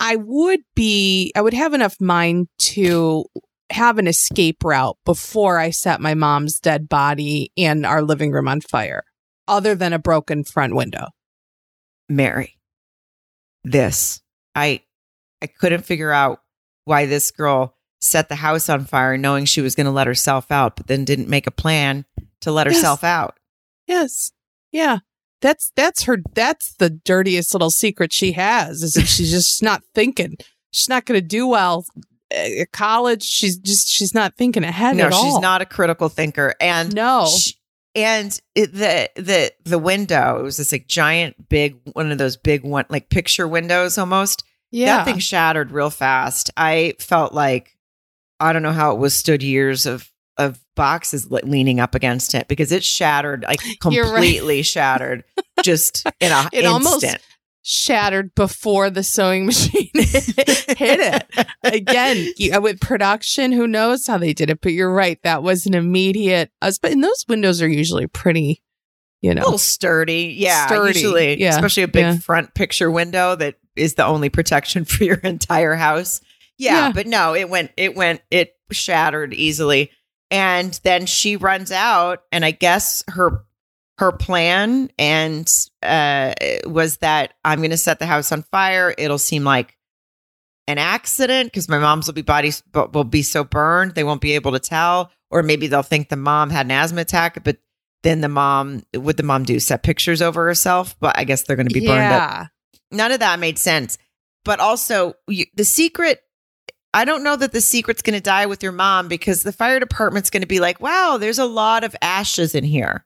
i 0.00 0.16
would 0.16 0.60
be 0.74 1.32
i 1.36 1.40
would 1.40 1.54
have 1.54 1.74
enough 1.74 2.00
mind 2.00 2.48
to 2.58 3.24
have 3.70 3.98
an 3.98 4.08
escape 4.08 4.64
route 4.64 4.96
before 5.04 5.58
i 5.58 5.70
set 5.70 6.00
my 6.00 6.14
mom's 6.14 6.58
dead 6.58 6.88
body 6.88 7.52
in 7.54 7.84
our 7.84 8.02
living 8.02 8.32
room 8.32 8.48
on 8.48 8.60
fire 8.60 9.04
other 9.46 9.74
than 9.76 9.92
a 9.92 9.98
broken 9.98 10.42
front 10.44 10.74
window 10.74 11.06
Mary, 12.08 12.58
this 13.62 14.20
I 14.56 14.80
I 15.40 15.46
couldn't 15.46 15.84
figure 15.84 16.10
out 16.10 16.40
why 16.86 17.06
this 17.06 17.30
girl 17.30 17.76
set 18.00 18.28
the 18.28 18.34
house 18.34 18.68
on 18.68 18.84
fire 18.84 19.16
knowing 19.16 19.44
she 19.44 19.60
was 19.60 19.74
going 19.76 19.84
to 19.86 19.92
let 19.92 20.06
herself 20.08 20.50
out, 20.50 20.74
but 20.74 20.86
then 20.88 21.04
didn't 21.04 21.28
make 21.28 21.46
a 21.46 21.50
plan 21.52 22.04
to 22.40 22.50
let 22.50 22.66
Yes. 22.66 22.76
herself 22.76 23.04
out. 23.04 23.38
Yes. 23.86 24.32
Yeah. 24.72 24.98
That's 25.40 25.72
that's 25.76 26.02
her 26.04 26.18
that's 26.34 26.74
the 26.74 26.90
dirtiest 26.90 27.54
little 27.54 27.70
secret 27.70 28.12
she 28.12 28.32
has 28.32 28.82
is 28.82 28.94
that 28.94 29.06
she's 29.06 29.30
just 29.30 29.62
not 29.62 29.82
thinking. 29.94 30.36
She's 30.70 30.88
not 30.88 31.06
going 31.06 31.20
to 31.20 31.26
do 31.26 31.46
well 31.48 31.84
eh, 32.30 32.62
at 32.62 32.72
college. 32.72 33.22
She's 33.22 33.56
just 33.56 33.88
she's 33.88 34.14
not 34.14 34.36
thinking 34.36 34.64
ahead 34.64 34.96
no, 34.96 35.06
at 35.06 35.14
she's 35.14 35.34
all. 35.34 35.40
not 35.40 35.62
a 35.62 35.66
critical 35.66 36.08
thinker, 36.08 36.54
and 36.60 36.94
No. 36.94 37.26
sh- 37.26 37.52
and 37.94 38.38
it, 38.54 38.72
the 38.72 39.10
the 39.16 39.52
the 39.64 39.78
window 39.78 40.38
it 40.38 40.42
was 40.42 40.58
this 40.58 40.70
like 40.72 40.86
giant 40.86 41.48
big 41.48 41.76
one 41.94 42.12
of 42.12 42.18
those 42.18 42.36
big 42.36 42.62
one 42.62 42.84
like 42.88 43.08
picture 43.08 43.48
windows 43.48 43.98
almost. 43.98 44.44
yeah. 44.70 44.98
That 44.98 45.04
thing 45.06 45.18
shattered 45.18 45.72
real 45.72 45.90
fast. 45.90 46.50
I 46.56 46.94
felt 46.98 47.32
like 47.34 47.76
I 48.38 48.52
don't 48.52 48.62
know 48.62 48.72
how 48.72 48.92
it 48.92 48.98
withstood 48.98 49.42
years 49.42 49.86
of 49.86 50.09
boxes 50.80 51.30
le- 51.30 51.40
leaning 51.44 51.78
up 51.78 51.94
against 51.94 52.34
it 52.34 52.48
because 52.48 52.72
it 52.72 52.82
shattered 52.82 53.44
like 53.46 53.60
You're 53.90 54.04
right. 54.04 54.12
completely 54.14 54.62
shattered 54.62 55.24
just 55.62 56.06
in 56.20 56.32
a 56.32 56.48
It 56.52 56.64
instant. 56.64 56.66
almost- 56.66 57.04
shattered 57.62 58.34
before 58.34 58.88
the 58.88 59.02
sewing 59.02 59.44
machine 59.50 59.90
hit 59.94 60.74
it. 60.78 61.46
Again, 61.62 62.26
you, 62.38 62.58
with 62.60 62.80
production, 62.80 63.52
who 63.52 63.66
knows 63.66 64.06
how 64.06 64.16
they 64.16 64.32
did 64.32 64.48
it? 64.48 64.62
But 64.62 64.72
you're 64.72 64.92
right. 64.92 65.22
That 65.24 65.42
was 65.42 65.66
an 65.66 65.74
immediate. 65.74 66.50
Uh, 66.62 66.72
but 66.80 66.92
and 66.92 67.04
those 67.04 67.26
windows 67.28 67.60
are 67.60 67.68
usually 67.68 68.06
pretty, 68.06 68.62
you 69.20 69.34
know, 69.34 69.42
a 69.42 69.44
little 69.44 69.58
sturdy. 69.58 70.34
Yeah, 70.38 70.66
Sturdy, 70.68 70.98
usually, 71.00 71.38
yeah, 71.40 71.50
especially 71.54 71.82
a 71.82 71.88
big 71.88 72.02
yeah. 72.04 72.18
front 72.18 72.54
picture 72.54 72.90
window 72.90 73.36
that 73.36 73.56
is 73.76 73.94
the 73.94 74.06
only 74.06 74.30
protection 74.30 74.84
for 74.86 75.04
your 75.04 75.16
entire 75.18 75.74
house. 75.74 76.22
Yeah, 76.56 76.86
Yeah. 76.86 76.92
but 76.92 77.06
no, 77.06 77.34
it 77.34 77.50
went, 77.50 77.72
it 77.76 77.94
went, 77.94 78.22
it 78.30 78.54
shattered 78.72 79.34
easily, 79.34 79.90
and 80.30 80.78
then 80.84 81.06
she 81.06 81.36
runs 81.36 81.72
out, 81.72 82.22
and 82.32 82.44
I 82.44 82.50
guess 82.52 83.04
her 83.08 83.44
her 83.98 84.12
plan 84.12 84.90
and 84.98 85.46
uh 85.82 86.32
was 86.64 86.96
that 86.98 87.34
I'm 87.44 87.58
going 87.58 87.70
to 87.70 87.76
set 87.76 87.98
the 87.98 88.06
house 88.06 88.32
on 88.32 88.42
fire. 88.44 88.94
It'll 88.96 89.18
seem 89.18 89.44
like 89.44 89.76
an 90.66 90.78
accident 90.78 91.52
because 91.52 91.68
my 91.68 91.78
mom's 91.78 92.06
will 92.06 92.14
be 92.14 92.22
bodies 92.22 92.62
will 92.72 93.04
be 93.04 93.22
so 93.22 93.44
burned 93.44 93.94
they 93.94 94.04
won't 94.04 94.20
be 94.22 94.32
able 94.32 94.52
to 94.52 94.58
tell, 94.58 95.10
or 95.30 95.42
maybe 95.42 95.66
they'll 95.66 95.82
think 95.82 96.08
the 96.08 96.16
mom 96.16 96.48
had 96.48 96.66
an 96.66 96.72
asthma 96.72 97.02
attack, 97.02 97.44
but 97.44 97.58
then 98.02 98.22
the 98.22 98.28
mom 98.28 98.82
would 98.94 99.18
the 99.18 99.22
mom 99.22 99.44
do 99.44 99.60
set 99.60 99.82
pictures 99.82 100.22
over 100.22 100.46
herself? 100.46 100.98
But 100.98 101.18
i 101.18 101.24
guess 101.24 101.42
they're 101.42 101.56
going 101.56 101.68
to 101.68 101.74
be 101.74 101.86
burned 101.86 102.12
up. 102.12 102.48
None 102.90 103.12
of 103.12 103.20
that 103.20 103.38
made 103.38 103.58
sense. 103.58 103.98
But 104.44 104.60
also 104.60 105.14
you, 105.28 105.44
the 105.54 105.64
secret 105.64 106.22
i 106.94 107.04
don't 107.04 107.24
know 107.24 107.36
that 107.36 107.52
the 107.52 107.60
secret's 107.60 108.02
going 108.02 108.16
to 108.16 108.22
die 108.22 108.46
with 108.46 108.62
your 108.62 108.72
mom 108.72 109.08
because 109.08 109.42
the 109.42 109.52
fire 109.52 109.80
department's 109.80 110.30
going 110.30 110.42
to 110.42 110.46
be 110.46 110.60
like 110.60 110.80
wow 110.80 111.16
there's 111.18 111.38
a 111.38 111.44
lot 111.44 111.84
of 111.84 111.96
ashes 112.02 112.54
in 112.54 112.64
here 112.64 113.04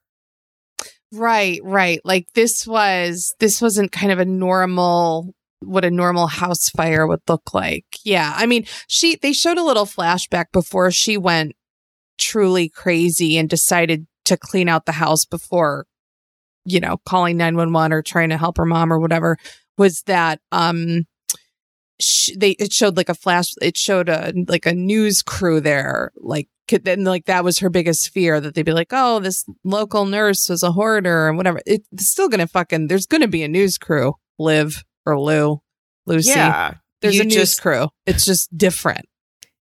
Right, 1.15 1.61
right. 1.63 2.01
Like 2.05 2.27
this 2.35 2.67
was 2.67 3.35
this 3.39 3.63
wasn't 3.63 3.93
kind 3.93 4.11
of 4.11 4.19
a 4.19 4.25
normal 4.25 5.33
what 5.61 5.85
a 5.85 5.91
normal 5.91 6.27
house 6.27 6.69
fire 6.69 7.07
would 7.07 7.23
look 7.29 7.55
like. 7.55 7.87
Yeah. 8.05 8.35
I 8.37 8.47
mean, 8.47 8.67
she 8.89 9.17
they 9.17 9.33
showed 9.33 9.57
a 9.57 9.65
little 9.65 9.87
flashback 9.87 10.47
before 10.53 10.91
she 10.91 11.17
went 11.17 11.53
truly 12.19 12.69
crazy 12.69 13.39
and 13.39 13.49
decided 13.49 14.07
to 14.25 14.37
clean 14.37 14.69
out 14.69 14.87
the 14.87 14.93
house 14.93 15.25
before 15.25 15.87
you 16.67 16.81
know, 16.81 16.97
calling 17.07 17.37
911 17.37 17.93
or 17.93 18.03
trying 18.03 18.31
to 18.31 18.39
help 18.39 18.57
her 18.57 18.65
mom 18.65 18.93
or 18.93 18.99
whatever 18.99 19.37
was 19.79 20.03
that 20.03 20.41
um 20.51 21.05
sh- 22.01 22.31
they 22.37 22.51
it 22.53 22.73
showed 22.73 22.97
like 22.97 23.09
a 23.09 23.15
flash 23.15 23.55
it 23.63 23.77
showed 23.77 24.09
a 24.09 24.33
like 24.49 24.67
a 24.67 24.75
news 24.75 25.23
crew 25.23 25.61
there 25.61 26.13
like 26.17 26.49
could 26.67 26.85
then 26.85 27.05
like 27.05 27.27
that 27.27 27.45
was 27.45 27.59
her 27.59 27.71
biggest 27.71 28.11
fear 28.11 28.41
that 28.41 28.55
they'd 28.55 28.65
be 28.65 28.73
like 28.73 28.93
oh 28.93 29.21
this 29.21 29.45
local 29.65 30.07
nurse 30.07 30.49
was 30.49 30.63
a 30.63 30.73
hoarder 30.73 31.29
and 31.29 31.37
whatever. 31.37 31.61
It, 31.67 31.83
it's 31.93 32.09
still 32.09 32.29
gonna 32.29 32.47
fucking 32.47 32.89
there's 32.89 33.07
gonna 33.07 33.29
be 33.29 33.43
a 33.43 33.49
news 33.49 33.79
crew 33.79 34.15
liv 34.39 34.85
or 35.07 35.21
lou 35.21 35.61
lucy. 36.07 36.31
Yeah. 36.31 36.75
There's 37.01 37.19
a 37.19 37.25
news 37.25 37.35
just- 37.35 37.63
crew. 37.63 37.89
It's 38.07 38.25
just 38.25 38.57
different. 38.57 39.07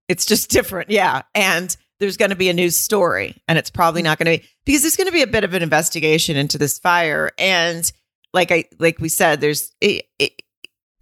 It's 0.08 0.26
just 0.26 0.50
different 0.50 0.90
yeah. 0.90 1.24
And 1.36 1.76
there's 2.00 2.18
going 2.18 2.32
to 2.32 2.36
be 2.36 2.50
a 2.50 2.54
news 2.54 2.76
story 2.76 3.42
and 3.48 3.58
it's 3.58 3.70
probably 3.70 4.02
not 4.02 4.18
going 4.18 4.38
to 4.38 4.44
be 4.44 4.50
because 4.66 4.82
there's 4.82 4.98
going 4.98 5.08
to 5.08 5.14
be 5.14 5.22
a 5.22 5.28
bit 5.28 5.46
of 5.46 5.54
an 5.54 5.64
investigation 5.64 6.36
into 6.36 6.58
this 6.58 6.78
fire. 6.80 7.32
And 7.38 7.90
like 8.34 8.52
i 8.52 8.66
like 8.80 9.00
we 9.00 9.10
said 9.10 9.40
there's 9.40 9.72
it, 9.80 10.06
it, 10.20 10.42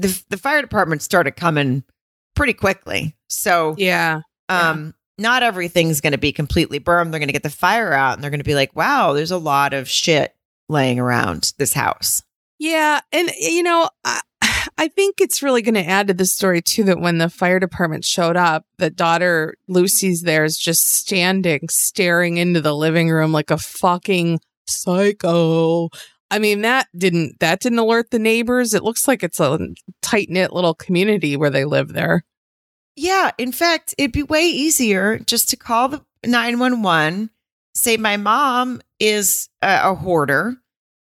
the, 0.01 0.23
the 0.29 0.37
fire 0.37 0.61
department 0.61 1.01
started 1.01 1.35
coming 1.35 1.83
pretty 2.35 2.53
quickly. 2.53 3.15
So 3.27 3.75
yeah. 3.77 4.21
Um 4.49 4.93
not 5.17 5.43
everything's 5.43 6.01
going 6.01 6.13
to 6.13 6.17
be 6.17 6.31
completely 6.31 6.79
burned. 6.79 7.13
They're 7.13 7.19
going 7.19 7.27
to 7.27 7.33
get 7.33 7.43
the 7.43 7.49
fire 7.49 7.93
out 7.93 8.15
and 8.15 8.23
they're 8.23 8.31
going 8.31 8.39
to 8.39 8.45
be 8.45 8.55
like 8.55 8.75
wow 8.75 9.13
there's 9.13 9.31
a 9.31 9.37
lot 9.37 9.73
of 9.73 9.87
shit 9.87 10.35
laying 10.71 10.99
around 10.99 11.53
this 11.57 11.73
house. 11.73 12.23
Yeah, 12.57 13.01
and 13.11 13.29
you 13.39 13.63
know, 13.63 13.89
I, 14.05 14.21
I 14.77 14.87
think 14.87 15.15
it's 15.19 15.41
really 15.41 15.61
going 15.61 15.75
to 15.75 15.85
add 15.85 16.07
to 16.07 16.13
the 16.13 16.25
story 16.25 16.61
too 16.61 16.83
that 16.85 16.99
when 16.99 17.17
the 17.17 17.29
fire 17.29 17.59
department 17.59 18.05
showed 18.05 18.37
up, 18.37 18.65
the 18.77 18.89
daughter 18.89 19.55
Lucy's 19.67 20.21
there 20.21 20.43
is 20.43 20.57
just 20.57 20.87
standing, 20.95 21.67
staring 21.69 22.37
into 22.37 22.61
the 22.61 22.75
living 22.75 23.09
room 23.09 23.31
like 23.31 23.51
a 23.51 23.57
fucking 23.57 24.39
psycho. 24.67 25.89
I 26.31 26.39
mean, 26.39 26.61
that 26.61 26.87
didn't 26.97 27.39
that 27.41 27.59
didn't 27.59 27.77
alert 27.79 28.09
the 28.09 28.17
neighbors. 28.19 28.73
It 28.73 28.83
looks 28.83 29.07
like 29.07 29.21
it's 29.21 29.39
a 29.39 29.59
tight 30.01 30.29
knit 30.29 30.53
little 30.53 30.73
community 30.73 31.35
where 31.37 31.49
they 31.49 31.65
live 31.65 31.93
there. 31.93 32.23
Yeah, 32.95 33.31
in 33.37 33.51
fact, 33.51 33.93
it'd 33.97 34.11
be 34.13 34.23
way 34.23 34.45
easier 34.47 35.19
just 35.19 35.49
to 35.49 35.57
call 35.57 35.89
the 35.89 36.01
911, 36.25 37.29
say 37.75 37.97
my 37.97 38.17
mom 38.17 38.81
is 38.99 39.49
a, 39.61 39.91
a 39.91 39.95
hoarder, 39.95 40.55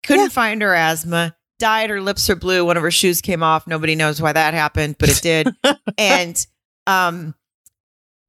couldn't 0.05 0.23
Yeah. 0.23 0.29
find 0.29 0.61
her 0.61 0.73
asthma, 0.73 1.35
died, 1.59 1.89
her 1.89 2.01
lips 2.01 2.29
are 2.29 2.35
blue, 2.35 2.65
one 2.65 2.77
of 2.77 2.83
her 2.83 2.91
shoes 2.91 3.21
came 3.21 3.43
off. 3.43 3.67
Nobody 3.67 3.95
knows 3.95 4.21
why 4.21 4.33
that 4.33 4.53
happened, 4.53 4.97
but 4.99 5.09
it 5.09 5.21
did. 5.21 5.55
and 5.97 6.45
um 6.87 7.35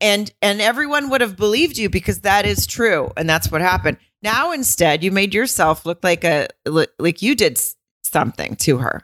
and 0.01 0.31
and 0.43 0.61
everyone 0.61 1.11
would 1.11 1.21
have 1.21 1.37
believed 1.37 1.79
you 1.79 1.89
because 1.89 2.21
that 2.21 2.47
is 2.47 2.67
true 2.67 3.11
and 3.17 3.29
that's 3.29 3.51
what 3.51 3.61
happened. 3.61 3.99
Now 4.23 4.53
instead, 4.53 5.05
you 5.05 5.13
made 5.13 5.35
yourself 5.35 5.87
look 5.87 6.03
like 6.03 6.25
a 6.25 6.49
like 6.67 7.23
you 7.23 7.35
did 7.35 7.59
something 8.03 8.57
to 8.57 8.79
her. 8.79 9.03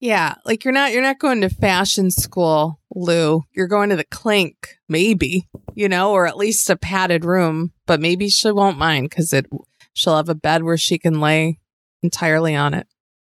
Yeah, 0.00 0.34
like 0.44 0.64
you're 0.64 0.74
not 0.74 0.92
you're 0.92 1.02
not 1.02 1.18
going 1.18 1.40
to 1.42 1.48
fashion 1.48 2.10
school, 2.10 2.80
Lou. 2.94 3.42
You're 3.52 3.68
going 3.68 3.90
to 3.90 3.96
the 3.96 4.04
clink, 4.04 4.78
maybe, 4.88 5.48
you 5.74 5.88
know, 5.88 6.12
or 6.12 6.26
at 6.26 6.36
least 6.36 6.68
a 6.68 6.76
padded 6.76 7.24
room. 7.24 7.72
But 7.86 8.00
maybe 8.00 8.28
she 8.28 8.50
won't 8.50 8.78
mind 8.78 9.10
because 9.10 9.32
it 9.32 9.46
she'll 9.94 10.16
have 10.16 10.28
a 10.28 10.34
bed 10.34 10.62
where 10.62 10.76
she 10.76 10.98
can 10.98 11.20
lay 11.20 11.60
entirely 12.02 12.54
on 12.54 12.74
it. 12.74 12.86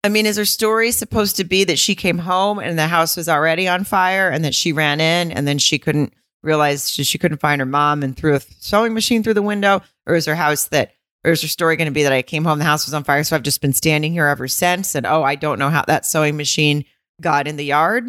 I 0.03 0.09
mean, 0.09 0.27
is 0.27 0.37
her 0.37 0.45
story 0.45 0.93
supposed 0.93 1.37
to 1.37 1.45
be 1.45 1.65
that 1.65 1.79
she 1.79 1.95
came 1.95 2.19
home 2.19 2.59
and 2.59 2.79
the 2.79 2.87
house 2.87 3.17
was 3.17 3.29
already 3.29 3.67
on 3.67 3.85
fire 3.85 4.29
and 4.29 4.45
that 4.45 4.55
she 4.55 4.73
ran 4.73 5.01
in 5.01 5.33
and 5.33 5.49
then 5.49 5.59
she 5.59 5.79
couldn't 5.79 6.13
realize 6.47 6.91
she, 6.91 7.05
she 7.05 7.19
couldn't 7.19 7.41
find 7.41 7.61
her 7.61 7.67
mom 7.67 8.03
and 8.03 8.17
threw 8.17 8.35
a 8.35 8.41
sewing 8.59 8.95
machine 8.95 9.23
through 9.23 9.35
the 9.35 9.43
window? 9.43 9.83
Or 10.07 10.15
is 10.15 10.27
her 10.27 10.35
house 10.35 10.69
that, 10.69 10.93
or 11.25 11.33
is 11.33 11.43
her 11.43 11.49
story 11.49 11.77
going 11.77 11.87
to 11.87 11.93
be 11.93 12.05
that 12.05 12.13
I 12.13 12.23
came 12.23 12.45
home, 12.45 12.59
the 12.59 12.65
house 12.65 12.87
was 12.87 12.95
on 12.95 13.05
fire, 13.05 13.25
so 13.25 13.37
I've 13.37 13.43
just 13.43 13.61
been 13.61 13.73
standing 13.73 14.13
here 14.13 14.27
ever 14.27 14.49
since? 14.49 14.95
And 14.95 15.05
oh, 15.05 15.23
I 15.23 15.35
don't 15.35 15.59
know 15.59 15.71
how 15.71 15.85
that 15.87 16.07
sewing 16.07 16.37
machine 16.37 16.85
got 17.21 17.47
in 17.47 17.57
the 17.57 17.65
yard? 17.65 18.05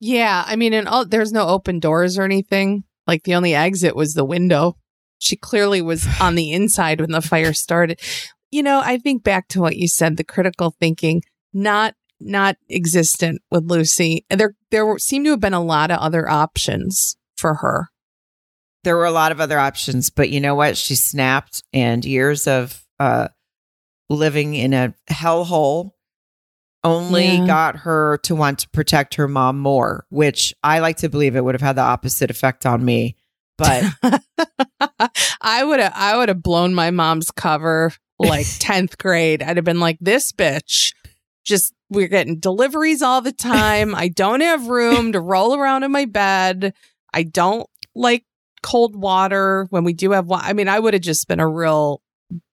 Yeah, 0.00 0.44
I 0.46 0.56
mean, 0.56 0.72
and 0.72 0.88
all, 0.88 1.04
there's 1.04 1.32
no 1.32 1.48
open 1.48 1.80
doors 1.80 2.18
or 2.18 2.22
anything. 2.22 2.84
Like 3.06 3.24
the 3.24 3.34
only 3.34 3.54
exit 3.54 3.96
was 3.96 4.14
the 4.14 4.24
window. 4.24 4.76
She 5.18 5.36
clearly 5.36 5.80
was 5.80 6.06
on 6.20 6.34
the 6.34 6.52
inside 6.52 7.00
when 7.00 7.12
the 7.12 7.22
fire 7.22 7.52
started. 7.52 8.00
You 8.50 8.62
know, 8.62 8.80
I 8.84 8.98
think 8.98 9.24
back 9.24 9.48
to 9.48 9.60
what 9.60 9.76
you 9.76 9.88
said, 9.88 10.16
the 10.16 10.24
critical 10.24 10.74
thinking, 10.78 11.22
not 11.52 11.94
not 12.18 12.56
existent 12.70 13.42
with 13.50 13.64
Lucy. 13.64 14.24
There 14.30 14.54
there 14.70 14.98
seemed 14.98 15.26
to 15.26 15.32
have 15.32 15.40
been 15.40 15.52
a 15.52 15.62
lot 15.62 15.90
of 15.90 15.98
other 15.98 16.28
options 16.28 17.16
for 17.36 17.54
her. 17.54 17.88
There 18.84 18.96
were 18.96 19.04
a 19.04 19.10
lot 19.12 19.32
of 19.32 19.40
other 19.40 19.58
options, 19.58 20.10
but 20.10 20.30
you 20.30 20.40
know 20.40 20.54
what? 20.54 20.76
She 20.76 20.94
snapped, 20.94 21.62
and 21.72 22.04
years 22.04 22.46
of 22.46 22.84
uh, 23.00 23.28
living 24.08 24.54
in 24.54 24.72
a 24.72 24.94
hellhole 25.10 25.90
only 26.84 27.24
Yeah. 27.38 27.46
got 27.46 27.76
her 27.78 28.18
to 28.22 28.36
want 28.36 28.60
to 28.60 28.68
protect 28.68 29.16
her 29.16 29.26
mom 29.26 29.58
more, 29.58 30.06
which 30.10 30.54
I 30.62 30.78
like 30.78 30.98
to 30.98 31.08
believe 31.08 31.34
it 31.34 31.42
would 31.44 31.54
have 31.56 31.62
had 31.62 31.76
the 31.76 31.82
opposite 31.82 32.30
effect 32.30 32.64
on 32.64 32.84
me. 32.84 33.16
But 33.58 33.84
I 35.40 35.64
would 35.64 35.80
have 35.80 35.92
I 35.96 36.16
would 36.16 36.28
have 36.28 36.42
blown 36.42 36.74
my 36.74 36.90
mom's 36.90 37.30
cover 37.30 37.92
like 38.18 38.46
10th 38.60 38.98
grade. 38.98 39.42
I'd 39.42 39.56
have 39.56 39.64
been 39.64 39.80
like 39.80 39.98
this 40.00 40.30
bitch 40.32 40.94
just 41.44 41.72
we're 41.88 42.08
getting 42.08 42.38
deliveries 42.38 43.02
all 43.02 43.20
the 43.20 43.32
time. 43.32 43.94
I 43.94 44.08
don't 44.08 44.40
have 44.42 44.66
room 44.68 45.12
to 45.12 45.20
roll 45.20 45.54
around 45.56 45.84
in 45.84 45.92
my 45.92 46.04
bed. 46.04 46.74
I 47.16 47.22
don't 47.22 47.66
like 47.94 48.24
cold 48.62 48.94
water 48.94 49.66
when 49.70 49.84
we 49.84 49.92
do 49.92 50.10
have 50.12 50.26
wa- 50.26 50.42
I 50.42 50.52
mean, 50.52 50.68
I 50.68 50.78
would 50.78 50.94
have 50.94 51.02
just 51.02 51.26
been 51.26 51.40
a 51.40 51.48
real 51.48 52.02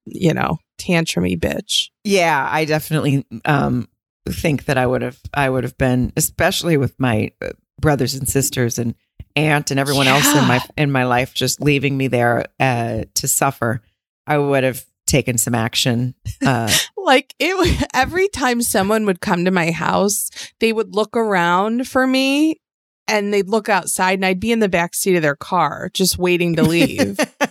you 0.06 0.34
know, 0.34 0.58
tantrumy 0.80 1.40
bitch. 1.40 1.90
yeah, 2.04 2.48
I 2.50 2.66
definitely 2.66 3.26
um, 3.46 3.88
think 4.28 4.66
that 4.66 4.78
I 4.78 4.86
would 4.86 5.02
have 5.02 5.20
I 5.34 5.50
would 5.50 5.64
have 5.64 5.78
been, 5.78 6.14
especially 6.18 6.78
with 6.78 7.00
my 7.00 7.32
uh, 7.42 7.50
brothers 7.80 8.14
and 8.14 8.28
sisters 8.28 8.78
and 8.80 8.96
aunt 9.36 9.72
and 9.72 9.80
everyone 9.80 10.08
else 10.08 10.36
in 10.36 10.48
my 10.48 10.62
in 10.78 10.92
my 10.92 11.06
life, 11.06 11.34
just 11.34 11.62
leaving 11.62 11.98
me 11.98 12.08
there 12.08 12.46
uh, 12.60 13.04
to 13.16 13.28
suffer. 13.28 13.82
I 14.28 14.38
would 14.38 14.64
have 14.64 14.86
taken 15.06 15.38
some 15.38 15.56
action. 15.56 16.16
Uh, 16.46 16.72
like 16.98 17.34
it 17.40 17.88
every 17.94 18.28
time 18.30 18.62
someone 18.62 19.06
would 19.06 19.22
come 19.22 19.46
to 19.46 19.52
my 19.52 19.72
house 19.72 20.30
they 20.60 20.72
would 20.72 20.96
look 20.96 21.16
around 21.18 21.88
for 21.88 22.08
me 22.08 22.60
and 23.08 23.34
they'd 23.34 23.50
look 23.50 23.70
outside 23.70 24.14
and 24.14 24.26
i'd 24.26 24.40
be 24.40 24.52
in 24.52 24.60
the 24.60 24.70
back 24.70 24.94
seat 24.96 25.16
of 25.16 25.22
their 25.22 25.36
car 25.36 25.90
just 25.94 26.18
waiting 26.18 26.56
to 26.56 26.64
leave 26.64 27.18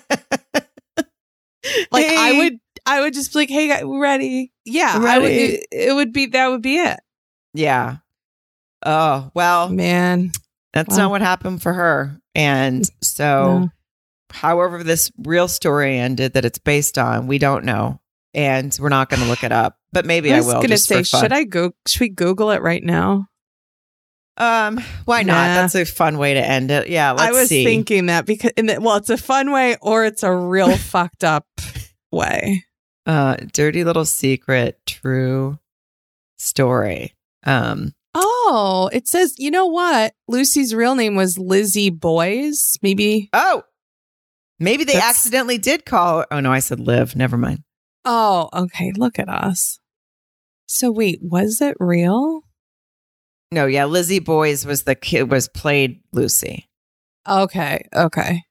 like 1.93 2.07
i 2.07 2.33
would 2.39 2.59
i 2.87 3.01
would 3.01 3.15
just 3.15 3.33
be 3.33 3.41
like 3.41 3.51
hey 3.51 3.69
guys, 3.69 3.83
ready 3.85 4.53
yeah 4.65 4.99
I 5.01 5.19
would, 5.19 5.31
it, 5.31 5.67
it 5.71 5.95
would 5.95 6.13
be 6.13 6.27
that 6.27 6.49
would 6.49 6.63
be 6.63 6.77
it 6.79 6.99
Yeah. 7.55 7.97
Oh, 8.85 9.31
well, 9.35 9.69
man 9.69 10.33
that's 10.73 10.97
not 10.97 11.11
what 11.11 11.21
happened 11.21 11.61
for 11.63 11.73
her. 11.73 12.19
And 12.35 12.89
so, 13.03 13.59
No. 13.59 13.69
however, 14.33 14.83
this 14.83 15.13
real 15.19 15.47
story 15.47 15.99
ended 15.99 16.33
that 16.33 16.47
it's 16.47 16.59
based 16.59 16.97
on, 16.97 17.27
we 17.27 17.37
don't 17.39 17.65
know. 17.67 18.01
And 18.33 18.75
we're 18.81 18.89
not 18.89 19.11
going 19.11 19.21
to 19.23 19.29
look 19.29 19.45
it 19.45 19.53
up. 19.53 19.77
but 19.93 20.07
maybe 20.07 20.33
I 20.33 20.37
I, 20.37 20.39
was 20.39 20.47
will. 20.47 20.55
gonna 20.55 20.69
just 20.69 20.87
say, 20.87 21.03
should 21.03 21.31
I 21.33 21.45
go? 21.45 21.73
Should 21.87 22.01
we 22.01 22.09
Google 22.09 22.51
it 22.53 22.63
right 22.63 22.83
now? 22.83 23.27
Um, 24.37 24.79
why 25.05 25.23
not? 25.23 25.35
Nah. 25.49 25.55
That's 25.55 25.75
a 25.75 25.85
fun 25.85 26.17
way 26.19 26.35
to 26.35 26.41
end 26.41 26.71
it. 26.71 26.89
Yeah, 26.89 27.13
let's 27.13 27.23
I 27.23 27.31
was 27.33 27.49
see. 27.49 27.65
thinking 27.65 28.07
that 28.07 28.25
because, 28.27 28.53
in 28.57 28.67
the, 28.67 28.81
well, 28.81 28.97
it's 28.97 29.11
a 29.11 29.17
fun 29.19 29.51
way 29.53 29.77
or 29.83 30.05
it's 30.05 30.23
a 30.23 30.33
real 30.35 30.77
fucked 30.77 31.23
up 31.25 31.47
way. 32.11 32.65
uh, 33.07 33.37
dirty 33.53 33.85
little 33.85 34.05
secret, 34.07 34.79
true 34.87 35.59
story. 36.39 37.15
Um, 37.45 37.93
Oh, 38.15 38.91
it 38.93 39.09
says, 39.09 39.35
you 39.39 39.51
know 39.51 39.67
what? 39.67 40.13
Lucy's 40.29 40.75
real 40.75 40.95
name 40.95 41.15
was 41.15 41.39
Lizzie 41.39 41.89
Boys. 41.89 42.79
Maybe. 42.83 43.31
oh, 43.33 43.63
maybe 44.61 44.85
they 44.85 44.97
accidentally 45.01 45.57
did 45.57 45.87
call. 45.87 46.27
Oh 46.31 46.41
no, 46.41 46.53
I 46.53 46.59
said 46.59 46.79
live. 46.79 47.17
Never 47.17 47.39
mind. 47.39 47.63
Oh, 48.05 48.51
okay. 48.53 48.93
Look 48.95 49.19
at 49.19 49.31
us. 49.31 49.79
So 50.67 50.91
wait, 50.91 51.21
was 51.23 51.63
it 51.63 51.75
real? 51.81 52.43
No, 53.53 53.67
yeah, 53.67 53.85
Lizzie 53.85 54.19
Boys 54.19 54.65
was 54.65 54.85
the 54.85 54.95
kid 54.95 55.31
was 55.31 55.47
played 55.47 56.01
Lucy. 56.13 56.71
Okay. 57.29 57.87
Okay. 57.95 58.43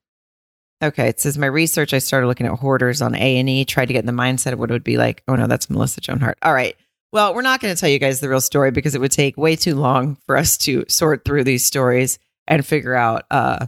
Okay, 0.80 1.08
it 1.08 1.20
says 1.20 1.36
my 1.36 1.46
research. 1.46 1.92
I 1.92 1.98
started 1.98 2.28
looking 2.28 2.46
at 2.46 2.58
hoarders 2.58 3.02
on 3.02 3.16
A 3.16 3.38
and 3.38 3.48
E, 3.48 3.64
tried 3.64 3.86
to 3.86 3.92
get 3.92 4.00
in 4.00 4.06
the 4.06 4.22
mindset 4.22 4.52
of 4.52 4.60
what 4.60 4.70
it 4.70 4.72
would 4.72 4.84
be 4.84 4.98
like. 4.98 5.24
Oh 5.26 5.34
no, 5.34 5.48
that's 5.48 5.68
Melissa 5.68 6.00
Joan 6.00 6.20
Hart. 6.20 6.38
All 6.42 6.54
right. 6.54 6.76
Well, 7.12 7.34
we're 7.34 7.42
not 7.42 7.60
going 7.60 7.74
to 7.74 7.78
tell 7.78 7.90
you 7.90 7.98
guys 7.98 8.20
the 8.20 8.28
real 8.28 8.40
story 8.40 8.70
because 8.70 8.94
it 8.94 9.00
would 9.00 9.10
take 9.10 9.36
way 9.36 9.56
too 9.56 9.74
long 9.74 10.18
for 10.24 10.36
us 10.36 10.56
to 10.58 10.84
sort 10.88 11.24
through 11.24 11.44
these 11.44 11.64
stories 11.64 12.20
and 12.46 12.64
figure 12.64 12.94
out. 12.94 13.24
Uh, 13.28 13.66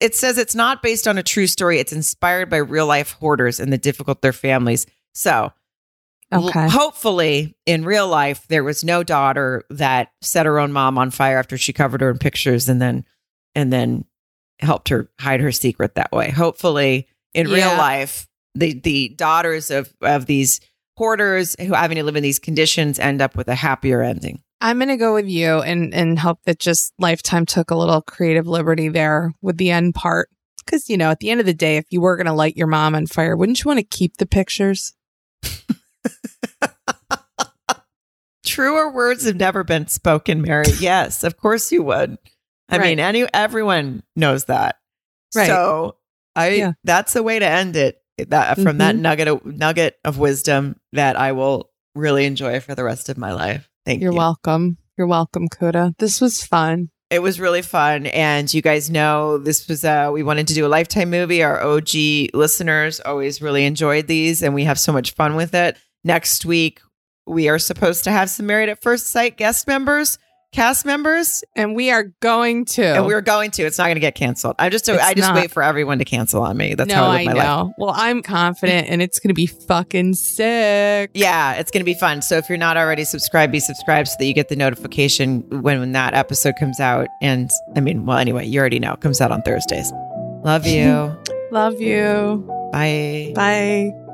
it 0.00 0.14
says 0.14 0.38
it's 0.38 0.54
not 0.54 0.82
based 0.82 1.06
on 1.06 1.18
a 1.18 1.22
true 1.22 1.46
story. 1.46 1.80
It's 1.80 1.92
inspired 1.92 2.48
by 2.48 2.56
real 2.56 2.86
life 2.86 3.12
hoarders 3.12 3.60
and 3.60 3.70
the 3.70 3.78
difficult 3.78 4.22
their 4.22 4.32
families. 4.32 4.86
So, 5.14 5.52
l- 6.32 6.48
Okay. 6.48 6.68
hopefully, 6.68 7.56
in 7.66 7.84
real 7.84 8.08
life, 8.08 8.46
there 8.48 8.64
was 8.64 8.82
no 8.84 9.02
daughter 9.02 9.62
that 9.70 10.08
set 10.22 10.46
her 10.46 10.58
own 10.58 10.72
mom 10.72 10.98
on 10.98 11.10
fire 11.10 11.38
after 11.38 11.56
she 11.56 11.72
covered 11.72 12.00
her 12.00 12.10
in 12.10 12.18
pictures 12.18 12.68
and 12.68 12.80
then 12.80 13.04
and 13.54 13.72
then 13.72 14.04
helped 14.58 14.88
her 14.88 15.08
hide 15.20 15.40
her 15.40 15.52
secret 15.52 15.94
that 15.94 16.12
way. 16.12 16.30
Hopefully, 16.30 17.08
in 17.34 17.48
real 17.48 17.76
life, 17.76 18.26
the 18.54 18.78
the 18.80 19.08
daughters 19.10 19.70
of 19.70 19.92
of 20.02 20.26
these 20.26 20.60
hoarders 20.96 21.54
who 21.60 21.74
having 21.74 21.96
to 21.96 22.02
live 22.04 22.16
in 22.16 22.22
these 22.22 22.38
conditions 22.38 22.98
end 22.98 23.20
up 23.20 23.36
with 23.36 23.48
a 23.48 23.54
happier 23.54 24.02
ending. 24.02 24.42
I'm 24.62 24.78
going 24.78 24.88
to 24.88 24.96
go 24.96 25.12
with 25.12 25.28
you 25.28 25.60
and, 25.60 25.92
and 25.92 26.18
hope 26.18 26.38
that 26.46 26.58
just 26.58 26.94
Lifetime 26.98 27.44
took 27.44 27.70
a 27.70 27.76
little 27.76 28.00
creative 28.00 28.46
liberty 28.46 28.88
there 28.88 29.34
with 29.42 29.58
the 29.58 29.70
end 29.70 29.94
part. 29.94 30.30
Because, 30.64 30.88
you 30.88 30.96
know, 30.96 31.10
at 31.10 31.20
the 31.20 31.30
end 31.30 31.40
of 31.40 31.46
the 31.46 31.52
day, 31.52 31.76
if 31.76 31.84
you 31.90 32.00
were 32.00 32.16
going 32.16 32.26
to 32.26 32.32
light 32.32 32.56
your 32.56 32.66
mom 32.66 32.94
on 32.94 33.06
fire, 33.06 33.36
wouldn't 33.36 33.62
you 33.62 33.68
want 33.68 33.78
to 33.78 33.84
keep 33.84 34.16
the 34.16 34.24
pictures? 34.24 34.94
Truer 38.44 38.90
words 38.92 39.24
have 39.26 39.36
never 39.36 39.64
been 39.64 39.88
spoken, 39.88 40.40
Mary. 40.42 40.66
Yes, 40.80 41.24
of 41.24 41.36
course 41.36 41.72
you 41.72 41.82
would. 41.82 42.16
I 42.68 42.78
Right. 42.78 42.88
mean, 42.90 43.00
any 43.00 43.26
everyone 43.34 44.02
knows 44.14 44.44
that. 44.46 44.76
Right. 45.34 45.46
So 45.46 45.96
I 46.36 46.48
Yeah. 46.50 46.72
that's 46.84 47.12
the 47.12 47.22
way 47.22 47.38
to 47.38 47.46
end 47.46 47.76
it. 47.76 47.98
That 48.28 48.58
from 48.58 48.78
that 48.78 48.94
Mhm. 48.96 49.00
nugget 49.00 49.28
of, 49.28 49.44
nugget 49.44 49.96
of 50.04 50.18
wisdom 50.18 50.76
that 50.92 51.16
I 51.18 51.32
will 51.32 51.70
really 51.94 52.24
enjoy 52.24 52.60
for 52.60 52.74
the 52.74 52.84
rest 52.84 53.08
of 53.08 53.18
my 53.18 53.32
life. 53.32 53.68
Thank 53.84 54.00
You're 54.00 54.12
you. 54.12 54.18
welcome. 54.18 54.78
You're 54.96 55.06
welcome, 55.06 55.48
Kuda. 55.48 55.94
This 55.98 56.20
was 56.20 56.42
fun. 56.42 56.88
It 57.10 57.20
was 57.22 57.38
really 57.38 57.62
fun, 57.62 58.06
and 58.06 58.52
you 58.52 58.62
guys 58.62 58.90
know 58.90 59.38
this 59.38 59.68
was 59.68 59.84
uh 59.84 60.10
we 60.12 60.22
wanted 60.22 60.48
to 60.48 60.54
do 60.54 60.66
a 60.66 60.68
lifetime 60.68 61.10
movie. 61.10 61.42
Our 61.42 61.62
OG 61.62 62.30
listeners 62.32 63.00
always 63.00 63.42
really 63.42 63.64
enjoyed 63.64 64.06
these, 64.06 64.42
and 64.42 64.54
we 64.54 64.64
have 64.64 64.78
so 64.78 64.92
much 64.92 65.12
fun 65.14 65.36
with 65.36 65.54
it. 65.54 65.76
Next 66.06 66.44
week 66.44 66.80
we 67.26 67.48
are 67.48 67.58
supposed 67.58 68.04
to 68.04 68.12
have 68.12 68.30
some 68.30 68.46
Married 68.46 68.68
at 68.68 68.80
First 68.80 69.08
Sight 69.08 69.36
guest 69.36 69.66
members, 69.66 70.20
cast 70.52 70.86
members, 70.86 71.42
And 71.56 71.74
we 71.74 71.90
are 71.90 72.04
going 72.20 72.64
to. 72.66 72.84
and 72.84 73.06
we're 73.06 73.20
going 73.22 73.50
to. 73.50 73.64
It's 73.64 73.76
not 73.76 73.86
going 73.86 73.96
to 73.96 74.00
get 74.00 74.14
canceled. 74.14 74.54
I 74.60 74.68
just 74.68 74.88
I 74.88 75.14
just 75.14 75.28
not. 75.28 75.34
wait 75.34 75.50
for 75.50 75.64
everyone 75.64 75.98
to 75.98 76.04
cancel 76.04 76.42
on 76.44 76.56
me. 76.56 76.74
That's 76.76 76.88
no, 76.88 76.94
how 76.94 77.06
I 77.06 77.16
live 77.16 77.26
my 77.26 77.32
life. 77.32 77.44
know. 77.44 77.72
Well, 77.76 77.92
I'm 77.92 78.22
confident 78.22 78.88
and 78.88 79.02
it's 79.02 79.18
going 79.18 79.30
to 79.30 79.34
be 79.34 79.46
fucking 79.46 80.14
sick. 80.14 81.10
Yeah, 81.12 81.54
it's 81.54 81.72
going 81.72 81.80
to 81.80 81.84
be 81.84 81.94
fun. 81.94 82.22
So 82.22 82.36
if 82.36 82.48
you're 82.48 82.56
not 82.56 82.76
already 82.76 83.02
subscribed, 83.04 83.50
be 83.50 83.58
subscribed 83.58 84.06
so 84.06 84.14
that 84.20 84.26
you 84.26 84.32
get 84.32 84.48
the 84.48 84.54
notification 84.54 85.40
when, 85.50 85.80
when 85.80 85.90
that 85.90 86.14
episode 86.14 86.54
comes 86.60 86.78
out. 86.78 87.08
And 87.20 87.50
I 87.74 87.80
mean, 87.80 88.06
well, 88.06 88.18
anyway, 88.18 88.46
you 88.46 88.60
already 88.60 88.78
know 88.78 88.92
it 88.92 89.00
comes 89.00 89.20
out 89.20 89.32
on 89.32 89.42
Thursdays. 89.42 89.90
Love 90.44 90.68
you. 90.68 91.18
Love 91.50 91.80
you. 91.80 92.44
Bye. 92.72 93.32
Bye. 93.34 94.05